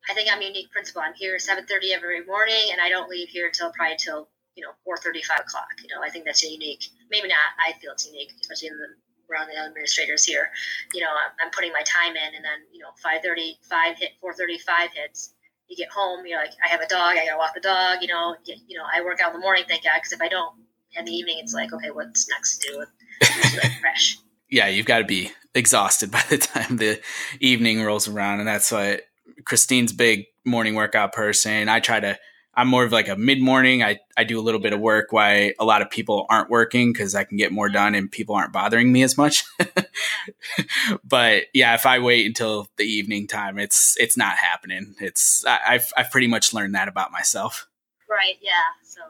I 0.09 0.13
think 0.13 0.27
I'm 0.31 0.41
a 0.41 0.45
unique 0.45 0.69
principal. 0.71 1.01
I'm 1.01 1.13
here 1.15 1.37
7:30 1.37 1.95
every 1.95 2.25
morning, 2.25 2.75
and 2.75 2.81
I 2.81 2.89
don't 2.89 3.09
leave 3.09 3.29
here 3.29 3.47
until 3.47 3.71
probably 3.71 3.95
till 3.95 4.27
you 4.55 4.63
know 4.67 4.75
4:30, 4.83 5.23
5 5.23 5.39
o'clock. 5.39 5.71
You 5.81 5.95
know, 5.95 6.03
I 6.03 6.09
think 6.09 6.25
that's 6.25 6.43
unique. 6.43 6.91
Maybe 7.09 7.29
not. 7.29 7.55
I 7.55 7.71
feel 7.79 7.93
it's 7.93 8.05
unique, 8.05 8.33
especially 8.41 8.67
in 8.67 8.77
the 8.77 8.87
around 9.29 9.47
the 9.47 9.57
administrators 9.59 10.23
here. 10.23 10.51
You 10.93 11.01
know, 11.01 11.11
I'm, 11.11 11.31
I'm 11.47 11.51
putting 11.51 11.71
my 11.71 11.83
time 11.83 12.15
in, 12.15 12.35
and 12.35 12.43
then 12.43 12.67
you 12.71 12.79
know 12.79 12.91
5:30, 13.03 13.63
5 13.63 13.97
hit, 13.97 14.11
4:35 14.23 14.91
hits. 14.93 15.33
You 15.67 15.75
get 15.75 15.89
home, 15.89 16.25
you're 16.25 16.39
like, 16.39 16.53
I 16.63 16.69
have 16.69 16.81
a 16.81 16.87
dog. 16.87 17.17
I 17.17 17.25
gotta 17.25 17.37
walk 17.37 17.53
the 17.53 17.61
dog. 17.61 17.99
You 18.01 18.07
know, 18.07 18.35
get, 18.45 18.57
you 18.67 18.77
know, 18.77 18.83
I 18.91 19.01
work 19.01 19.19
out 19.21 19.33
in 19.33 19.39
the 19.39 19.43
morning, 19.43 19.63
thank 19.67 19.83
God, 19.83 19.93
because 19.95 20.13
if 20.13 20.21
I 20.21 20.27
don't 20.27 20.53
in 20.97 21.05
the 21.05 21.11
evening, 21.11 21.37
it's 21.39 21.53
like, 21.53 21.73
okay, 21.73 21.91
what's 21.91 22.29
next 22.29 22.59
to 22.59 22.71
do? 22.71 22.85
It's 23.21 23.63
like 23.63 23.71
fresh. 23.81 24.17
yeah, 24.49 24.67
you've 24.67 24.85
got 24.85 24.99
to 24.99 25.05
be 25.05 25.31
exhausted 25.53 26.11
by 26.11 26.23
the 26.29 26.37
time 26.37 26.77
the 26.77 26.99
evening 27.39 27.83
rolls 27.83 28.07
around, 28.07 28.39
and 28.39 28.47
that's 28.47 28.71
why 28.71 29.01
Christine's 29.45 29.93
big 29.93 30.25
morning 30.45 30.75
workout 30.75 31.13
person. 31.13 31.69
I 31.69 31.79
try 31.79 31.99
to. 31.99 32.17
I'm 32.57 32.67
more 32.67 32.83
of 32.83 32.91
like 32.91 33.07
a 33.07 33.15
mid 33.15 33.39
morning. 33.39 33.83
I, 33.83 33.99
I 34.17 34.23
do 34.23 34.39
a 34.39 34.41
little 34.41 34.59
bit 34.59 34.73
of 34.73 34.79
work 34.79 35.11
while 35.11 35.51
a 35.59 35.63
lot 35.63 35.83
of 35.83 35.91
people 35.91 36.25
aren't 36.27 36.49
working 36.49 36.91
because 36.91 37.13
I 37.13 37.23
can 37.23 37.37
get 37.37 37.51
more 37.51 37.69
done 37.69 37.93
and 37.93 38.11
people 38.11 38.33
aren't 38.33 38.51
bothering 38.51 38.91
me 38.91 39.03
as 39.03 39.15
much. 39.15 39.43
but 41.03 41.43
yeah, 41.53 41.75
if 41.75 41.85
I 41.85 41.99
wait 41.99 42.25
until 42.25 42.67
the 42.77 42.83
evening 42.83 43.27
time, 43.27 43.59
it's 43.59 43.95
it's 43.99 44.17
not 44.17 44.37
happening. 44.37 44.95
It's 44.99 45.45
I, 45.45 45.59
I've 45.67 45.93
I've 45.95 46.09
pretty 46.09 46.25
much 46.25 46.51
learned 46.51 46.73
that 46.73 46.87
about 46.87 47.11
myself. 47.11 47.67
Right. 48.09 48.37
Yeah. 48.41 48.51
So 48.83 49.01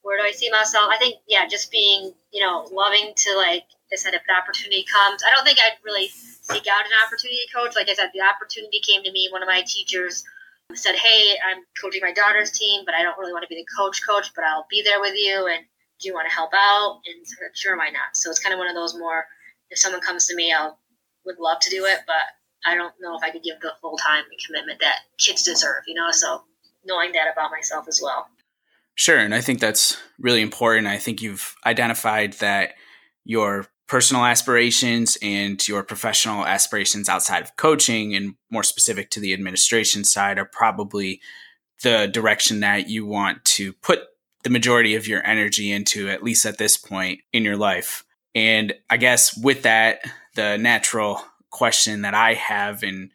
where 0.00 0.16
do 0.16 0.24
I 0.24 0.32
see 0.32 0.50
myself? 0.50 0.88
I 0.90 0.96
think 0.96 1.16
yeah, 1.28 1.46
just 1.46 1.70
being 1.70 2.14
you 2.32 2.40
know 2.40 2.66
loving 2.72 3.12
to 3.14 3.36
like 3.36 3.64
I 3.92 3.96
said, 3.96 4.14
if 4.14 4.22
an 4.26 4.34
opportunity 4.34 4.86
comes, 4.90 5.22
I 5.22 5.30
don't 5.36 5.44
think 5.44 5.58
I'd 5.58 5.76
really 5.84 6.08
seek 6.08 6.66
out 6.66 6.86
an 6.86 6.92
opportunity 7.06 7.44
coach. 7.54 7.76
Like 7.76 7.90
I 7.90 7.94
said, 7.94 8.12
the 8.14 8.22
opportunity 8.22 8.80
came 8.80 9.02
to 9.04 9.12
me. 9.12 9.28
One 9.30 9.42
of 9.42 9.46
my 9.46 9.62
teachers 9.66 10.24
said, 10.72 10.96
"Hey, 10.96 11.36
I'm 11.44 11.62
coaching 11.80 12.00
my 12.02 12.12
daughter's 12.12 12.50
team, 12.50 12.84
but 12.84 12.94
I 12.94 13.02
don't 13.02 13.18
really 13.18 13.32
want 13.32 13.42
to 13.42 13.48
be 13.48 13.56
the 13.56 13.66
coach 13.76 14.00
coach, 14.06 14.32
but 14.34 14.44
I'll 14.44 14.66
be 14.70 14.82
there 14.82 15.00
with 15.00 15.14
you. 15.14 15.46
And 15.46 15.64
do 16.00 16.08
you 16.08 16.14
want 16.14 16.28
to 16.28 16.34
help 16.34 16.50
out?" 16.54 17.00
And 17.06 17.26
sure, 17.54 17.76
why 17.76 17.90
not? 17.90 18.14
So 18.14 18.30
it's 18.30 18.40
kind 18.40 18.52
of 18.52 18.58
one 18.58 18.68
of 18.68 18.74
those 18.74 18.96
more. 18.98 19.26
If 19.70 19.78
someone 19.78 20.00
comes 20.00 20.26
to 20.26 20.34
me, 20.34 20.52
I'll 20.52 20.78
would 21.24 21.38
love 21.38 21.58
to 21.60 21.70
do 21.70 21.86
it, 21.86 22.00
but 22.06 22.16
I 22.66 22.74
don't 22.74 22.94
know 23.00 23.16
if 23.16 23.22
I 23.22 23.30
could 23.30 23.42
give 23.42 23.60
the 23.60 23.72
full 23.80 23.96
time 23.96 24.24
commitment 24.46 24.80
that 24.80 25.00
kids 25.18 25.42
deserve. 25.42 25.84
You 25.86 25.94
know, 25.94 26.10
so 26.10 26.42
knowing 26.84 27.12
that 27.12 27.32
about 27.32 27.50
myself 27.50 27.86
as 27.88 28.00
well. 28.02 28.28
Sure, 28.94 29.18
and 29.18 29.34
I 29.34 29.40
think 29.40 29.60
that's 29.60 29.98
really 30.18 30.42
important. 30.42 30.86
I 30.86 30.98
think 30.98 31.20
you've 31.20 31.56
identified 31.66 32.34
that 32.34 32.74
your 33.24 33.66
personal 33.86 34.24
aspirations 34.24 35.18
and 35.20 35.66
your 35.68 35.82
professional 35.82 36.46
aspirations 36.46 37.08
outside 37.08 37.42
of 37.42 37.56
coaching 37.56 38.14
and 38.14 38.34
more 38.50 38.62
specific 38.62 39.10
to 39.10 39.20
the 39.20 39.32
administration 39.32 40.04
side 40.04 40.38
are 40.38 40.44
probably 40.46 41.20
the 41.82 42.08
direction 42.08 42.60
that 42.60 42.88
you 42.88 43.04
want 43.04 43.44
to 43.44 43.72
put 43.74 44.00
the 44.42 44.50
majority 44.50 44.94
of 44.94 45.06
your 45.08 45.26
energy 45.26 45.70
into, 45.70 46.08
at 46.08 46.22
least 46.22 46.46
at 46.46 46.58
this 46.58 46.76
point 46.76 47.20
in 47.32 47.44
your 47.44 47.56
life. 47.56 48.04
And 48.34 48.74
I 48.90 48.96
guess 48.96 49.36
with 49.36 49.62
that, 49.62 50.00
the 50.34 50.56
natural 50.56 51.22
question 51.50 52.02
that 52.02 52.14
I 52.14 52.34
have, 52.34 52.82
and 52.82 53.10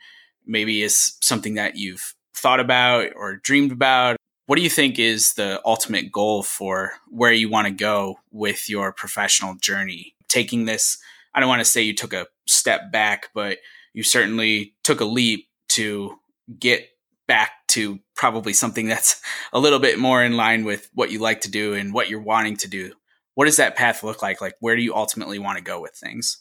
maybe 0.45 0.82
is 0.82 1.17
something 1.21 1.55
that 1.55 1.75
you've 1.75 2.15
thought 2.34 2.60
about 2.60 3.10
or 3.15 3.36
dreamed 3.36 3.71
about. 3.71 4.17
What 4.45 4.55
do 4.55 4.62
you 4.62 4.69
think 4.69 4.97
is 4.97 5.34
the 5.34 5.62
ultimate 5.65 6.12
goal 6.12 6.41
for 6.41 6.93
where 7.10 7.34
you 7.34 7.49
want 7.49 7.67
to 7.67 7.73
go 7.73 8.19
with 8.32 8.69
your 8.69 8.91
professional 8.91 9.55
journey 9.55 10.15
taking 10.30 10.65
this. 10.65 10.98
I 11.34 11.39
don't 11.39 11.50
want 11.50 11.62
to 11.62 11.65
say 11.65 11.82
you 11.82 11.96
took 11.96 12.13
a 12.13 12.28
step 12.48 12.92
back, 12.92 13.28
but 13.34 13.58
you 13.94 14.04
certainly 14.04 14.76
took 14.84 15.02
a 15.02 15.06
leap 15.06 15.48
to 15.70 16.15
get 16.58 16.88
back 17.28 17.52
to 17.70 18.00
probably 18.15 18.54
something 18.54 18.88
that's 18.88 19.22
a 19.54 19.60
little 19.60 19.80
bit 19.80 20.00
more 20.00 20.24
in 20.24 20.38
line 20.38 20.65
with 20.65 20.89
what 20.94 21.12
you 21.12 21.20
like 21.20 21.42
to 21.42 21.52
do 21.52 21.74
and 21.74 21.94
what 21.94 22.10
you're 22.10 22.22
wanting 22.22 22.58
to 22.58 22.68
do. 22.68 22.94
What 23.36 23.46
does 23.46 23.58
that 23.58 23.76
path 23.76 24.04
look 24.04 24.22
like? 24.22 24.42
Like, 24.42 24.56
where 24.60 24.76
do 24.76 24.82
you 24.82 24.96
ultimately 24.96 25.39
want 25.39 25.58
to 25.58 25.63
go 25.63 25.80
with 25.80 25.94
things? 25.94 26.39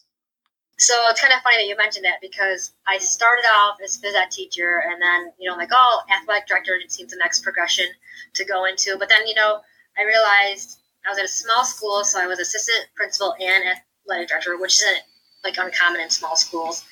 So 0.79 0.95
it's 1.09 1.21
kind 1.21 1.33
of 1.33 1.43
funny 1.43 1.57
that 1.57 1.69
you 1.69 1.77
mentioned 1.77 2.05
that 2.05 2.21
because 2.21 2.73
I 2.87 2.99
started 2.99 3.45
off 3.53 3.79
as 3.85 3.99
phys 3.99 4.15
ed 4.15 4.31
teacher, 4.31 4.81
and 4.89 5.03
then 5.03 5.33
you 5.39 5.51
know, 5.51 5.57
like, 5.57 5.71
oh, 5.73 6.03
athletic 6.09 6.47
director 6.47 6.77
it 6.77 6.93
seems 6.93 7.11
the 7.11 7.19
next 7.19 7.43
progression 7.43 7.87
to 8.35 8.45
go 8.45 8.65
into. 8.65 8.97
But 8.97 9.09
then 9.09 9.27
you 9.27 9.35
know, 9.35 9.61
I 9.99 10.05
realized 10.05 10.79
I 11.05 11.11
was 11.11 11.19
at 11.19 11.25
a 11.25 11.29
small 11.29 11.65
school, 11.65 12.05
so 12.05 12.21
I 12.21 12.29
was 12.29 12.39
assistant 12.39 12.87
principal 12.95 13.35
and 13.41 13.65
athletic 14.09 14.29
director, 14.29 14.57
which 14.57 14.75
isn't 14.75 15.03
like 15.45 15.57
uncommon 15.59 16.01
in 16.01 16.11
small 16.11 16.37
schools. 16.37 16.85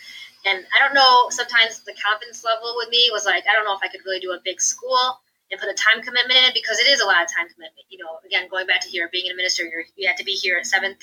And 0.45 0.65
I 0.75 0.79
don't 0.79 0.95
know, 0.95 1.27
sometimes 1.31 1.81
the 1.81 1.95
confidence 1.95 2.45
level 2.45 2.75
with 2.77 2.89
me 2.91 3.09
was 3.11 3.25
like, 3.27 3.45
I 3.51 3.55
don't 3.55 3.65
know 3.65 3.75
if 3.75 3.83
I 3.83 3.89
could 3.89 4.05
really 4.05 4.21
do 4.21 4.33
a 4.33 4.39
big 4.45 4.61
school 4.61 5.19
and 5.51 5.61
put 5.61 5.71
a 5.71 5.75
time 5.75 6.03
commitment 6.03 6.39
in 6.47 6.53
because 6.55 6.79
it 6.79 6.87
is 6.87 7.01
a 7.01 7.07
lot 7.07 7.23
of 7.23 7.29
time 7.29 7.49
commitment. 7.49 7.87
You 7.89 7.99
know, 7.99 8.19
again, 8.25 8.49
going 8.49 8.67
back 8.67 8.81
to 8.83 8.89
here, 8.89 9.09
being 9.11 9.27
an 9.27 9.33
administrator, 9.33 9.85
you 9.97 10.07
have 10.07 10.17
to 10.17 10.25
be 10.25 10.33
here 10.33 10.59
at 10.59 10.67
7.30 10.67 10.95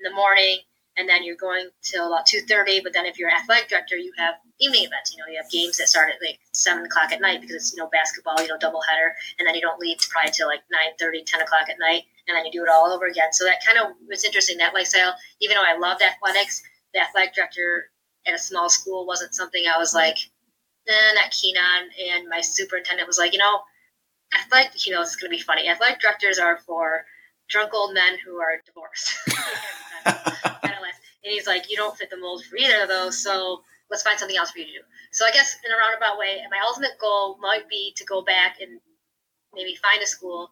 in 0.00 0.04
the 0.04 0.14
morning 0.14 0.58
and 0.96 1.08
then 1.08 1.24
you're 1.24 1.36
going 1.36 1.68
till 1.82 2.06
about 2.06 2.26
2.30 2.26 2.82
but 2.82 2.92
then 2.92 3.06
if 3.06 3.18
you're 3.18 3.28
an 3.28 3.36
athletic 3.36 3.68
director 3.68 3.96
you 3.96 4.12
have 4.18 4.34
evening 4.60 4.84
events 4.84 5.12
you 5.12 5.18
know 5.18 5.30
you 5.30 5.40
have 5.40 5.50
games 5.50 5.78
that 5.78 5.88
start 5.88 6.10
at 6.10 6.20
like 6.26 6.38
7 6.52 6.84
o'clock 6.84 7.12
at 7.12 7.20
night 7.20 7.40
because 7.40 7.56
it's 7.56 7.72
you 7.72 7.78
know 7.78 7.88
basketball 7.88 8.40
you 8.42 8.48
know 8.48 8.58
double 8.58 8.82
header 8.82 9.14
and 9.38 9.46
then 9.46 9.54
you 9.54 9.60
don't 9.60 9.80
leave 9.80 9.98
probably 10.10 10.32
till 10.32 10.48
like 10.48 10.60
9.30 11.00 11.24
10 11.24 11.40
o'clock 11.40 11.68
at 11.70 11.78
night 11.78 12.02
and 12.28 12.36
then 12.36 12.44
you 12.46 12.52
do 12.52 12.62
it 12.62 12.68
all 12.68 12.92
over 12.92 13.06
again 13.06 13.32
so 13.32 13.44
that 13.44 13.64
kind 13.64 13.78
of 13.78 13.94
was 14.08 14.24
interesting 14.24 14.58
that 14.58 14.74
lifestyle 14.74 15.14
even 15.40 15.56
though 15.56 15.64
i 15.64 15.76
loved 15.78 16.02
athletics 16.02 16.62
the 16.94 17.00
athletic 17.00 17.34
director 17.34 17.90
at 18.26 18.34
a 18.34 18.38
small 18.38 18.68
school 18.68 19.06
wasn't 19.06 19.34
something 19.34 19.64
i 19.66 19.78
was 19.78 19.94
like 19.94 20.18
eh, 20.88 21.12
not 21.14 21.30
keen 21.30 21.56
on 21.56 21.82
and 22.10 22.28
my 22.28 22.40
superintendent 22.40 23.06
was 23.06 23.18
like 23.18 23.32
you 23.32 23.38
know 23.38 23.60
athletic 24.34 24.86
you 24.86 24.92
know 24.92 25.02
it's 25.02 25.16
going 25.16 25.30
to 25.30 25.36
be 25.36 25.42
funny 25.42 25.68
athletic 25.68 26.00
directors 26.00 26.38
are 26.38 26.58
for 26.66 27.04
drunk 27.48 27.74
old 27.74 27.94
men 27.94 28.16
who 28.24 28.38
are 28.40 28.62
divorced 28.64 29.12
And 31.24 31.32
he's 31.32 31.46
like, 31.46 31.70
you 31.70 31.76
don't 31.76 31.96
fit 31.96 32.10
the 32.10 32.16
mold 32.16 32.44
for 32.44 32.56
either 32.56 32.82
of 32.82 32.88
those, 32.88 33.22
so 33.22 33.62
let's 33.90 34.02
find 34.02 34.18
something 34.18 34.36
else 34.36 34.50
for 34.50 34.58
you 34.58 34.66
to 34.66 34.72
do. 34.72 34.80
So 35.12 35.24
I 35.24 35.30
guess 35.30 35.56
in 35.64 35.70
a 35.70 35.76
roundabout 35.76 36.18
way, 36.18 36.42
my 36.50 36.58
ultimate 36.66 36.98
goal 37.00 37.38
might 37.40 37.68
be 37.68 37.92
to 37.96 38.04
go 38.04 38.22
back 38.22 38.56
and 38.60 38.80
maybe 39.54 39.76
find 39.76 40.02
a 40.02 40.06
school. 40.06 40.50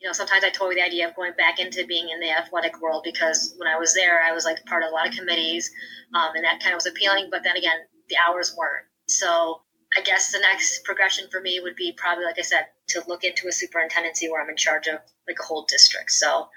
You 0.00 0.08
know, 0.08 0.12
sometimes 0.12 0.44
I 0.44 0.50
toy 0.50 0.68
with 0.68 0.76
the 0.76 0.84
idea 0.84 1.08
of 1.08 1.14
going 1.14 1.32
back 1.36 1.60
into 1.60 1.86
being 1.86 2.08
in 2.08 2.20
the 2.20 2.30
athletic 2.30 2.80
world 2.80 3.02
because 3.04 3.54
when 3.58 3.68
I 3.68 3.78
was 3.78 3.92
there, 3.94 4.22
I 4.22 4.32
was 4.32 4.44
like 4.44 4.64
part 4.64 4.82
of 4.82 4.90
a 4.90 4.94
lot 4.94 5.06
of 5.06 5.14
committees, 5.14 5.70
um, 6.14 6.34
and 6.34 6.44
that 6.44 6.60
kind 6.60 6.72
of 6.72 6.78
was 6.78 6.86
appealing. 6.86 7.28
But 7.30 7.42
then 7.44 7.56
again, 7.56 7.76
the 8.08 8.16
hours 8.26 8.54
weren't. 8.56 8.86
So 9.08 9.60
I 9.96 10.00
guess 10.00 10.32
the 10.32 10.38
next 10.38 10.84
progression 10.84 11.28
for 11.30 11.40
me 11.40 11.60
would 11.60 11.76
be 11.76 11.92
probably, 11.92 12.24
like 12.24 12.38
I 12.38 12.42
said, 12.42 12.66
to 12.88 13.02
look 13.08 13.24
into 13.24 13.48
a 13.48 13.52
superintendency 13.52 14.30
where 14.30 14.42
I'm 14.42 14.48
in 14.48 14.56
charge 14.56 14.86
of 14.86 15.00
like 15.28 15.36
a 15.38 15.44
whole 15.44 15.66
district. 15.68 16.12
So 16.12 16.48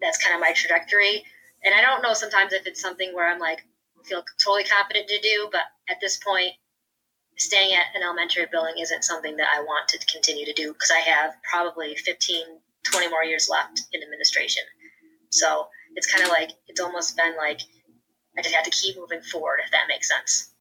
that's 0.00 0.22
kind 0.22 0.34
of 0.34 0.40
my 0.40 0.52
trajectory 0.52 1.24
and 1.64 1.74
I 1.74 1.80
don't 1.80 2.02
know 2.02 2.14
sometimes 2.14 2.52
if 2.52 2.66
it's 2.66 2.80
something 2.80 3.14
where 3.14 3.30
I'm 3.30 3.40
like 3.40 3.64
feel 4.04 4.24
totally 4.42 4.64
confident 4.64 5.08
to 5.08 5.20
do, 5.20 5.48
but 5.50 5.62
at 5.88 6.00
this 6.00 6.16
point, 6.16 6.52
staying 7.36 7.74
at 7.74 7.94
an 7.94 8.02
elementary 8.02 8.46
building 8.50 8.74
isn't 8.78 9.04
something 9.04 9.36
that 9.36 9.48
I 9.54 9.60
want 9.60 9.88
to 9.88 9.98
continue 10.06 10.46
to 10.46 10.52
do 10.52 10.72
because 10.72 10.90
I 10.90 11.00
have 11.00 11.34
probably 11.42 11.94
15, 11.96 12.44
20 12.98 13.10
more 13.10 13.24
years 13.24 13.48
left 13.48 13.82
in 13.92 14.02
administration. 14.02 14.62
So 15.30 15.68
it's 15.94 16.12
kind 16.12 16.24
of 16.24 16.30
like 16.30 16.52
it's 16.66 16.80
almost 16.80 17.16
been 17.16 17.36
like 17.36 17.60
I 18.36 18.42
just 18.42 18.54
have 18.54 18.64
to 18.64 18.70
keep 18.70 18.96
moving 18.96 19.20
forward, 19.20 19.60
if 19.64 19.70
that 19.72 19.86
makes 19.88 20.08
sense. 20.08 20.52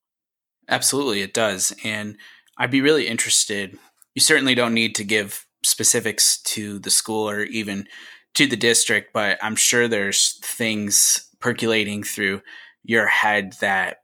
Absolutely, 0.70 1.22
it 1.22 1.34
does. 1.34 1.74
And 1.84 2.18
I'd 2.58 2.72
be 2.72 2.82
really 2.82 3.08
interested. 3.08 3.78
You 4.16 4.22
certainly 4.22 4.56
don't 4.56 4.74
need 4.74 4.96
to 4.96 5.04
give 5.04 5.46
specifics 5.64 6.42
to 6.42 6.80
the 6.80 6.90
school 6.90 7.30
or 7.30 7.44
even 7.44 7.88
to 8.34 8.48
the 8.48 8.58
district, 8.58 9.14
but 9.14 9.38
I'm 9.42 9.56
sure 9.56 9.88
there's 9.88 10.40
things 10.44 11.30
percolating 11.40 12.04
through 12.04 12.42
your 12.84 13.08
head 13.08 13.54
that 13.62 13.98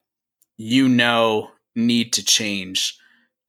you 0.58 0.88
know 0.88 1.50
need 1.76 2.14
to 2.14 2.24
change 2.24 2.96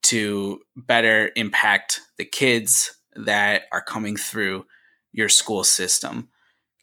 to 0.03 0.59
better 0.75 1.31
impact 1.35 2.01
the 2.17 2.25
kids 2.25 2.95
that 3.15 3.63
are 3.71 3.81
coming 3.81 4.17
through 4.17 4.65
your 5.15 5.29
school 5.29 5.63
system. 5.63 6.29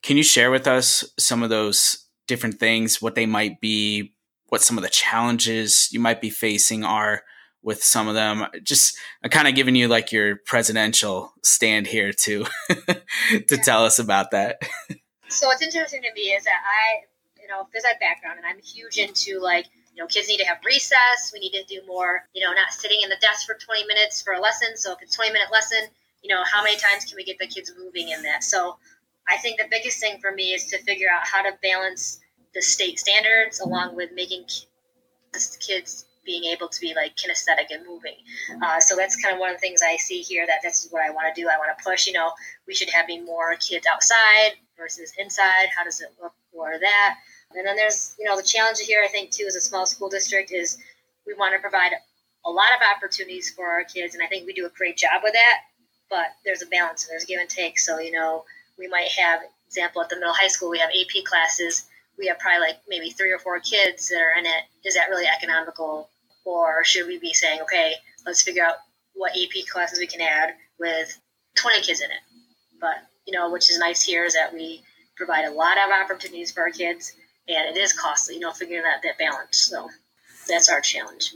Can 0.03 0.17
you 0.17 0.23
share 0.23 0.51
with 0.51 0.67
us 0.67 1.05
some 1.19 1.43
of 1.43 1.51
those 1.51 2.07
different 2.27 2.59
things, 2.59 3.01
what 3.03 3.15
they 3.15 3.27
might 3.27 3.61
be, 3.61 4.15
what 4.47 4.63
some 4.63 4.79
of 4.79 4.83
the 4.83 4.91
challenges 4.91 5.89
you 5.93 6.01
might 6.01 6.21
be 6.21 6.31
facing 6.31 6.85
are 6.85 7.23
with 7.63 7.83
some 7.83 8.09
of 8.09 8.15
them. 8.15 8.47
Just 8.63 8.97
I'm 9.23 9.31
kind 9.31 9.49
of 9.49 9.55
giving 9.55 9.77
you 9.77 9.89
like 9.89 10.13
your 10.13 10.37
presidential 10.37 11.33
stand 11.43 11.87
here 11.87 12.13
to 12.13 12.45
to 12.69 13.03
yeah. 13.51 13.57
tell 13.63 13.85
us 13.85 13.99
about 13.99 14.33
that. 14.33 14.63
So 15.29 15.47
what's 15.47 15.63
interesting 15.63 16.03
to 16.03 16.13
me 16.15 16.33
is 16.33 16.45
that 16.45 16.61
I, 16.67 17.07
you 17.41 17.49
know, 17.49 17.69
there's 17.73 17.85
that 17.85 18.01
background, 18.01 18.39
and 18.39 18.47
I'm 18.47 18.61
huge 18.61 18.99
into 18.99 19.41
like 19.41 19.67
you 19.95 20.03
know, 20.03 20.07
kids 20.07 20.29
need 20.29 20.39
to 20.39 20.47
have 20.47 20.59
recess. 20.65 21.31
We 21.33 21.41
need 21.41 21.53
to 21.53 21.65
do 21.65 21.87
more, 21.87 22.25
you 22.35 22.43
know, 22.43 22.53
not 22.53 22.73
sitting 22.73 23.01
in 23.03 23.11
the 23.11 23.17
desk 23.21 23.47
for 23.47 23.55
20 23.55 23.85
minutes 23.87 24.23
for 24.23 24.33
a 24.33 24.41
lesson. 24.41 24.77
So 24.77 24.93
if 24.93 25.03
it's 25.03 25.15
20 25.15 25.33
minute 25.33 25.49
lesson, 25.53 25.81
you 26.23 26.35
know, 26.35 26.43
how 26.51 26.63
many 26.63 26.77
times 26.77 27.05
can 27.05 27.17
we 27.17 27.25
get 27.25 27.39
the 27.39 27.47
kids 27.47 27.73
moving 27.79 28.11
in 28.11 28.23
that? 28.23 28.45
So 28.45 28.77
I 29.29 29.37
think 29.39 29.59
the 29.59 29.69
biggest 29.71 30.01
thing 30.01 30.19
for 30.21 30.33
me 30.33 30.53
is 30.53 30.67
to 30.67 30.79
figure 30.83 31.09
out 31.13 31.27
how 31.27 31.43
to 31.43 31.53
balance 31.63 32.21
the 32.55 32.63
state 32.63 32.99
standards 32.99 33.61
along 33.61 33.97
with 33.97 34.11
making 34.15 34.45
the 35.33 35.57
kids 35.61 36.07
being 36.25 36.45
able 36.45 36.69
to 36.69 36.81
be 36.81 36.95
like 36.95 37.17
kinesthetic 37.17 37.67
and 37.71 37.87
moving. 37.87 38.15
Uh, 38.63 38.79
so 38.79 38.95
that's 38.95 39.17
kind 39.17 39.35
of 39.35 39.41
one 39.41 39.51
of 39.51 39.57
the 39.57 39.61
things 39.61 39.81
I 39.83 39.97
see 39.97 40.21
here 40.21 40.47
that 40.47 40.61
this 40.63 40.85
is 40.85 40.93
what 40.93 41.03
I 41.05 41.11
want 41.11 41.35
to 41.35 41.41
do. 41.41 41.49
I 41.49 41.59
want 41.59 41.77
to 41.77 41.85
push, 41.85 42.07
you 42.07 42.13
know, 42.13 42.31
we 42.67 42.75
should 42.75 42.91
have 42.91 43.07
more 43.25 43.57
kids 43.57 43.87
outside 43.93 44.53
versus 44.79 45.13
inside. 45.19 45.69
How 45.77 45.83
does 45.83 46.01
it 46.01 46.13
look 46.23 46.33
for 46.53 46.79
that? 46.79 47.17
And 47.55 47.67
then 47.67 47.77
there's, 47.77 48.15
you 48.19 48.25
know, 48.25 48.37
the 48.37 48.43
challenge 48.43 48.79
here, 48.79 49.03
I 49.05 49.09
think, 49.09 49.31
too, 49.31 49.45
as 49.47 49.57
a 49.57 49.61
small 49.61 49.85
school 49.85 50.09
district 50.09 50.53
is 50.53 50.79
we 51.27 51.35
want 51.35 51.55
to 51.55 51.61
provide 51.61 51.93
a 52.45 52.51
lot 52.51 52.71
of 52.75 52.81
opportunities 52.97 53.51
for 53.51 53.67
our 53.67 53.85
kids. 53.85 54.15
And 54.15 54.23
I 54.23 54.27
think 54.27 54.47
we 54.47 54.53
do 54.53 54.67
a 54.67 54.71
great 54.71 54.97
job 54.97 55.23
with 55.23 55.33
that. 55.33 55.61
But 56.13 56.37
there's 56.45 56.61
a 56.61 56.67
balance 56.67 57.05
and 57.05 57.13
there's 57.13 57.25
give 57.25 57.41
and 57.41 57.49
take. 57.49 57.81
So, 57.81 57.99
you 57.99 58.13
know, 58.13 58.45
we 58.79 58.87
might 58.87 59.09
have, 59.19 59.41
example, 59.67 60.03
at 60.03 60.11
the 60.11 60.17
middle 60.17 60.35
high 60.35 60.49
school, 60.49 60.69
we 60.69 60.79
have 60.79 60.91
AP 60.91 61.25
classes 61.25 61.89
we 62.23 62.29
have 62.29 62.39
probably 62.39 62.61
like 62.61 62.79
maybe 62.89 63.11
three 63.11 63.33
or 63.33 63.39
four 63.39 63.59
kids 63.59 64.09
that 64.09 64.21
are 64.21 64.39
in 64.39 64.47
it. 64.47 64.65
Is 64.85 64.95
that 64.95 65.09
really 65.09 65.27
economical? 65.27 66.09
Or 66.45 66.85
should 66.85 67.09
we 67.09 67.19
be 67.19 67.33
saying, 67.33 67.61
okay, 67.63 67.95
let's 68.25 68.43
figure 68.43 68.65
out 68.65 68.77
what 69.15 69.33
AP 69.33 69.67
classes 69.67 69.99
we 69.99 70.07
can 70.07 70.21
add 70.21 70.55
with 70.79 71.19
20 71.57 71.83
kids 71.83 72.01
in 72.01 72.11
it? 72.11 72.21
But, 72.81 72.97
you 73.27 73.33
know, 73.33 73.51
which 73.51 73.71
is 73.71 73.79
nice 73.79 74.03
here 74.03 74.25
is 74.25 74.35
that 74.35 74.55
we 74.55 74.83
provide 75.17 75.47
a 75.47 75.51
lot 75.51 75.79
of 75.79 75.91
opportunities 75.91 76.53
for 76.53 76.63
our 76.63 76.71
kids 76.71 77.13
and 77.49 77.77
it 77.77 77.81
is 77.81 77.93
costly, 77.93 78.35
you 78.35 78.41
know, 78.41 78.53
figuring 78.53 78.85
out 78.85 79.03
that 79.03 79.19
balance. 79.19 79.57
So 79.59 79.89
that's 80.49 80.71
our 80.71 80.81
challenge. 80.81 81.35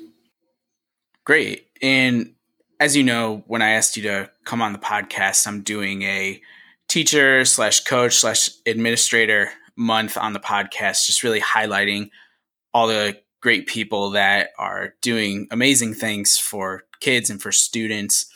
Great. 1.25 1.67
And 1.83 2.36
as 2.79 2.97
you 2.97 3.03
know, 3.03 3.43
when 3.47 3.63
I 3.63 3.71
asked 3.71 3.97
you 3.97 4.03
to 4.05 4.31
come 4.45 4.61
on 4.63 4.73
the 4.73 4.79
podcast, 4.79 5.47
I'm 5.47 5.63
doing 5.63 6.03
a 6.03 6.41
teacher 6.89 7.45
slash 7.45 7.81
coach 7.81 8.17
slash 8.17 8.51
administrator 8.67 9.51
month 9.77 10.17
on 10.17 10.33
the 10.33 10.41
podcast, 10.41 11.07
just 11.07 11.23
really 11.23 11.41
highlighting 11.41 12.11
all 12.73 12.87
the 12.87 13.19
great 13.41 13.67
people 13.67 14.11
that 14.11 14.51
are 14.59 14.95
doing 15.03 15.47
amazing 15.51 15.95
things 15.95 16.39
for 16.39 16.85
kids 17.01 17.31
and 17.31 17.41
for 17.41 17.53
students. 17.53 18.27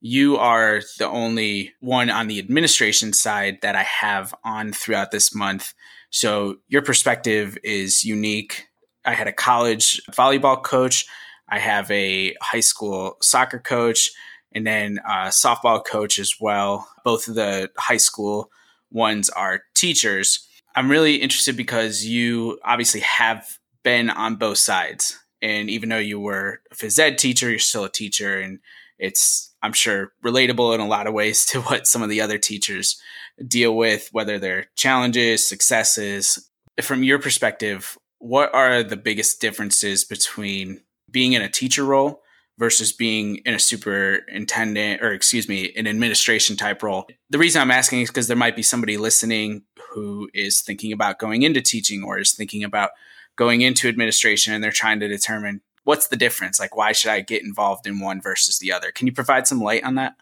You 0.00 0.36
are 0.36 0.82
the 0.98 1.08
only 1.08 1.72
one 1.80 2.10
on 2.10 2.28
the 2.28 2.38
administration 2.38 3.12
side 3.12 3.58
that 3.62 3.74
I 3.74 3.82
have 3.82 4.34
on 4.44 4.72
throughout 4.72 5.10
this 5.10 5.34
month. 5.34 5.72
So 6.10 6.56
your 6.68 6.82
perspective 6.82 7.56
is 7.64 8.04
unique. 8.04 8.66
I 9.04 9.14
had 9.14 9.26
a 9.26 9.32
college 9.32 10.00
volleyball 10.12 10.62
coach, 10.62 11.06
I 11.54 11.60
have 11.60 11.88
a 11.92 12.34
high 12.42 12.58
school 12.58 13.16
soccer 13.22 13.60
coach, 13.60 14.10
and 14.50 14.66
then 14.66 14.98
a 15.06 15.28
softball 15.28 15.86
coach 15.86 16.18
as 16.18 16.34
well. 16.40 16.88
Both 17.04 17.28
of 17.28 17.36
the 17.36 17.70
high 17.78 17.98
school 17.98 18.50
ones 18.90 19.30
are 19.30 19.62
teachers. 19.72 20.48
I'm 20.74 20.90
really 20.90 21.14
interested 21.14 21.56
because 21.56 22.04
you 22.04 22.58
obviously 22.64 23.02
have 23.02 23.46
been 23.84 24.10
on 24.10 24.34
both 24.34 24.58
sides. 24.58 25.16
And 25.40 25.70
even 25.70 25.90
though 25.90 25.98
you 25.98 26.18
were 26.18 26.60
a 26.72 26.74
phys 26.74 26.98
ed 26.98 27.18
teacher, 27.18 27.48
you're 27.48 27.60
still 27.60 27.84
a 27.84 27.88
teacher. 27.88 28.40
And 28.40 28.58
it's, 28.98 29.54
I'm 29.62 29.74
sure, 29.74 30.12
relatable 30.24 30.74
in 30.74 30.80
a 30.80 30.88
lot 30.88 31.06
of 31.06 31.14
ways 31.14 31.46
to 31.50 31.60
what 31.60 31.86
some 31.86 32.02
of 32.02 32.08
the 32.08 32.20
other 32.20 32.38
teachers 32.38 33.00
deal 33.46 33.76
with, 33.76 34.08
whether 34.10 34.40
they're 34.40 34.66
challenges, 34.74 35.48
successes. 35.48 36.50
From 36.82 37.04
your 37.04 37.20
perspective, 37.20 37.96
what 38.18 38.52
are 38.52 38.82
the 38.82 38.96
biggest 38.96 39.40
differences 39.40 40.02
between 40.02 40.80
being 41.14 41.32
in 41.32 41.40
a 41.40 41.48
teacher 41.48 41.84
role 41.84 42.20
versus 42.58 42.92
being 42.92 43.36
in 43.46 43.54
a 43.54 43.58
superintendent 43.58 45.02
or 45.02 45.12
excuse 45.12 45.48
me 45.48 45.72
an 45.76 45.86
administration 45.86 46.56
type 46.56 46.82
role. 46.82 47.06
The 47.30 47.38
reason 47.38 47.62
i'm 47.62 47.70
asking 47.70 48.02
is 48.02 48.10
because 48.10 48.28
there 48.28 48.36
might 48.36 48.56
be 48.56 48.62
somebody 48.62 48.96
listening 48.96 49.62
who 49.92 50.28
is 50.34 50.60
thinking 50.60 50.92
about 50.92 51.18
going 51.18 51.42
into 51.42 51.62
teaching 51.62 52.02
or 52.04 52.18
is 52.18 52.32
thinking 52.32 52.62
about 52.62 52.90
going 53.36 53.62
into 53.62 53.88
administration 53.88 54.52
and 54.52 54.62
they're 54.62 54.70
trying 54.70 55.00
to 55.00 55.08
determine 55.08 55.62
what's 55.84 56.08
the 56.08 56.16
difference? 56.16 56.60
Like 56.60 56.76
why 56.76 56.92
should 56.92 57.10
i 57.10 57.20
get 57.20 57.42
involved 57.42 57.86
in 57.86 58.00
one 58.00 58.20
versus 58.20 58.58
the 58.58 58.72
other? 58.72 58.90
Can 58.90 59.06
you 59.06 59.12
provide 59.12 59.46
some 59.46 59.60
light 59.60 59.84
on 59.84 59.94
that? 59.96 60.14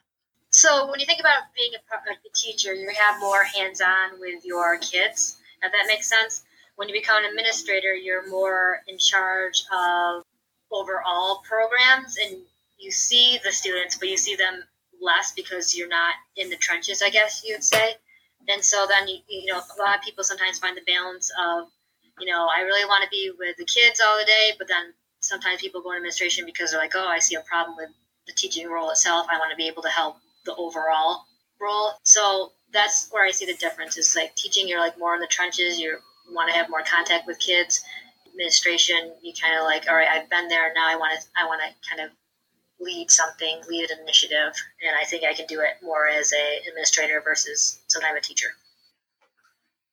So 0.50 0.90
when 0.90 1.00
you 1.00 1.06
think 1.06 1.20
about 1.20 1.52
being 1.56 1.72
a, 1.74 2.12
a 2.12 2.34
teacher 2.34 2.74
you 2.74 2.88
have 2.98 3.20
more 3.20 3.44
hands-on 3.44 4.20
with 4.20 4.44
your 4.44 4.78
kids 4.78 5.38
if 5.62 5.70
that 5.70 5.84
makes 5.86 6.08
sense. 6.08 6.44
When 6.76 6.88
you 6.88 6.94
become 6.94 7.24
an 7.24 7.30
administrator 7.30 7.94
you're 7.94 8.28
more 8.30 8.80
in 8.88 8.98
charge 8.98 9.64
of 9.72 10.24
overall 10.72 11.42
programs 11.48 12.16
and 12.16 12.38
you 12.78 12.90
see 12.90 13.38
the 13.44 13.52
students, 13.52 13.96
but 13.96 14.08
you 14.08 14.16
see 14.16 14.36
them 14.36 14.62
less 15.00 15.32
because 15.32 15.76
you're 15.76 15.88
not 15.88 16.14
in 16.36 16.50
the 16.50 16.56
trenches, 16.56 17.02
I 17.02 17.10
guess 17.10 17.42
you'd 17.44 17.64
say. 17.64 17.94
And 18.48 18.64
so 18.64 18.86
then, 18.88 19.08
you, 19.08 19.18
you 19.28 19.52
know, 19.52 19.58
a 19.58 19.78
lot 19.80 19.96
of 19.96 20.02
people 20.02 20.24
sometimes 20.24 20.58
find 20.58 20.76
the 20.76 20.82
balance 20.86 21.30
of, 21.40 21.68
you 22.18 22.26
know, 22.26 22.48
I 22.54 22.62
really 22.62 22.84
want 22.84 23.04
to 23.04 23.10
be 23.10 23.30
with 23.38 23.56
the 23.56 23.64
kids 23.64 24.00
all 24.00 24.18
the 24.18 24.24
day, 24.24 24.52
but 24.58 24.68
then 24.68 24.92
sometimes 25.20 25.60
people 25.60 25.80
go 25.80 25.92
in 25.92 25.96
administration 25.96 26.44
because 26.44 26.70
they're 26.70 26.80
like, 26.80 26.94
oh, 26.96 27.06
I 27.06 27.20
see 27.20 27.36
a 27.36 27.40
problem 27.42 27.76
with 27.76 27.90
the 28.26 28.32
teaching 28.32 28.68
role 28.68 28.90
itself. 28.90 29.26
I 29.30 29.38
want 29.38 29.50
to 29.50 29.56
be 29.56 29.68
able 29.68 29.82
to 29.82 29.88
help 29.88 30.16
the 30.44 30.54
overall 30.56 31.24
role. 31.60 31.92
So 32.02 32.52
that's 32.72 33.08
where 33.10 33.24
I 33.24 33.30
see 33.30 33.46
the 33.46 33.54
difference 33.54 33.96
is 33.96 34.16
like 34.16 34.34
teaching, 34.34 34.68
you're 34.68 34.80
like 34.80 34.98
more 34.98 35.14
in 35.14 35.20
the 35.20 35.26
trenches, 35.26 35.80
you're 35.80 36.00
want 36.30 36.50
to 36.50 36.56
have 36.56 36.70
more 36.70 36.82
contact 36.82 37.26
with 37.26 37.38
kids. 37.38 37.82
Administration, 38.32 39.12
you 39.22 39.32
kind 39.40 39.58
of 39.58 39.64
like, 39.64 39.88
all 39.88 39.94
right, 39.94 40.08
I've 40.08 40.28
been 40.30 40.48
there. 40.48 40.72
Now 40.74 40.88
I 40.88 40.96
want 40.96 41.20
to, 41.20 41.26
I 41.36 41.46
want 41.46 41.60
to 41.62 41.88
kind 41.88 42.08
of 42.08 42.16
lead 42.80 43.10
something, 43.10 43.60
lead 43.68 43.90
an 43.90 44.00
initiative, 44.00 44.54
and 44.82 44.96
I 45.00 45.04
think 45.04 45.24
I 45.24 45.34
can 45.34 45.46
do 45.46 45.60
it 45.60 45.82
more 45.82 46.08
as 46.08 46.32
a 46.32 46.68
administrator 46.68 47.20
versus 47.22 47.80
sometimes 47.86 48.18
a 48.18 48.20
teacher. 48.20 48.48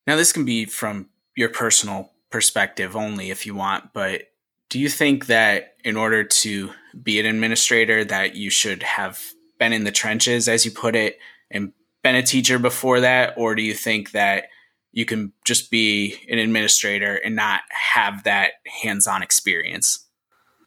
Now, 0.06 0.16
this 0.16 0.32
can 0.32 0.44
be 0.44 0.64
from 0.64 1.08
your 1.36 1.50
personal 1.50 2.10
perspective 2.30 2.96
only 2.96 3.30
if 3.30 3.46
you 3.46 3.54
want, 3.54 3.92
but 3.92 4.22
do 4.70 4.78
you 4.78 4.88
think 4.88 5.26
that 5.26 5.74
in 5.84 5.96
order 5.96 6.24
to 6.24 6.70
be 7.02 7.20
an 7.20 7.26
administrator 7.26 8.04
that 8.04 8.36
you 8.36 8.50
should 8.50 8.82
have 8.82 9.20
been 9.58 9.72
in 9.72 9.84
the 9.84 9.90
trenches 9.90 10.48
as 10.48 10.64
you 10.64 10.70
put 10.70 10.96
it 10.96 11.18
and 11.50 11.72
been 12.02 12.14
a 12.14 12.22
teacher 12.22 12.58
before 12.58 13.00
that 13.00 13.34
or 13.36 13.54
do 13.54 13.62
you 13.62 13.74
think 13.74 14.12
that 14.12 14.46
you 14.92 15.04
can 15.04 15.32
just 15.44 15.70
be 15.70 16.16
an 16.28 16.38
administrator 16.38 17.16
and 17.16 17.36
not 17.36 17.62
have 17.70 18.24
that 18.24 18.52
hands-on 18.82 19.22
experience? 19.22 20.06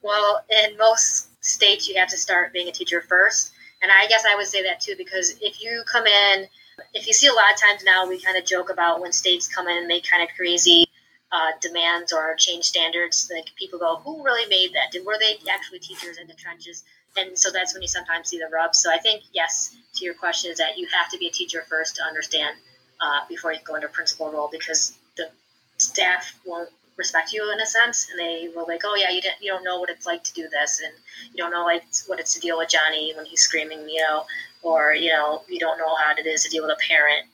Well, 0.02 0.44
in 0.50 0.76
most 0.78 1.28
states 1.44 1.88
you 1.88 1.96
have 1.96 2.08
to 2.08 2.18
start 2.18 2.52
being 2.52 2.68
a 2.68 2.72
teacher 2.72 3.02
first. 3.02 3.52
And 3.82 3.92
I 3.92 4.06
guess 4.06 4.24
I 4.26 4.34
would 4.36 4.46
say 4.46 4.62
that 4.62 4.80
too 4.80 4.94
because 4.96 5.36
if 5.40 5.62
you 5.62 5.82
come 5.86 6.06
in 6.06 6.46
if 6.92 7.06
you 7.06 7.12
see 7.12 7.28
a 7.28 7.32
lot 7.32 7.52
of 7.52 7.60
times 7.60 7.84
now 7.84 8.06
we 8.06 8.20
kind 8.20 8.36
of 8.36 8.44
joke 8.44 8.70
about 8.70 9.00
when 9.00 9.12
states 9.12 9.46
come 9.46 9.68
in 9.68 9.78
and 9.78 9.86
make 9.86 10.08
kind 10.08 10.22
of 10.22 10.28
crazy 10.34 10.86
uh, 11.30 11.50
demands 11.60 12.12
or 12.12 12.34
change 12.36 12.64
standards. 12.64 13.30
Like 13.34 13.46
people 13.56 13.78
go, 13.78 13.96
who 13.96 14.22
really 14.24 14.48
made 14.48 14.72
that? 14.74 14.92
Did 14.92 15.04
were 15.04 15.18
they 15.18 15.36
actually 15.50 15.80
teachers 15.80 16.16
in 16.18 16.26
the 16.26 16.34
trenches? 16.34 16.84
And 17.16 17.38
so 17.38 17.50
that's 17.50 17.74
when 17.74 17.82
you 17.82 17.88
sometimes 17.88 18.28
see 18.28 18.38
the 18.38 18.48
rub 18.52 18.74
So 18.74 18.90
I 18.92 18.98
think 18.98 19.22
yes, 19.32 19.76
to 19.96 20.04
your 20.04 20.14
question 20.14 20.50
is 20.50 20.58
that 20.58 20.78
you 20.78 20.86
have 20.92 21.10
to 21.10 21.18
be 21.18 21.26
a 21.26 21.30
teacher 21.30 21.64
first 21.68 21.96
to 21.96 22.02
understand 22.02 22.56
uh, 23.04 23.20
before 23.28 23.52
you 23.52 23.58
go 23.64 23.74
into 23.74 23.88
principal 23.88 24.30
role 24.32 24.48
because 24.50 24.96
the 25.16 25.28
staff 25.76 26.34
won't 26.46 26.70
respect 26.96 27.32
you 27.32 27.52
in 27.52 27.60
a 27.60 27.66
sense, 27.66 28.08
and 28.10 28.18
they 28.18 28.48
will 28.54 28.64
like, 28.66 28.82
oh 28.84 28.94
yeah, 28.96 29.10
you 29.10 29.20
don't 29.20 29.34
you 29.40 29.50
don't 29.50 29.64
know 29.64 29.78
what 29.78 29.90
it's 29.90 30.06
like 30.06 30.24
to 30.24 30.32
do 30.32 30.48
this, 30.48 30.80
and 30.82 30.92
you 31.32 31.36
don't 31.36 31.50
know 31.50 31.64
like 31.64 31.84
what 32.06 32.18
it's 32.18 32.34
to 32.34 32.40
deal 32.40 32.56
with 32.58 32.70
Johnny 32.70 33.12
when 33.16 33.26
he's 33.26 33.42
screaming, 33.42 33.88
you 33.88 34.00
know, 34.00 34.24
or 34.62 34.94
you 34.94 35.10
know 35.10 35.42
you 35.48 35.58
don't 35.58 35.78
know 35.78 35.94
how 35.96 36.12
it 36.16 36.26
is 36.26 36.42
to 36.44 36.48
deal 36.48 36.62
with 36.62 36.72
a 36.72 36.80
parent. 36.88 37.26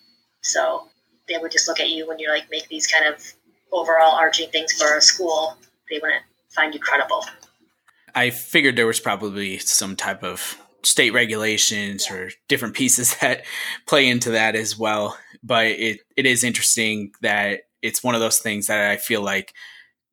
So 0.43 0.89
they 1.29 1.39
would 1.39 1.53
just 1.53 1.68
look 1.68 1.81
at 1.81 1.91
you 1.91 2.09
when 2.09 2.18
you're 2.18 2.35
like 2.35 2.51
make 2.51 2.68
these 2.68 2.87
kind 2.87 3.07
of 3.07 3.23
overall 3.73 4.16
arching 4.16 4.51
things 4.51 4.73
for 4.73 4.97
a 4.97 5.01
school, 5.01 5.57
they 5.91 5.99
wouldn't 5.99 6.25
find 6.49 6.75
you 6.75 6.81
credible. 6.81 7.25
I 8.14 8.31
figured 8.31 8.75
there 8.75 8.89
was 8.89 8.99
probably 8.99 9.59
some 9.59 9.95
type 9.95 10.25
of 10.25 10.59
state 10.83 11.12
regulations 11.12 12.07
yeah. 12.09 12.16
or 12.16 12.31
different 12.49 12.74
pieces 12.74 13.16
that 13.20 13.45
play 13.87 14.09
into 14.09 14.31
that 14.31 14.57
as 14.57 14.78
well. 14.78 15.18
But 15.43 15.66
it, 15.66 16.01
it 16.16 16.26
is 16.26 16.45
interesting 16.45 17.12
that 17.22 17.62
it's 17.83 18.03
one 18.03 18.14
of 18.14 18.20
those 18.20 18.39
things 18.39 18.66
that 18.66 18.91
I 18.91 18.97
feel 18.97 19.22
like 19.22 19.55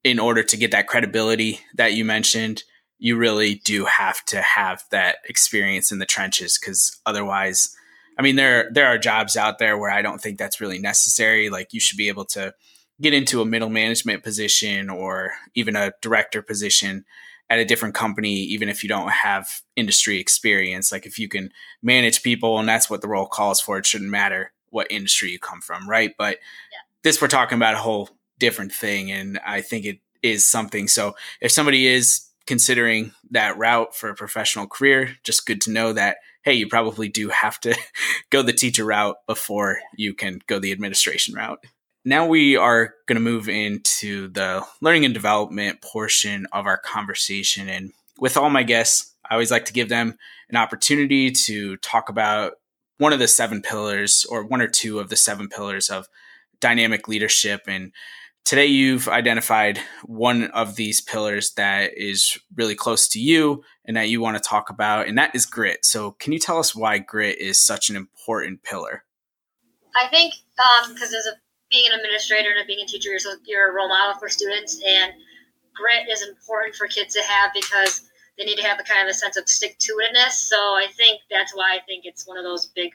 in 0.03 0.19
order 0.19 0.43
to 0.43 0.57
get 0.57 0.71
that 0.71 0.87
credibility 0.87 1.59
that 1.75 1.93
you 1.93 2.05
mentioned, 2.05 2.63
you 2.99 3.17
really 3.17 3.55
do 3.65 3.85
have 3.85 4.23
to 4.25 4.41
have 4.41 4.83
that 4.91 5.17
experience 5.25 5.91
in 5.91 5.99
the 5.99 6.05
trenches 6.05 6.57
because 6.57 6.99
otherwise, 7.05 7.75
I 8.17 8.21
mean, 8.21 8.37
there 8.37 8.69
there 8.73 8.87
are 8.87 8.97
jobs 8.97 9.35
out 9.35 9.59
there 9.59 9.77
where 9.77 9.91
I 9.91 10.01
don't 10.01 10.19
think 10.19 10.39
that's 10.39 10.61
really 10.61 10.79
necessary. 10.79 11.49
Like 11.49 11.73
you 11.73 11.79
should 11.79 11.97
be 11.97 12.07
able 12.07 12.25
to 12.25 12.53
get 13.01 13.13
into 13.13 13.41
a 13.41 13.45
middle 13.45 13.69
management 13.69 14.23
position 14.23 14.89
or 14.89 15.33
even 15.53 15.75
a 15.75 15.91
director 16.01 16.41
position 16.41 17.05
at 17.49 17.59
a 17.59 17.65
different 17.65 17.95
company, 17.95 18.33
even 18.33 18.69
if 18.69 18.83
you 18.83 18.89
don't 18.89 19.09
have 19.09 19.61
industry 19.75 20.19
experience. 20.19 20.91
Like 20.91 21.05
if 21.05 21.17
you 21.17 21.29
can 21.29 21.51
manage 21.81 22.23
people 22.23 22.59
and 22.59 22.67
that's 22.67 22.89
what 22.89 23.01
the 23.01 23.07
role 23.07 23.27
calls 23.27 23.61
for, 23.61 23.77
it 23.77 23.85
shouldn't 23.85 24.09
matter 24.09 24.51
what 24.69 24.91
industry 24.91 25.31
you 25.31 25.39
come 25.39 25.61
from, 25.61 25.89
right? 25.89 26.13
But 26.17 26.37
yeah. 26.71 26.79
this 27.03 27.21
we're 27.21 27.27
talking 27.27 27.57
about 27.57 27.75
a 27.75 27.79
whole 27.79 28.09
different 28.39 28.71
thing, 28.71 29.11
and 29.11 29.39
I 29.45 29.61
think 29.61 29.85
it 29.85 29.99
is 30.21 30.45
something. 30.45 30.87
So 30.87 31.15
if 31.41 31.51
somebody 31.51 31.87
is 31.87 32.27
considering 32.45 33.13
that 33.31 33.57
route 33.57 33.95
for 33.95 34.09
a 34.09 34.15
professional 34.15 34.67
career, 34.67 35.15
just 35.23 35.45
good 35.45 35.61
to 35.61 35.71
know 35.71 35.93
that 35.93 36.17
hey, 36.43 36.53
you 36.53 36.65
probably 36.65 37.09
do 37.09 37.27
have 37.27 37.59
to 37.59 37.75
go 38.29 38.41
the 38.41 38.53
teacher 38.53 38.85
route 38.85 39.17
before 39.27 39.79
you 39.97 40.13
can 40.13 40.39
go 40.47 40.59
the 40.59 40.71
administration 40.71 41.35
route 41.35 41.61
now 42.07 42.25
we 42.25 42.55
are 42.55 42.93
going 43.05 43.17
to 43.17 43.21
move 43.21 43.49
into 43.49 44.29
the 44.29 44.65
learning 44.79 45.03
and 45.03 45.13
development 45.13 45.81
portion 45.81 46.47
of 46.53 46.65
our 46.65 46.77
conversation. 46.77 47.67
And 47.67 47.91
with 48.17 48.37
all 48.37 48.49
my 48.49 48.63
guests, 48.63 49.13
I 49.29 49.33
always 49.33 49.51
like 49.51 49.65
to 49.65 49.73
give 49.73 49.89
them 49.89 50.17
an 50.49 50.55
opportunity 50.55 51.31
to 51.31 51.75
talk 51.77 52.07
about 52.07 52.53
one 52.97 53.11
of 53.11 53.19
the 53.19 53.27
seven 53.27 53.61
pillars 53.61 54.25
or 54.29 54.45
one 54.45 54.61
or 54.61 54.69
two 54.69 54.99
of 54.99 55.09
the 55.09 55.17
seven 55.17 55.49
pillars 55.49 55.89
of 55.89 56.07
dynamic 56.61 57.09
leadership. 57.09 57.63
And 57.67 57.91
today 58.45 58.67
you've 58.67 59.09
identified 59.09 59.81
one 60.05 60.45
of 60.51 60.77
these 60.77 61.01
pillars 61.01 61.51
that 61.55 61.91
is 61.97 62.39
really 62.55 62.75
close 62.75 63.09
to 63.09 63.19
you 63.19 63.65
and 63.83 63.97
that 63.97 64.07
you 64.07 64.21
want 64.21 64.41
to 64.41 64.49
talk 64.49 64.69
about, 64.69 65.07
and 65.07 65.17
that 65.17 65.35
is 65.35 65.45
grit. 65.45 65.83
So, 65.83 66.11
can 66.11 66.31
you 66.31 66.39
tell 66.39 66.57
us 66.57 66.73
why 66.73 66.99
grit 66.99 67.37
is 67.39 67.59
such 67.59 67.89
an 67.89 67.97
important 67.97 68.63
pillar? 68.63 69.03
I 69.95 70.07
think 70.07 70.33
because 70.87 71.13
um, 71.13 71.33
a 71.33 71.46
being 71.69 71.91
an 71.91 71.99
administrator 71.99 72.49
and 72.55 72.67
being 72.67 72.83
a 72.83 72.87
teacher, 72.87 73.09
you're, 73.09 73.19
you're 73.45 73.71
a 73.71 73.73
role 73.73 73.89
model 73.89 74.19
for 74.19 74.29
students, 74.29 74.81
and 74.85 75.13
grit 75.73 76.09
is 76.09 76.25
important 76.27 76.75
for 76.75 76.87
kids 76.87 77.13
to 77.15 77.21
have 77.21 77.51
because 77.53 78.09
they 78.37 78.45
need 78.45 78.57
to 78.57 78.63
have 78.63 78.79
a 78.79 78.83
kind 78.83 79.01
of 79.01 79.09
a 79.09 79.13
sense 79.13 79.37
of 79.37 79.47
stick 79.49 79.77
to 79.79 79.99
itness. 80.01 80.31
So 80.31 80.57
I 80.57 80.87
think 80.95 81.21
that's 81.29 81.55
why 81.55 81.75
I 81.75 81.79
think 81.85 82.05
it's 82.05 82.27
one 82.27 82.37
of 82.37 82.43
those 82.43 82.67
big 82.67 82.93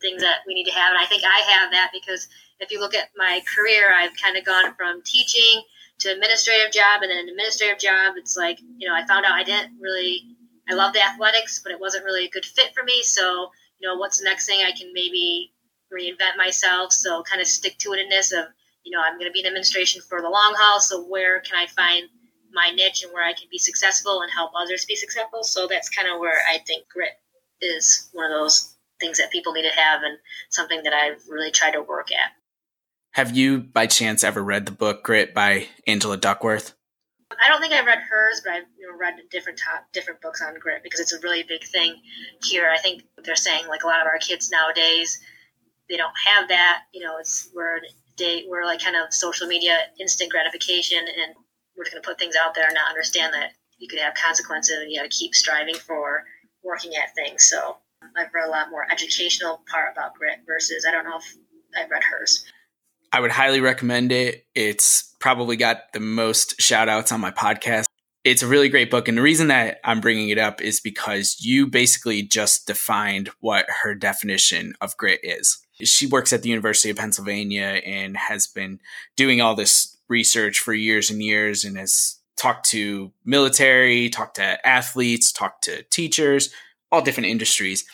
things 0.00 0.22
that 0.22 0.40
we 0.46 0.54
need 0.54 0.64
to 0.64 0.72
have, 0.72 0.92
and 0.92 1.00
I 1.00 1.06
think 1.06 1.22
I 1.24 1.40
have 1.52 1.72
that 1.72 1.90
because 1.92 2.28
if 2.60 2.70
you 2.70 2.80
look 2.80 2.94
at 2.94 3.10
my 3.16 3.40
career, 3.54 3.92
I've 3.94 4.16
kind 4.16 4.36
of 4.36 4.44
gone 4.44 4.74
from 4.74 5.02
teaching 5.02 5.62
to 6.00 6.12
administrative 6.12 6.72
job, 6.72 7.02
and 7.02 7.10
then 7.10 7.18
an 7.18 7.28
administrative 7.28 7.78
job. 7.78 8.14
It's 8.16 8.36
like 8.36 8.58
you 8.78 8.88
know 8.88 8.94
I 8.94 9.06
found 9.06 9.26
out 9.26 9.32
I 9.32 9.44
didn't 9.44 9.78
really 9.80 10.22
I 10.68 10.74
love 10.74 10.92
the 10.92 11.02
athletics, 11.02 11.60
but 11.62 11.72
it 11.72 11.80
wasn't 11.80 12.04
really 12.04 12.26
a 12.26 12.30
good 12.30 12.44
fit 12.44 12.74
for 12.74 12.84
me. 12.84 13.02
So 13.02 13.50
you 13.78 13.88
know 13.88 13.96
what's 13.96 14.18
the 14.18 14.24
next 14.24 14.46
thing 14.46 14.60
I 14.64 14.72
can 14.76 14.92
maybe 14.92 15.52
reinvent 15.92 16.36
myself. 16.36 16.92
So 16.92 17.22
kind 17.22 17.40
of 17.40 17.46
stick 17.46 17.78
to 17.78 17.90
itness 17.90 18.32
of, 18.32 18.46
you 18.84 18.92
know, 18.92 19.02
I'm 19.02 19.18
going 19.18 19.28
to 19.28 19.32
be 19.32 19.40
in 19.40 19.46
administration 19.46 20.02
for 20.08 20.20
the 20.20 20.28
long 20.28 20.54
haul. 20.58 20.80
So 20.80 21.04
where 21.04 21.40
can 21.40 21.56
I 21.56 21.66
find 21.66 22.08
my 22.52 22.70
niche 22.74 23.04
and 23.04 23.12
where 23.12 23.24
I 23.24 23.32
can 23.32 23.48
be 23.50 23.58
successful 23.58 24.22
and 24.22 24.30
help 24.32 24.52
others 24.56 24.84
be 24.84 24.96
successful? 24.96 25.42
So 25.42 25.66
that's 25.66 25.88
kind 25.88 26.08
of 26.08 26.20
where 26.20 26.40
I 26.50 26.58
think 26.66 26.88
grit 26.88 27.12
is 27.60 28.08
one 28.12 28.24
of 28.24 28.30
those 28.30 28.74
things 29.00 29.18
that 29.18 29.30
people 29.30 29.52
need 29.52 29.68
to 29.68 29.76
have 29.76 30.02
and 30.02 30.18
something 30.50 30.82
that 30.82 30.92
I've 30.92 31.22
really 31.28 31.50
tried 31.50 31.72
to 31.72 31.82
work 31.82 32.10
at. 32.12 32.32
Have 33.12 33.36
you, 33.36 33.58
by 33.58 33.86
chance, 33.86 34.22
ever 34.22 34.42
read 34.42 34.66
the 34.66 34.72
book 34.72 35.02
Grit 35.02 35.34
by 35.34 35.66
Angela 35.86 36.16
Duckworth? 36.16 36.74
I 37.30 37.48
don't 37.48 37.60
think 37.60 37.72
I've 37.72 37.86
read 37.86 37.98
hers, 37.98 38.40
but 38.44 38.52
I've 38.52 38.64
you 38.78 38.90
know, 38.90 38.96
read 38.96 39.14
different 39.30 39.58
top, 39.58 39.84
different 39.92 40.20
books 40.20 40.42
on 40.42 40.54
grit 40.58 40.82
because 40.82 41.00
it's 41.00 41.12
a 41.12 41.20
really 41.20 41.42
big 41.42 41.64
thing 41.64 41.96
here. 42.42 42.70
I 42.72 42.78
think 42.78 43.02
they're 43.24 43.36
saying 43.36 43.66
like 43.68 43.84
a 43.84 43.86
lot 43.86 44.00
of 44.00 44.06
our 44.06 44.18
kids 44.18 44.50
nowadays 44.50 45.20
they 45.88 45.96
don't 45.96 46.14
have 46.26 46.48
that. 46.48 46.82
You 46.92 47.04
know, 47.04 47.18
it's 47.18 47.48
we're 47.54 47.80
we're 48.48 48.64
like 48.64 48.82
kind 48.82 48.96
of 48.96 49.12
social 49.12 49.46
media 49.46 49.78
instant 50.00 50.30
gratification, 50.30 50.98
and 50.98 51.34
we're 51.76 51.84
just 51.84 51.94
going 51.94 52.02
to 52.02 52.08
put 52.08 52.18
things 52.18 52.34
out 52.36 52.54
there 52.54 52.66
and 52.66 52.74
not 52.74 52.90
understand 52.90 53.32
that 53.34 53.52
you 53.78 53.88
could 53.88 54.00
have 54.00 54.14
consequences, 54.14 54.78
and 54.80 54.90
you 54.90 55.02
to 55.02 55.08
keep 55.08 55.34
striving 55.34 55.76
for 55.76 56.24
working 56.62 56.92
at 56.96 57.14
things. 57.14 57.48
So 57.48 57.76
I've 58.16 58.32
read 58.34 58.48
a 58.48 58.50
lot 58.50 58.70
more 58.70 58.86
educational 58.90 59.62
part 59.70 59.92
about 59.92 60.14
grit 60.14 60.40
versus 60.46 60.84
I 60.86 60.90
don't 60.90 61.04
know 61.04 61.18
if 61.18 61.36
I've 61.76 61.90
read 61.90 62.02
hers. 62.02 62.44
I 63.12 63.20
would 63.20 63.30
highly 63.30 63.60
recommend 63.60 64.12
it. 64.12 64.46
It's 64.54 65.14
probably 65.18 65.56
got 65.56 65.92
the 65.92 66.00
most 66.00 66.60
shout 66.60 66.88
outs 66.88 67.10
on 67.10 67.20
my 67.20 67.30
podcast. 67.30 67.86
It's 68.24 68.42
a 68.42 68.46
really 68.46 68.68
great 68.68 68.90
book. 68.90 69.08
And 69.08 69.16
the 69.16 69.22
reason 69.22 69.48
that 69.48 69.78
I'm 69.84 70.00
bringing 70.00 70.28
it 70.28 70.38
up 70.38 70.60
is 70.60 70.80
because 70.80 71.38
you 71.40 71.66
basically 71.66 72.22
just 72.22 72.66
defined 72.66 73.30
what 73.40 73.66
her 73.82 73.94
definition 73.94 74.74
of 74.80 74.96
grit 74.98 75.20
is 75.22 75.64
she 75.82 76.06
works 76.06 76.32
at 76.32 76.42
the 76.42 76.48
University 76.48 76.90
of 76.90 76.96
Pennsylvania 76.96 77.80
and 77.84 78.16
has 78.16 78.46
been 78.46 78.80
doing 79.16 79.40
all 79.40 79.54
this 79.54 79.96
research 80.08 80.58
for 80.58 80.72
years 80.72 81.10
and 81.10 81.22
years 81.22 81.64
and 81.64 81.76
has 81.76 82.18
talked 82.36 82.68
to 82.70 83.12
military, 83.24 84.08
talked 84.08 84.36
to 84.36 84.66
athletes, 84.66 85.32
talked 85.32 85.64
to 85.64 85.82
teachers, 85.84 86.50
all 86.90 87.02
different 87.02 87.28
industries. 87.28 87.84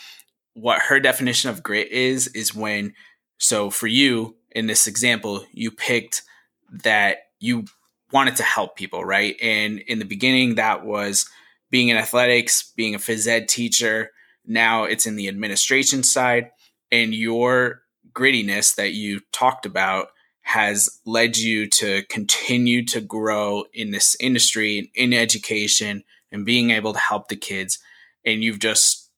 What 0.54 0.82
her 0.82 1.00
definition 1.00 1.50
of 1.50 1.62
grit 1.62 1.90
is, 1.90 2.28
is 2.28 2.54
when, 2.54 2.94
so 3.38 3.70
for 3.70 3.86
you 3.86 4.36
in 4.52 4.66
this 4.66 4.86
example, 4.86 5.44
you 5.52 5.70
picked 5.70 6.22
that 6.70 7.18
you 7.40 7.64
wanted 8.12 8.36
to 8.36 8.42
help 8.42 8.76
people, 8.76 9.04
right? 9.04 9.36
And 9.42 9.80
in 9.80 9.98
the 9.98 10.04
beginning, 10.04 10.54
that 10.54 10.84
was 10.84 11.26
being 11.70 11.88
in 11.88 11.96
athletics, 11.96 12.72
being 12.76 12.94
a 12.94 12.98
phys 12.98 13.26
ed 13.26 13.48
teacher. 13.48 14.10
Now 14.46 14.84
it's 14.84 15.06
in 15.06 15.16
the 15.16 15.28
administration 15.28 16.02
side 16.04 16.50
and 16.90 17.14
your 17.14 17.82
grittiness 18.12 18.74
that 18.76 18.92
you 18.92 19.20
talked 19.32 19.66
about 19.66 20.08
has 20.42 21.00
led 21.06 21.36
you 21.36 21.66
to 21.66 22.02
continue 22.04 22.84
to 22.84 23.00
grow 23.00 23.64
in 23.72 23.90
this 23.90 24.16
industry 24.20 24.90
in 24.94 25.12
education 25.12 26.04
and 26.30 26.44
being 26.44 26.70
able 26.70 26.92
to 26.92 26.98
help 26.98 27.28
the 27.28 27.36
kids 27.36 27.78
and 28.24 28.42
you've 28.42 28.58
just 28.58 29.10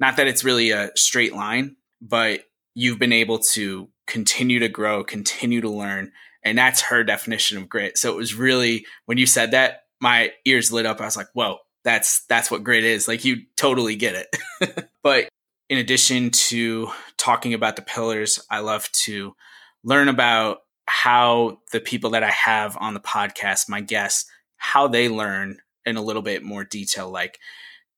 not 0.00 0.16
that 0.16 0.26
it's 0.26 0.44
really 0.44 0.70
a 0.70 0.90
straight 0.96 1.34
line 1.34 1.76
but 2.00 2.40
you've 2.74 2.98
been 2.98 3.12
able 3.12 3.38
to 3.38 3.88
continue 4.06 4.58
to 4.58 4.68
grow 4.68 5.04
continue 5.04 5.60
to 5.60 5.70
learn 5.70 6.10
And 6.42 6.58
that's 6.58 6.82
her 6.82 7.04
definition 7.04 7.58
of 7.58 7.68
grit. 7.68 7.96
So 7.98 8.10
it 8.10 8.16
was 8.16 8.34
really, 8.34 8.86
when 9.06 9.18
you 9.18 9.26
said 9.26 9.52
that, 9.52 9.84
my 10.00 10.32
ears 10.44 10.72
lit 10.72 10.86
up. 10.86 11.00
I 11.00 11.04
was 11.04 11.16
like, 11.16 11.28
whoa, 11.32 11.58
that's 11.84 12.24
that's 12.26 12.50
what 12.50 12.64
grit 12.64 12.84
is. 12.84 13.06
Like 13.06 13.24
you 13.24 13.42
totally 13.56 13.96
get 13.96 14.14
it. 14.60 14.88
but 15.02 15.28
in 15.72 15.78
addition 15.78 16.28
to 16.28 16.90
talking 17.16 17.54
about 17.54 17.76
the 17.76 17.82
pillars, 17.82 18.38
I 18.50 18.58
love 18.58 18.92
to 19.04 19.34
learn 19.82 20.08
about 20.08 20.58
how 20.84 21.60
the 21.72 21.80
people 21.80 22.10
that 22.10 22.22
I 22.22 22.30
have 22.30 22.76
on 22.78 22.92
the 22.92 23.00
podcast, 23.00 23.70
my 23.70 23.80
guests, 23.80 24.30
how 24.58 24.86
they 24.86 25.08
learn 25.08 25.60
in 25.86 25.96
a 25.96 26.02
little 26.02 26.20
bit 26.20 26.42
more 26.42 26.62
detail. 26.62 27.10
Like, 27.10 27.38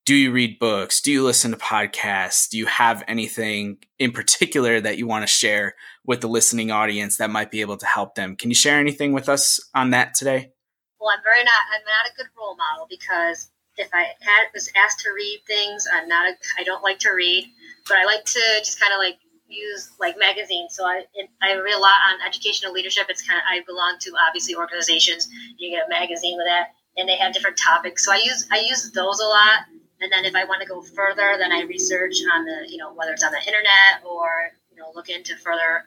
do 0.07 0.15
you 0.15 0.31
read 0.31 0.61
books? 0.61 1.01
Do 1.01 1.11
you 1.11 1.25
listen 1.25 1.51
to 1.51 1.57
podcasts? 1.57 2.49
Do 2.49 2.59
you 2.59 2.67
have 2.67 3.03
anything 3.09 3.79
in 3.99 4.13
particular 4.13 4.81
that 4.81 4.97
you 4.97 5.09
want 5.09 5.25
to 5.25 5.27
share 5.27 5.75
with 6.07 6.21
the 6.21 6.29
listening 6.29 6.71
audience 6.71 7.17
that 7.17 7.31
might 7.31 7.51
be 7.51 7.61
able 7.61 7.79
to 7.79 7.87
help 7.87 8.15
them? 8.15 8.37
Can 8.37 8.53
you 8.53 8.55
share 8.55 8.79
anything 8.79 9.13
with 9.13 9.29
us 9.29 9.59
on 9.75 9.91
that 9.91 10.15
today? 10.15 10.53
Well, 11.01 11.11
I'm 11.11 11.25
very 11.25 11.43
not. 11.43 11.63
I'm 11.75 11.85
not 11.85 12.09
a 12.09 12.17
good 12.17 12.31
role 12.39 12.55
model 12.57 12.87
because 12.89 13.51
if 13.77 13.89
I 13.93 14.07
had 14.21 14.47
was 14.53 14.71
asked 14.77 15.01
to 15.01 15.11
read 15.15 15.41
things, 15.47 15.87
I'm 15.93 16.09
not. 16.09 16.31
A, 16.31 16.35
I 16.59 16.65
don't 16.65 16.83
like 16.83 16.99
to 17.01 17.13
read, 17.13 17.51
but 17.89 17.97
I 17.99 18.05
like 18.05 18.25
to 18.25 18.43
just 18.59 18.81
kind 18.81 18.93
of 18.93 18.99
like 18.99 19.19
use 19.49 19.91
like 20.01 20.17
magazines. 20.19 20.75
So 20.75 20.85
I 20.85 21.05
I 21.43 21.55
read 21.55 21.75
a 21.75 21.79
lot 21.79 21.97
on 22.09 22.27
educational 22.27 22.73
leadership. 22.73 23.07
It's 23.09 23.27
kind 23.27 23.39
of 23.39 23.45
I 23.49 23.63
belong 23.67 23.97
to 24.01 24.13
obviously 24.27 24.55
organizations. 24.55 25.29
You 25.59 25.71
get 25.71 25.87
a 25.87 25.89
magazine 25.89 26.37
with 26.37 26.47
that, 26.47 26.75
and 26.97 27.09
they 27.09 27.17
have 27.17 27.33
different 27.33 27.59
topics. 27.59 28.05
So 28.05 28.13
I 28.13 28.17
use 28.17 28.47
I 28.53 28.61
use 28.61 28.91
those 28.93 29.21
a 29.21 29.27
lot. 29.27 29.67
And 30.01 30.13
then 30.13 30.25
if 30.25 30.35
I 30.35 30.45
want 30.45 30.61
to 30.61 30.67
go 30.67 30.83
further, 30.83 31.37
then 31.39 31.53
I 31.53 31.63
research 31.63 32.17
on 32.35 32.45
the 32.45 32.67
you 32.69 32.77
know 32.77 32.93
whether 32.93 33.13
it's 33.13 33.25
on 33.25 33.33
the 33.33 33.41
internet 33.47 34.05
or 34.05 34.51
you 34.71 34.77
know 34.77 34.93
look 34.95 35.09
into 35.09 35.37
further 35.37 35.85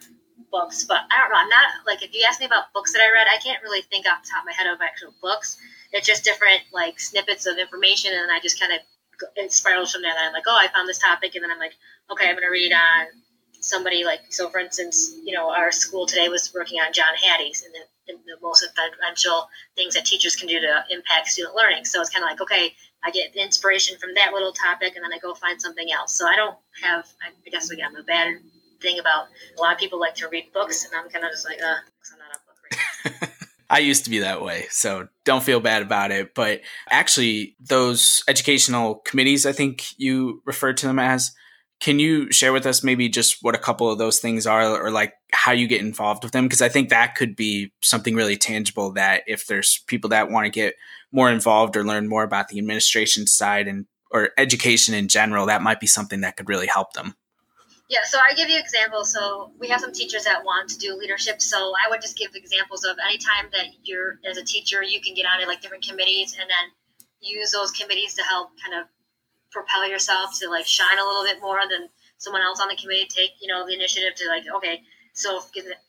books. 0.51 0.85
But 0.85 1.01
I 1.11 1.19
don't 1.19 1.29
know. 1.29 1.39
I'm 1.39 1.49
not 1.49 1.85
like 1.85 2.03
if 2.03 2.13
you 2.13 2.23
ask 2.27 2.39
me 2.39 2.45
about 2.45 2.73
books 2.73 2.93
that 2.93 3.01
I 3.01 3.11
read, 3.13 3.27
I 3.27 3.41
can't 3.41 3.61
really 3.63 3.81
think 3.83 4.05
off 4.05 4.23
the 4.23 4.29
top 4.29 4.43
of 4.43 4.47
my 4.47 4.53
head 4.53 4.67
of 4.67 4.81
actual 4.81 5.13
books. 5.21 5.57
It's 5.91 6.07
just 6.07 6.23
different 6.23 6.61
like 6.73 6.99
snippets 6.99 7.45
of 7.45 7.57
information, 7.57 8.11
and 8.13 8.31
I 8.31 8.39
just 8.39 8.59
kind 8.59 8.73
of 8.73 8.79
it 9.35 9.51
spirals 9.51 9.91
from 9.91 10.01
there. 10.01 10.11
And 10.11 10.19
I'm 10.19 10.33
like, 10.33 10.43
oh, 10.47 10.57
I 10.57 10.67
found 10.67 10.87
this 10.87 10.99
topic, 10.99 11.35
and 11.35 11.43
then 11.43 11.51
I'm 11.51 11.59
like, 11.59 11.73
okay, 12.11 12.29
I'm 12.29 12.37
to 12.37 12.47
read 12.47 12.73
on 12.73 13.07
somebody 13.59 14.03
like 14.03 14.21
so. 14.29 14.49
For 14.49 14.59
instance, 14.59 15.15
you 15.23 15.33
know, 15.33 15.49
our 15.49 15.71
school 15.71 16.05
today 16.05 16.29
was 16.29 16.51
working 16.53 16.79
on 16.79 16.93
John 16.93 17.15
Hattie's 17.15 17.63
and 17.63 17.73
the, 17.73 18.13
and 18.13 18.19
the 18.25 18.37
most 18.41 18.63
influential 18.63 19.49
things 19.75 19.95
that 19.95 20.05
teachers 20.05 20.35
can 20.35 20.47
do 20.47 20.59
to 20.59 20.83
impact 20.91 21.27
student 21.27 21.55
learning. 21.55 21.85
So 21.85 22.01
it's 22.01 22.09
kind 22.09 22.23
of 22.23 22.29
like, 22.29 22.41
okay, 22.41 22.73
I 23.03 23.11
get 23.11 23.35
inspiration 23.35 23.97
from 23.97 24.13
that 24.15 24.33
little 24.33 24.53
topic, 24.53 24.95
and 24.95 25.03
then 25.03 25.13
I 25.13 25.19
go 25.19 25.33
find 25.33 25.61
something 25.61 25.91
else. 25.91 26.13
So 26.13 26.27
I 26.27 26.35
don't 26.35 26.57
have, 26.83 27.07
I 27.21 27.49
guess 27.49 27.69
again, 27.71 27.89
I'm 27.89 27.95
a 27.95 28.03
bad 28.03 28.37
thing 28.82 28.99
about 28.99 29.25
a 29.57 29.61
lot 29.61 29.73
of 29.73 29.80
people 29.80 29.99
like 29.99 30.15
to 30.15 30.28
read 30.28 30.51
books, 30.53 30.86
and 30.86 30.93
I'm 30.95 31.09
kind 31.09 31.25
of 31.25 31.32
just 31.32 31.45
like, 31.45 31.61
uh, 31.61 31.75
I'm 32.13 32.19
not 32.19 32.36
a 32.36 32.39
book 32.45 33.21
reader. 33.21 33.34
I 33.69 33.80
used 33.80 34.05
to 34.05 34.09
be 34.09 34.19
that 34.19 34.41
way, 34.41 34.65
so 34.69 35.07
don't 35.25 35.43
feel 35.43 35.59
bad 35.59 35.82
about 35.82 36.11
it. 36.11 36.34
But 36.34 36.61
actually, 36.89 37.55
those 37.59 38.23
educational 38.28 38.95
committees, 38.95 39.45
I 39.45 39.51
think 39.51 39.86
you 39.97 40.41
referred 40.45 40.78
to 40.78 40.88
them 40.88 40.99
as, 40.99 41.32
can 41.80 41.99
you 41.99 42.32
share 42.32 42.53
with 42.53 42.65
us 42.65 42.84
maybe 42.84 43.07
just 43.07 43.38
what 43.41 43.55
a 43.55 43.59
couple 43.59 43.91
of 43.91 43.97
those 43.97 44.19
things 44.19 44.47
are 44.47 44.82
or 44.82 44.89
like 44.89 45.13
how 45.32 45.51
you 45.51 45.67
get 45.67 45.82
involved 45.82 46.23
with 46.23 46.34
them? 46.34 46.45
Because 46.45 46.61
I 46.61 46.69
think 46.69 46.89
that 46.89 47.15
could 47.15 47.36
be 47.36 47.71
something 47.82 48.15
really 48.15 48.38
tangible 48.38 48.93
that 48.93 49.23
if 49.28 49.45
there's 49.45 49.84
people 49.88 50.09
that 50.09 50.32
want 50.32 50.45
to 50.45 50.49
get 50.49 50.75
more 51.11 51.30
involved 51.30 51.75
or 51.78 51.84
learn 51.86 52.07
more 52.07 52.23
about 52.23 52.47
the 52.47 52.57
administration 52.57 53.28
side 53.28 53.67
and 53.67 53.86
or 54.09 54.30
education 54.38 54.95
in 54.95 55.07
general, 55.07 55.45
that 55.45 55.61
might 55.61 55.80
be 55.80 55.88
something 55.88 56.21
that 56.21 56.38
could 56.38 56.49
really 56.49 56.67
help 56.67 56.93
them. 56.93 57.15
Yeah, 57.89 58.03
so 58.03 58.19
I 58.19 58.33
give 58.33 58.49
you 58.49 58.59
examples. 58.59 59.13
So 59.13 59.51
we 59.59 59.69
have 59.69 59.79
some 59.79 59.93
teachers 59.93 60.25
that 60.25 60.43
want 60.43 60.69
to 60.71 60.77
do 60.77 60.97
leadership. 60.97 61.41
So 61.41 61.73
I 61.73 61.89
would 61.89 62.01
just 62.01 62.17
give 62.17 62.35
examples 62.35 62.83
of 62.83 62.97
anytime 63.05 63.49
that 63.53 63.67
you're 63.83 64.19
as 64.29 64.38
a 64.38 64.43
teacher, 64.43 64.83
you 64.83 64.99
can 64.99 65.13
get 65.13 65.25
on 65.25 65.45
like 65.47 65.61
different 65.61 65.88
committees 65.88 66.35
and 66.39 66.49
then 66.49 66.71
use 67.21 67.51
those 67.51 67.71
committees 67.71 68.13
to 68.15 68.23
help 68.23 68.51
kind 68.61 68.81
of 68.81 68.88
propel 69.51 69.88
yourself 69.88 70.38
to 70.39 70.49
like 70.49 70.65
shine 70.65 70.99
a 70.99 71.03
little 71.03 71.23
bit 71.23 71.41
more 71.41 71.59
than 71.69 71.88
someone 72.17 72.41
else 72.41 72.59
on 72.59 72.67
the 72.67 72.75
committee. 72.75 73.07
Take 73.09 73.31
you 73.41 73.47
know 73.47 73.65
the 73.65 73.73
initiative 73.73 74.15
to 74.15 74.27
like 74.27 74.43
okay, 74.57 74.81
so 75.13 75.39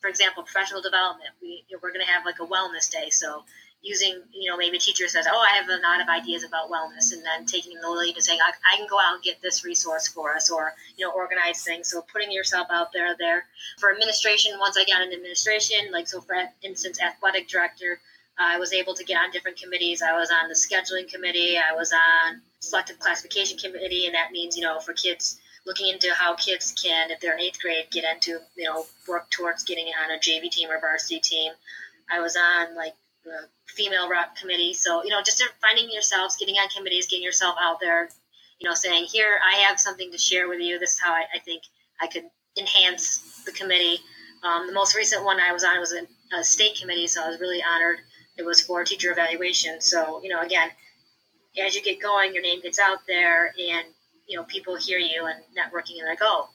for 0.01 0.09
example, 0.09 0.45
professional 0.45 0.81
development. 0.81 1.31
We 1.43 1.65
we're 1.83 1.93
going 1.93 2.05
to 2.07 2.13
have 2.13 2.25
like 2.25 2.39
a 2.41 2.47
wellness 2.47 2.91
day. 2.91 3.11
So 3.11 3.45
using, 3.83 4.21
you 4.33 4.51
know, 4.51 4.57
maybe 4.57 4.79
teacher 4.79 5.07
says, 5.09 5.27
oh, 5.31 5.39
I 5.39 5.57
have 5.57 5.69
a 5.69 5.81
lot 5.83 6.01
of 6.01 6.09
ideas 6.09 6.45
about 6.45 6.71
wellness, 6.71 7.13
and 7.13 7.23
then 7.25 7.47
taking 7.47 7.81
the 7.81 7.89
lead 7.89 8.17
and 8.17 8.25
saying, 8.25 8.41
I, 8.43 8.51
I, 8.73 8.77
can 8.77 8.87
go 8.89 8.99
out 8.99 9.15
and 9.15 9.23
get 9.23 9.41
this 9.41 9.65
resource 9.65 10.09
for 10.09 10.35
us, 10.35 10.51
or, 10.51 10.75
you 10.97 11.07
know, 11.07 11.13
organize 11.13 11.63
things. 11.63 11.91
So 11.91 12.03
putting 12.13 12.33
yourself 12.33 12.67
out 12.71 12.93
there 12.93 13.17
there. 13.19 13.45
For 13.79 13.93
administration, 13.93 14.59
once 14.59 14.77
I 14.77 14.85
got 14.85 15.03
in 15.03 15.13
administration, 15.13 15.93
like, 15.93 16.09
so 16.09 16.21
for 16.21 16.37
instance, 16.63 17.01
athletic 17.01 17.49
director, 17.49 18.01
I 18.39 18.59
was 18.59 18.73
able 18.73 18.95
to 18.95 19.05
get 19.05 19.17
on 19.17 19.31
different 19.31 19.61
committees. 19.61 20.03
I 20.03 20.17
was 20.17 20.31
on 20.31 20.49
the 20.49 20.55
scheduling 20.55 21.11
committee, 21.11 21.57
I 21.59 21.75
was 21.75 21.93
on 21.93 22.41
selective 22.61 22.99
classification 22.99 23.59
committee, 23.59 24.07
and 24.07 24.15
that 24.15 24.33
means, 24.33 24.57
you 24.57 24.63
know, 24.63 24.81
for 24.81 24.93
kids, 24.93 25.41
looking 25.67 25.89
into 25.89 26.13
how 26.15 26.35
kids 26.35 26.73
can, 26.73 27.11
if 27.11 27.21
they're 27.21 27.35
in 27.35 27.41
eighth 27.41 27.61
grade, 27.61 27.87
get 27.91 28.05
into, 28.05 28.41
you 28.57 28.65
know, 28.65 28.87
work 29.07 29.29
towards 29.31 29.65
getting 29.65 29.87
on 30.03 30.11
a 30.11 30.19
JV 30.19 30.51
team 30.51 30.71
or 30.71 30.81
varsity 30.81 31.21
team. 31.21 31.53
I 32.11 32.21
was 32.21 32.37
on 32.37 32.75
like 32.75 32.95
the 33.29 33.49
female 33.67 34.09
rep 34.09 34.37
committee. 34.37 34.75
So, 34.75 35.05
you 35.05 35.11
know, 35.11 35.23
just 35.23 35.43
finding 35.61 35.91
yourselves, 35.91 36.37
getting 36.37 36.57
on 36.57 36.69
committees, 36.69 37.07
getting 37.07 37.25
yourself 37.25 37.57
out 37.61 37.79
there, 37.81 38.09
you 38.59 38.69
know, 38.69 38.75
saying, 38.75 39.05
here, 39.05 39.39
I 39.47 39.57
have 39.63 39.79
something 39.79 40.11
to 40.11 40.19
share 40.19 40.49
with 40.49 40.61
you. 40.61 40.79
This 40.79 40.95
is 40.95 41.01
how 41.01 41.13
I, 41.13 41.25
I 41.35 41.39
think 41.39 41.63
I 42.01 42.07
could 42.07 42.25
enhance 42.59 43.43
the 43.45 43.53
committee. 43.53 43.99
Um, 44.43 44.67
the 44.67 44.73
most 44.73 44.97
recent 44.97 45.25
one 45.25 45.39
I 45.41 45.53
was 45.53 45.65
on 45.65 45.79
was 45.81 45.93
a, 45.93 46.07
a 46.37 46.45
state 46.45 46.79
committee, 46.81 47.07
so 47.07 47.23
I 47.23 47.29
was 47.29 47.41
really 47.41 47.63
honored. 47.63 47.99
It 48.37 48.45
was 48.45 48.61
for 48.61 48.85
teacher 48.85 49.11
evaluation. 49.13 49.81
So, 49.81 50.21
you 50.23 50.29
know, 50.29 50.41
again, 50.41 50.71
as 51.65 51.75
you 51.75 51.83
get 51.83 52.01
going, 52.01 52.33
your 52.35 52.43
name 52.43 52.61
gets 52.61 52.79
out 52.79 52.99
there 53.07 53.47
and, 53.59 53.87
you 54.29 54.37
know, 54.37 54.45
people 54.45 54.77
hear 54.77 54.99
you 54.99 55.27
and 55.27 55.41
networking 55.57 55.99
and 55.99 56.09
like, 56.09 56.21
oh, 56.23 56.49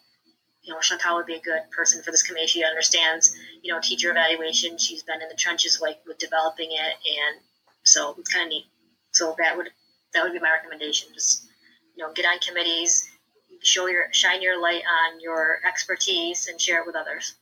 you 0.64 0.74
know, 0.74 0.80
Chantal 0.80 1.18
would 1.18 1.26
be 1.26 1.36
a 1.36 1.41
good 1.41 1.61
person 1.76 2.01
for 2.01 2.11
this 2.11 2.24
committee. 2.24 2.47
She 2.47 2.64
understands, 2.64 3.36
you 3.61 3.74
know, 3.74 3.80
teacher 3.82 4.11
evaluation. 4.11 4.78
She's 4.78 5.03
been 5.03 5.22
in 5.22 5.28
the 5.28 5.36
trenches, 5.36 5.80
like 5.82 5.99
with 6.07 6.18
developing 6.18 6.72
it, 6.72 6.78
and 6.78 7.41
so 7.84 8.16
it's 8.18 8.34
kind 8.34 8.45
of 8.45 8.49
neat. 8.49 8.66
So 9.11 9.36
that 9.38 9.57
would 9.57 9.70
that 10.14 10.24
would 10.24 10.34
be 10.34 10.39
my 10.39 10.51
recommendation. 10.51 11.09
Just 11.14 11.47
you 11.95 12.03
know, 12.03 12.14
get 12.14 12.26
on 12.26 12.39
committees, 12.39 13.09
show 13.61 13.88
your 13.88 14.05
shine 14.11 14.41
your 14.41 14.61
light 14.61 14.84
on 14.89 15.20
your 15.20 15.59
expertise, 15.68 16.47
and 16.47 16.59
share 16.59 16.80
it 16.80 16.88
with 16.88 16.95
others. 16.95 17.36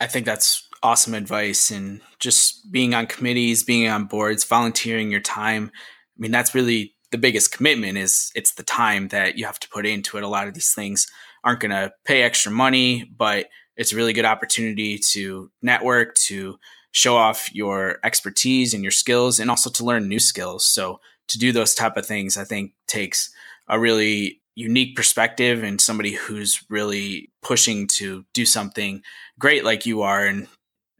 I 0.00 0.06
think 0.06 0.24
that's 0.24 0.66
awesome 0.82 1.14
advice, 1.14 1.70
and 1.70 2.00
just 2.18 2.72
being 2.72 2.94
on 2.94 3.06
committees, 3.06 3.62
being 3.62 3.88
on 3.88 4.06
boards, 4.06 4.44
volunteering 4.44 5.10
your 5.10 5.20
time. 5.20 5.70
I 5.74 6.18
mean, 6.18 6.30
that's 6.30 6.54
really 6.54 6.94
the 7.10 7.18
biggest 7.18 7.52
commitment. 7.52 7.98
Is 7.98 8.32
it's 8.34 8.54
the 8.54 8.62
time 8.62 9.08
that 9.08 9.36
you 9.36 9.44
have 9.44 9.60
to 9.60 9.68
put 9.68 9.84
into 9.84 10.16
it. 10.16 10.22
A 10.22 10.28
lot 10.28 10.48
of 10.48 10.54
these 10.54 10.72
things 10.72 11.06
aren't 11.44 11.60
going 11.60 11.70
to 11.70 11.92
pay 12.04 12.22
extra 12.22 12.52
money, 12.52 13.10
but 13.16 13.48
it's 13.76 13.92
a 13.92 13.96
really 13.96 14.12
good 14.12 14.24
opportunity 14.24 14.98
to 14.98 15.50
network, 15.62 16.14
to 16.14 16.58
show 16.92 17.16
off 17.16 17.52
your 17.54 17.98
expertise 18.04 18.74
and 18.74 18.84
your 18.84 18.92
skills, 18.92 19.40
and 19.40 19.50
also 19.50 19.70
to 19.70 19.84
learn 19.84 20.08
new 20.08 20.18
skills. 20.18 20.66
So 20.66 21.00
to 21.28 21.38
do 21.38 21.52
those 21.52 21.74
type 21.74 21.96
of 21.96 22.06
things, 22.06 22.36
I 22.36 22.44
think 22.44 22.72
takes 22.86 23.30
a 23.68 23.78
really 23.78 24.40
unique 24.54 24.94
perspective 24.94 25.62
and 25.62 25.80
somebody 25.80 26.12
who's 26.12 26.62
really 26.68 27.30
pushing 27.40 27.86
to 27.86 28.24
do 28.34 28.44
something 28.44 29.02
great 29.38 29.64
like 29.64 29.86
you 29.86 30.02
are. 30.02 30.26
And 30.26 30.46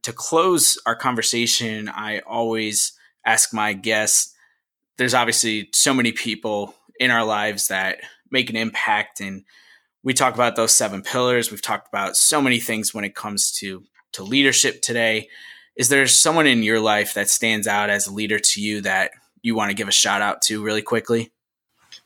to 0.03 0.13
close 0.13 0.81
our 0.87 0.97
conversation, 0.97 1.89
I 1.89 2.21
always 2.21 2.93
ask 3.27 3.53
my 3.53 3.75
guests, 3.75 4.35
there's 4.97 5.15
obviously 5.15 5.69
so 5.73 5.93
many 5.93 6.13
people 6.13 6.75
in 6.99 7.11
our 7.11 7.25
lives 7.25 7.69
that 7.69 7.99
make 8.31 8.49
an 8.49 8.57
impact 8.57 9.21
and 9.21 9.45
we 10.03 10.15
talk 10.15 10.35
about 10.35 10.57
those 10.57 10.75
seven 10.75 11.03
pillars. 11.03 11.51
We've 11.51 11.63
talked 11.63 11.89
about 11.89 12.17
so 12.17 12.41
many 12.41 12.61
things 12.61 12.93
when 12.93 13.05
it 13.05 13.15
comes 13.15 13.53
to 13.59 13.85
to 14.13 14.23
leadership 14.23 14.83
today. 14.83 15.29
Is 15.75 15.89
there 15.89 16.07
someone 16.07 16.47
in 16.47 16.63
your 16.63 16.81
life 16.81 17.15
that 17.15 17.31
stands 17.31 17.67
out 17.67 17.89
as 17.89 18.07
a 18.07 18.13
leader 18.13 18.39
to 18.39 18.61
you 18.61 18.83
that 18.83 19.13
you 19.41 19.55
want 19.55 19.71
to 19.71 19.75
give 19.75 19.89
a 19.89 19.93
shout 19.93 20.21
out 20.21 20.43
to 20.43 20.63
really 20.63 20.83
quickly? 20.83 21.33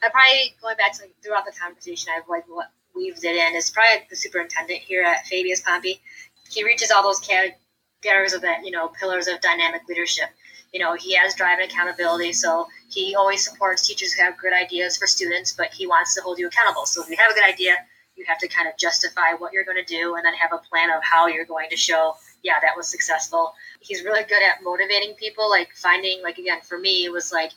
I 0.03 0.11
probably 0.11 0.55
going 0.61 0.77
back 0.77 0.93
to 0.95 1.05
throughout 1.23 1.45
the 1.47 1.53
conversation, 1.53 2.13
I've 2.17 2.29
like 2.29 2.45
what 2.49 2.71
weaved 2.95 3.25
it 3.25 3.37
in 3.37 3.57
is 3.57 3.71
probably 3.71 4.07
the 4.09 4.17
superintendent 4.17 4.81
here 4.81 5.03
at 5.03 5.27
Fabius 5.27 5.63
Pompey. 5.63 6.01
He 6.49 6.65
reaches 6.65 6.91
all 6.91 7.03
those 7.03 7.19
categories 7.21 8.33
of 8.33 8.43
that, 8.43 8.65
you 8.65 8.71
know, 8.71 8.89
pillars 8.89 9.27
of 9.27 9.41
dynamic 9.41 9.83
leadership. 9.89 10.29
You 10.77 10.83
know, 10.83 10.93
he 10.93 11.15
has 11.15 11.35
drive 11.35 11.59
and 11.59 11.71
accountability, 11.71 12.35
so 12.35 12.67
he 12.91 13.15
always 13.15 13.43
supports 13.43 13.89
teachers 13.89 14.13
who 14.13 14.23
have 14.23 14.37
good 14.37 14.53
ideas 14.53 14.99
for 14.99 15.07
students, 15.07 15.51
but 15.51 15.73
he 15.73 15.87
wants 15.87 16.15
to 16.15 16.21
hold 16.21 16.39
you 16.39 16.49
accountable. 16.49 16.85
So 16.85 17.03
if 17.03 17.09
you 17.09 17.17
have 17.17 17.31
a 17.31 17.35
good 17.35 17.49
idea, 17.49 17.77
you 18.15 18.27
have 18.29 18.37
to 18.41 18.49
kind 18.49 18.69
of 18.69 18.77
justify 18.77 19.33
what 19.39 19.55
you're 19.55 19.65
going 19.65 19.83
to 19.83 19.85
do 19.85 20.17
and 20.17 20.25
then 20.27 20.35
have 20.35 20.53
a 20.53 20.59
plan 20.59 20.91
of 20.91 21.03
how 21.03 21.29
you're 21.29 21.47
going 21.47 21.71
to 21.71 21.79
show, 21.79 22.13
yeah, 22.43 22.61
that 22.61 22.77
was 22.77 22.89
successful. 22.89 23.55
He's 23.81 24.05
really 24.05 24.25
good 24.25 24.43
at 24.43 24.63
motivating 24.63 25.15
people, 25.15 25.49
like 25.49 25.71
finding, 25.75 26.23
like, 26.23 26.37
again, 26.37 26.61
for 26.61 26.79
me, 26.79 27.07
it 27.07 27.11
was 27.11 27.33
like 27.33 27.53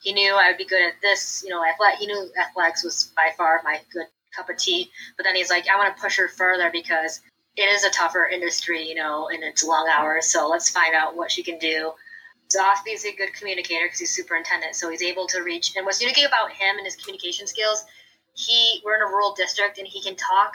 he 0.00 0.14
knew 0.14 0.32
I 0.34 0.48
would 0.48 0.56
be 0.56 0.64
good 0.64 0.80
at 0.80 0.94
this, 1.02 1.42
you 1.44 1.50
know, 1.50 1.62
athletic, 1.62 1.98
he 1.98 2.06
knew 2.06 2.30
athletics 2.40 2.84
was 2.84 3.12
by 3.14 3.32
far 3.36 3.60
my 3.64 3.82
good 3.92 4.06
cup 4.34 4.48
of 4.48 4.56
tea. 4.56 4.90
But 5.18 5.24
then 5.24 5.36
he's 5.36 5.50
like, 5.50 5.66
I 5.68 5.76
want 5.76 5.94
to 5.94 6.02
push 6.02 6.16
her 6.16 6.28
further 6.28 6.70
because 6.72 7.20
it 7.54 7.64
is 7.64 7.84
a 7.84 7.90
tougher 7.90 8.24
industry, 8.24 8.88
you 8.88 8.94
know, 8.94 9.28
and 9.28 9.44
it's 9.44 9.62
long 9.62 9.90
hours. 9.94 10.32
So 10.32 10.48
let's 10.48 10.70
find 10.70 10.94
out 10.94 11.18
what 11.18 11.30
she 11.30 11.42
can 11.42 11.58
do. 11.58 11.92
Zosby 12.54 12.94
is 12.94 13.04
a 13.04 13.12
good 13.14 13.32
communicator 13.34 13.86
because 13.86 14.00
he's 14.00 14.14
superintendent, 14.14 14.74
so 14.74 14.90
he's 14.90 15.02
able 15.02 15.26
to 15.28 15.42
reach. 15.42 15.74
And 15.76 15.86
what's 15.86 16.00
unique 16.00 16.18
about 16.26 16.52
him 16.52 16.76
and 16.76 16.84
his 16.84 16.96
communication 16.96 17.46
skills, 17.46 17.84
he 18.34 18.80
we're 18.84 18.96
in 18.96 19.02
a 19.02 19.06
rural 19.06 19.34
district 19.34 19.78
and 19.78 19.86
he 19.86 20.02
can 20.02 20.16
talk 20.16 20.54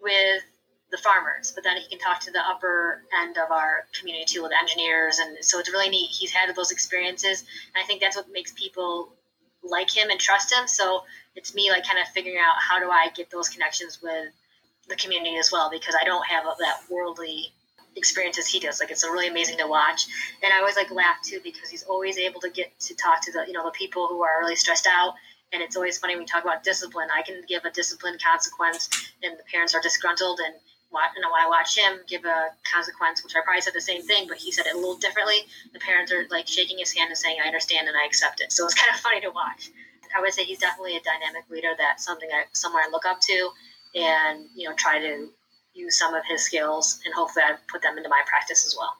with 0.00 0.42
the 0.90 0.98
farmers, 0.98 1.52
but 1.54 1.64
then 1.64 1.76
he 1.76 1.88
can 1.88 1.98
talk 1.98 2.20
to 2.20 2.30
the 2.30 2.40
upper 2.40 3.02
end 3.20 3.36
of 3.38 3.50
our 3.50 3.86
community 3.98 4.24
too 4.26 4.42
with 4.42 4.52
engineers, 4.52 5.18
and 5.18 5.36
so 5.40 5.58
it's 5.58 5.70
really 5.70 5.88
neat. 5.88 6.10
He's 6.10 6.30
had 6.30 6.54
those 6.54 6.70
experiences, 6.70 7.44
and 7.74 7.82
I 7.82 7.86
think 7.86 8.00
that's 8.00 8.16
what 8.16 8.30
makes 8.30 8.52
people 8.52 9.12
like 9.62 9.90
him 9.90 10.10
and 10.10 10.20
trust 10.20 10.52
him. 10.52 10.68
So 10.68 11.04
it's 11.34 11.54
me 11.54 11.70
like 11.70 11.86
kind 11.86 11.98
of 11.98 12.06
figuring 12.08 12.38
out 12.38 12.54
how 12.58 12.78
do 12.78 12.90
I 12.90 13.08
get 13.14 13.30
those 13.30 13.48
connections 13.48 14.00
with 14.02 14.32
the 14.88 14.96
community 14.96 15.36
as 15.36 15.50
well 15.50 15.70
because 15.70 15.96
I 15.98 16.04
don't 16.04 16.26
have 16.26 16.44
that 16.44 16.80
worldly 16.90 17.53
experience 17.96 18.38
as 18.38 18.46
he 18.46 18.60
does. 18.60 18.80
Like 18.80 18.90
it's 18.90 19.04
really 19.04 19.28
amazing 19.28 19.58
to 19.58 19.66
watch, 19.66 20.06
and 20.42 20.52
I 20.52 20.58
always 20.58 20.76
like 20.76 20.90
laugh 20.90 21.22
too 21.22 21.40
because 21.42 21.68
he's 21.68 21.84
always 21.84 22.18
able 22.18 22.40
to 22.40 22.50
get 22.50 22.78
to 22.80 22.94
talk 22.94 23.22
to 23.22 23.32
the 23.32 23.44
you 23.46 23.52
know 23.52 23.64
the 23.64 23.72
people 23.72 24.08
who 24.08 24.22
are 24.22 24.40
really 24.40 24.56
stressed 24.56 24.86
out. 24.86 25.14
And 25.52 25.62
it's 25.62 25.76
always 25.76 25.98
funny 25.98 26.14
when 26.14 26.22
we 26.22 26.26
talk 26.26 26.42
about 26.42 26.64
discipline. 26.64 27.08
I 27.14 27.22
can 27.22 27.42
give 27.46 27.64
a 27.64 27.70
discipline 27.70 28.18
consequence, 28.18 28.88
and 29.22 29.38
the 29.38 29.44
parents 29.44 29.72
are 29.74 29.80
disgruntled, 29.80 30.40
and 30.44 30.54
you 31.16 31.22
know, 31.22 31.30
I 31.36 31.48
watch 31.48 31.76
him 31.76 32.00
give 32.06 32.24
a 32.24 32.50
consequence, 32.70 33.24
which 33.24 33.34
I 33.36 33.40
probably 33.42 33.60
said 33.60 33.74
the 33.74 33.80
same 33.80 34.02
thing, 34.02 34.26
but 34.28 34.36
he 34.36 34.52
said 34.52 34.66
it 34.66 34.74
a 34.74 34.76
little 34.76 34.96
differently. 34.96 35.46
The 35.72 35.80
parents 35.80 36.12
are 36.12 36.26
like 36.30 36.46
shaking 36.46 36.78
his 36.78 36.92
hand 36.92 37.08
and 37.08 37.18
saying, 37.18 37.38
"I 37.42 37.46
understand 37.46 37.88
and 37.88 37.96
I 37.96 38.04
accept 38.04 38.40
it." 38.40 38.52
So 38.52 38.64
it's 38.64 38.74
kind 38.80 38.94
of 38.94 39.00
funny 39.00 39.20
to 39.22 39.30
watch. 39.30 39.70
I 40.16 40.20
would 40.20 40.32
say 40.32 40.44
he's 40.44 40.58
definitely 40.58 40.96
a 40.96 41.00
dynamic 41.00 41.48
leader. 41.50 41.74
That's 41.76 42.04
something 42.04 42.28
I 42.32 42.44
somewhere 42.52 42.84
I 42.86 42.90
look 42.90 43.06
up 43.06 43.20
to, 43.20 43.50
and 43.94 44.46
you 44.54 44.68
know, 44.68 44.74
try 44.76 44.98
to 45.00 45.28
use 45.74 45.98
some 45.98 46.14
of 46.14 46.22
his 46.28 46.42
skills 46.42 47.00
and 47.04 47.14
hopefully 47.14 47.44
I 47.44 47.56
put 47.70 47.82
them 47.82 47.96
into 47.96 48.08
my 48.08 48.22
practice 48.26 48.64
as 48.64 48.76
well. 48.78 48.94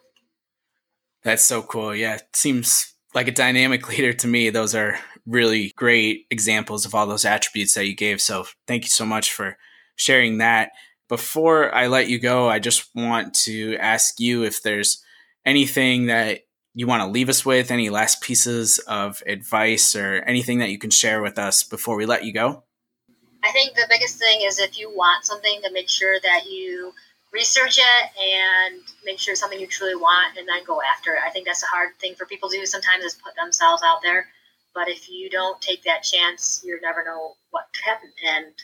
That's 1.22 1.44
so 1.44 1.62
cool. 1.62 1.94
Yeah, 1.94 2.16
it 2.16 2.28
seems 2.34 2.94
like 3.14 3.28
a 3.28 3.32
dynamic 3.32 3.88
leader 3.88 4.12
to 4.12 4.26
me. 4.26 4.50
Those 4.50 4.74
are 4.74 4.98
really 5.26 5.72
great 5.76 6.26
examples 6.30 6.84
of 6.84 6.94
all 6.94 7.06
those 7.06 7.24
attributes 7.24 7.74
that 7.74 7.86
you 7.86 7.94
gave. 7.94 8.20
So 8.20 8.46
thank 8.66 8.84
you 8.84 8.90
so 8.90 9.06
much 9.06 9.32
for 9.32 9.56
sharing 9.96 10.38
that. 10.38 10.72
Before 11.08 11.74
I 11.74 11.86
let 11.86 12.08
you 12.08 12.18
go, 12.18 12.48
I 12.48 12.58
just 12.58 12.90
want 12.94 13.34
to 13.44 13.76
ask 13.76 14.18
you 14.20 14.42
if 14.42 14.62
there's 14.62 15.02
anything 15.44 16.06
that 16.06 16.40
you 16.74 16.86
want 16.86 17.02
to 17.02 17.08
leave 17.08 17.28
us 17.28 17.46
with, 17.46 17.70
any 17.70 17.88
last 17.88 18.20
pieces 18.20 18.78
of 18.78 19.22
advice 19.26 19.94
or 19.94 20.16
anything 20.26 20.58
that 20.58 20.70
you 20.70 20.78
can 20.78 20.90
share 20.90 21.22
with 21.22 21.38
us 21.38 21.62
before 21.62 21.96
we 21.96 22.04
let 22.04 22.24
you 22.24 22.32
go. 22.32 22.63
I 23.44 23.52
think 23.52 23.74
the 23.74 23.86
biggest 23.88 24.18
thing 24.18 24.40
is 24.42 24.58
if 24.58 24.78
you 24.78 24.90
want 24.90 25.26
something 25.26 25.60
to 25.62 25.72
make 25.72 25.88
sure 25.88 26.18
that 26.20 26.46
you 26.46 26.94
research 27.34 27.78
it 27.78 28.10
and 28.16 28.80
make 29.04 29.18
sure 29.18 29.32
it's 29.32 29.40
something 29.40 29.60
you 29.60 29.66
truly 29.66 29.96
want 29.96 30.38
and 30.38 30.48
then 30.48 30.64
go 30.64 30.80
after 30.80 31.12
it. 31.14 31.20
I 31.26 31.30
think 31.30 31.46
that's 31.46 31.64
a 31.64 31.66
hard 31.66 31.90
thing 32.00 32.14
for 32.14 32.26
people 32.26 32.48
to 32.48 32.56
do 32.56 32.64
sometimes 32.64 33.04
is 33.04 33.14
put 33.14 33.34
themselves 33.34 33.82
out 33.84 33.98
there. 34.02 34.28
But 34.72 34.88
if 34.88 35.10
you 35.10 35.28
don't 35.28 35.60
take 35.60 35.82
that 35.82 36.04
chance, 36.04 36.62
you 36.64 36.78
never 36.80 37.04
know 37.04 37.34
what 37.50 37.66
could 37.74 37.84
happen. 37.84 38.10
And 38.24 38.54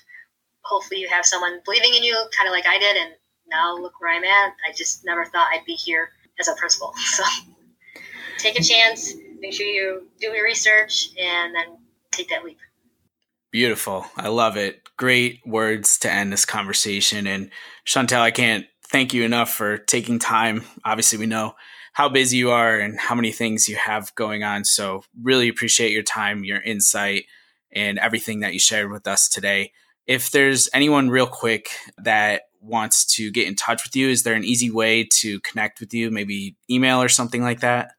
hopefully 0.62 1.00
you 1.00 1.08
have 1.08 1.26
someone 1.26 1.60
believing 1.64 1.94
in 1.94 2.04
you, 2.04 2.16
kind 2.36 2.48
of 2.48 2.52
like 2.52 2.66
I 2.66 2.78
did. 2.78 2.96
And 2.96 3.10
now 3.48 3.76
look 3.76 4.00
where 4.00 4.14
I'm 4.14 4.24
at. 4.24 4.54
I 4.66 4.72
just 4.74 5.04
never 5.04 5.24
thought 5.24 5.50
I'd 5.52 5.66
be 5.66 5.74
here 5.74 6.10
as 6.38 6.48
a 6.48 6.54
principal. 6.54 6.94
So 7.04 7.24
take 8.38 8.58
a 8.58 8.62
chance, 8.62 9.12
make 9.38 9.52
sure 9.52 9.66
you 9.66 10.08
do 10.18 10.28
your 10.28 10.44
research, 10.44 11.10
and 11.20 11.54
then 11.54 11.76
take 12.10 12.30
that 12.30 12.42
leap. 12.42 12.58
Beautiful. 13.50 14.06
I 14.16 14.28
love 14.28 14.56
it. 14.56 14.82
Great 14.96 15.40
words 15.44 15.98
to 16.00 16.10
end 16.10 16.32
this 16.32 16.44
conversation. 16.44 17.26
And 17.26 17.50
Chantel, 17.84 18.20
I 18.20 18.30
can't 18.30 18.66
thank 18.84 19.12
you 19.12 19.24
enough 19.24 19.50
for 19.50 19.78
taking 19.78 20.18
time. 20.18 20.64
Obviously, 20.84 21.18
we 21.18 21.26
know 21.26 21.54
how 21.92 22.08
busy 22.08 22.36
you 22.36 22.50
are 22.50 22.78
and 22.78 22.98
how 22.98 23.14
many 23.14 23.32
things 23.32 23.68
you 23.68 23.76
have 23.76 24.14
going 24.14 24.44
on. 24.44 24.64
So, 24.64 25.02
really 25.20 25.48
appreciate 25.48 25.92
your 25.92 26.04
time, 26.04 26.44
your 26.44 26.60
insight, 26.60 27.24
and 27.72 27.98
everything 27.98 28.40
that 28.40 28.52
you 28.52 28.60
shared 28.60 28.90
with 28.90 29.06
us 29.08 29.28
today. 29.28 29.72
If 30.06 30.30
there's 30.30 30.68
anyone 30.72 31.10
real 31.10 31.26
quick 31.26 31.70
that 31.98 32.42
wants 32.60 33.04
to 33.16 33.30
get 33.30 33.48
in 33.48 33.56
touch 33.56 33.84
with 33.84 33.96
you, 33.96 34.08
is 34.08 34.22
there 34.22 34.34
an 34.34 34.44
easy 34.44 34.70
way 34.70 35.08
to 35.14 35.40
connect 35.40 35.80
with 35.80 35.92
you? 35.94 36.10
Maybe 36.10 36.56
email 36.70 37.02
or 37.02 37.08
something 37.08 37.42
like 37.42 37.60
that? 37.60 37.92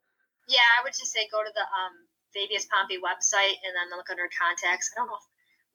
Yeah, 0.47 0.67
I 0.79 0.83
would 0.83 0.93
just 0.93 1.11
say 1.11 1.27
go 1.31 1.43
to 1.43 1.51
the 1.53 1.61
um, 1.61 2.07
Fabius 2.35 2.67
Pompey 2.67 2.97
website 2.97 3.59
and 3.63 3.75
then 3.75 3.97
look 3.97 4.09
under 4.09 4.29
contacts. 4.31 4.91
I 4.95 4.99
don't 4.99 5.07
know 5.07 5.15
if 5.15 5.30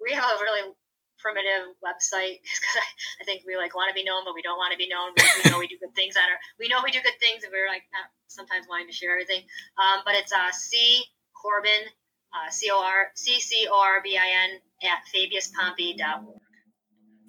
we 0.06 0.14
have 0.14 0.24
a 0.24 0.38
really 0.40 0.70
primitive 1.18 1.74
website 1.82 2.38
because 2.46 2.76
I, 2.78 2.86
I, 3.20 3.24
think 3.26 3.42
we 3.46 3.56
like 3.56 3.74
want 3.74 3.90
to 3.90 3.94
be 3.94 4.04
known, 4.04 4.22
but 4.24 4.34
we 4.34 4.42
don't 4.42 4.56
want 4.56 4.70
to 4.72 4.78
be 4.78 4.88
known. 4.88 5.10
We, 5.18 5.26
we 5.42 5.50
know 5.50 5.58
we 5.58 5.66
do 5.66 5.76
good 5.82 5.94
things 5.94 6.16
on 6.16 6.22
our. 6.22 6.38
We 6.62 6.68
know 6.68 6.78
we 6.82 6.94
do 6.94 7.02
good 7.02 7.18
things, 7.18 7.42
and 7.42 7.50
we're 7.50 7.68
like 7.68 7.82
not 7.92 8.08
sometimes 8.28 8.66
wanting 8.70 8.86
to 8.86 8.94
share 8.94 9.10
everything. 9.10 9.42
Um, 9.82 10.06
but 10.06 10.14
it's 10.14 10.32
uh, 10.32 10.52
C 10.52 11.02
Corbin, 11.34 11.90
uh, 12.30 12.50
C 12.50 12.70
O 12.70 12.78
R 12.78 13.10
C 13.14 13.40
C 13.40 13.66
O 13.70 13.74
R 13.74 14.00
B 14.02 14.16
I 14.16 14.46
N 14.46 14.62
at 14.86 15.02
fabiuspompey.org. 15.10 16.40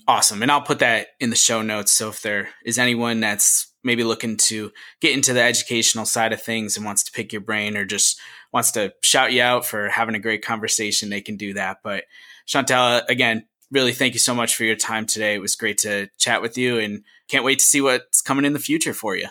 Awesome, 0.08 0.42
and 0.42 0.52
I'll 0.52 0.62
put 0.62 0.80
that 0.80 1.08
in 1.20 1.32
the 1.32 1.36
show 1.36 1.62
notes. 1.62 1.92
So 1.92 2.10
if 2.10 2.22
there 2.22 2.50
is 2.64 2.78
anyone 2.78 3.20
that's 3.20 3.74
maybe 3.84 4.04
looking 4.04 4.38
to 4.38 4.72
get 5.02 5.14
into 5.14 5.34
the 5.34 5.42
educational 5.42 6.06
side 6.06 6.34
of 6.34 6.42
things 6.42 6.76
and 6.78 6.86
wants 6.86 7.04
to 7.04 7.12
pick 7.12 7.32
your 7.32 7.42
brain 7.42 7.76
or 7.76 7.86
just 7.86 8.20
wants 8.54 8.72
to 8.72 8.94
shout 9.02 9.34
you 9.34 9.42
out 9.42 9.66
for 9.66 9.90
having 9.90 10.16
a 10.16 10.20
great 10.20 10.44
conversation, 10.44 11.10
they 11.10 11.22
can 11.22 11.36
do 11.36 11.54
that. 11.54 11.78
But 11.84 12.06
Chantel, 12.48 13.04
again, 13.10 13.46
really 13.72 13.94
thank 13.94 14.14
you 14.14 14.20
so 14.20 14.34
much 14.34 14.56
for 14.56 14.64
your 14.64 14.76
time 14.76 15.06
today. 15.06 15.36
It 15.36 15.42
was 15.42 15.56
great 15.56 15.78
to 15.80 16.10
chat 16.18 16.42
with 16.42 16.58
you 16.58 16.80
and 16.80 17.04
can't 17.28 17.44
wait 17.44 17.60
to 17.60 17.66
see 17.66 17.82
what's 17.82 18.22
coming 18.22 18.46
in 18.46 18.54
the 18.54 18.60
future 18.60 18.94
for 18.94 19.16
you. 19.16 19.28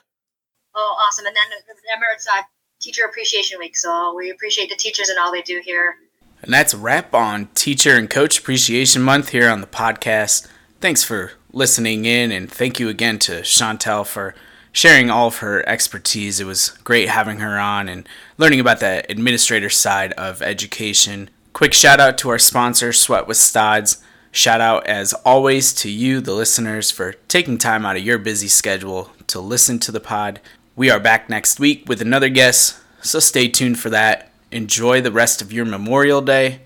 Oh, 0.75 0.97
awesome. 1.01 1.27
And 1.27 1.35
then 1.35 1.45
remember, 1.69 2.07
it's 2.14 2.29
uh, 2.29 2.43
Teacher 2.81 3.05
Appreciation 3.05 3.59
Week. 3.59 3.77
So 3.77 4.14
we 4.14 4.31
appreciate 4.31 4.69
the 4.69 4.77
teachers 4.77 5.09
and 5.09 5.19
all 5.19 5.33
they 5.33 5.43
do 5.43 5.62
here. 5.64 5.97
And 6.43 6.53
that's 6.53 6.75
a 6.75 6.79
wrap 6.79 7.14
on 7.14 7.47
Teacher 7.55 7.97
and 7.97 8.11
Coach 8.11 8.39
Appreciation 8.39 9.01
Month 9.03 9.31
here 9.31 9.49
on 9.49 9.62
the 9.62 9.67
podcast. 9.67 10.47
Thanks 10.81 11.03
for 11.03 11.33
listening 11.51 12.05
in, 12.05 12.31
and 12.31 12.53
thank 12.53 12.79
you 12.79 12.91
again 12.91 13.19
to 13.21 13.41
Chantel 13.41 14.07
for 14.07 14.35
sharing 14.71 15.09
all 15.09 15.29
of 15.29 15.39
her 15.39 15.67
expertise. 15.67 16.39
It 16.39 16.45
was 16.45 16.77
great 16.85 17.09
having 17.09 17.39
her 17.39 17.59
on 17.59 17.89
and 17.89 18.07
learning 18.37 18.61
about 18.61 18.81
the 18.81 19.11
administrator 19.11 19.71
side 19.71 20.12
of 20.12 20.43
education. 20.43 21.31
Quick 21.57 21.73
shout 21.73 22.01
out 22.01 22.19
to 22.19 22.29
our 22.29 22.39
sponsor, 22.39 22.93
Sweat 22.93 23.27
with 23.27 23.39
Stods. 23.39 24.03
Shout 24.31 24.61
out, 24.61 24.87
as 24.87 25.15
always, 25.25 25.73
to 25.77 25.91
you, 25.91 26.21
the 26.21 26.35
listeners, 26.35 26.91
for 26.91 27.15
taking 27.29 27.57
time 27.57 27.87
out 27.87 27.97
of 27.97 28.03
your 28.03 28.19
busy 28.19 28.47
schedule 28.47 29.11
to 29.29 29.41
listen 29.41 29.79
to 29.79 29.91
the 29.91 29.99
pod. 29.99 30.39
We 30.77 30.91
are 30.91 31.01
back 31.01 31.31
next 31.31 31.59
week 31.59 31.85
with 31.89 32.03
another 32.03 32.29
guest, 32.29 32.79
so 33.01 33.21
stay 33.21 33.49
tuned 33.49 33.79
for 33.79 33.89
that. 33.89 34.31
Enjoy 34.51 35.01
the 35.01 35.11
rest 35.11 35.41
of 35.41 35.51
your 35.51 35.65
Memorial 35.65 36.21
Day. 36.21 36.61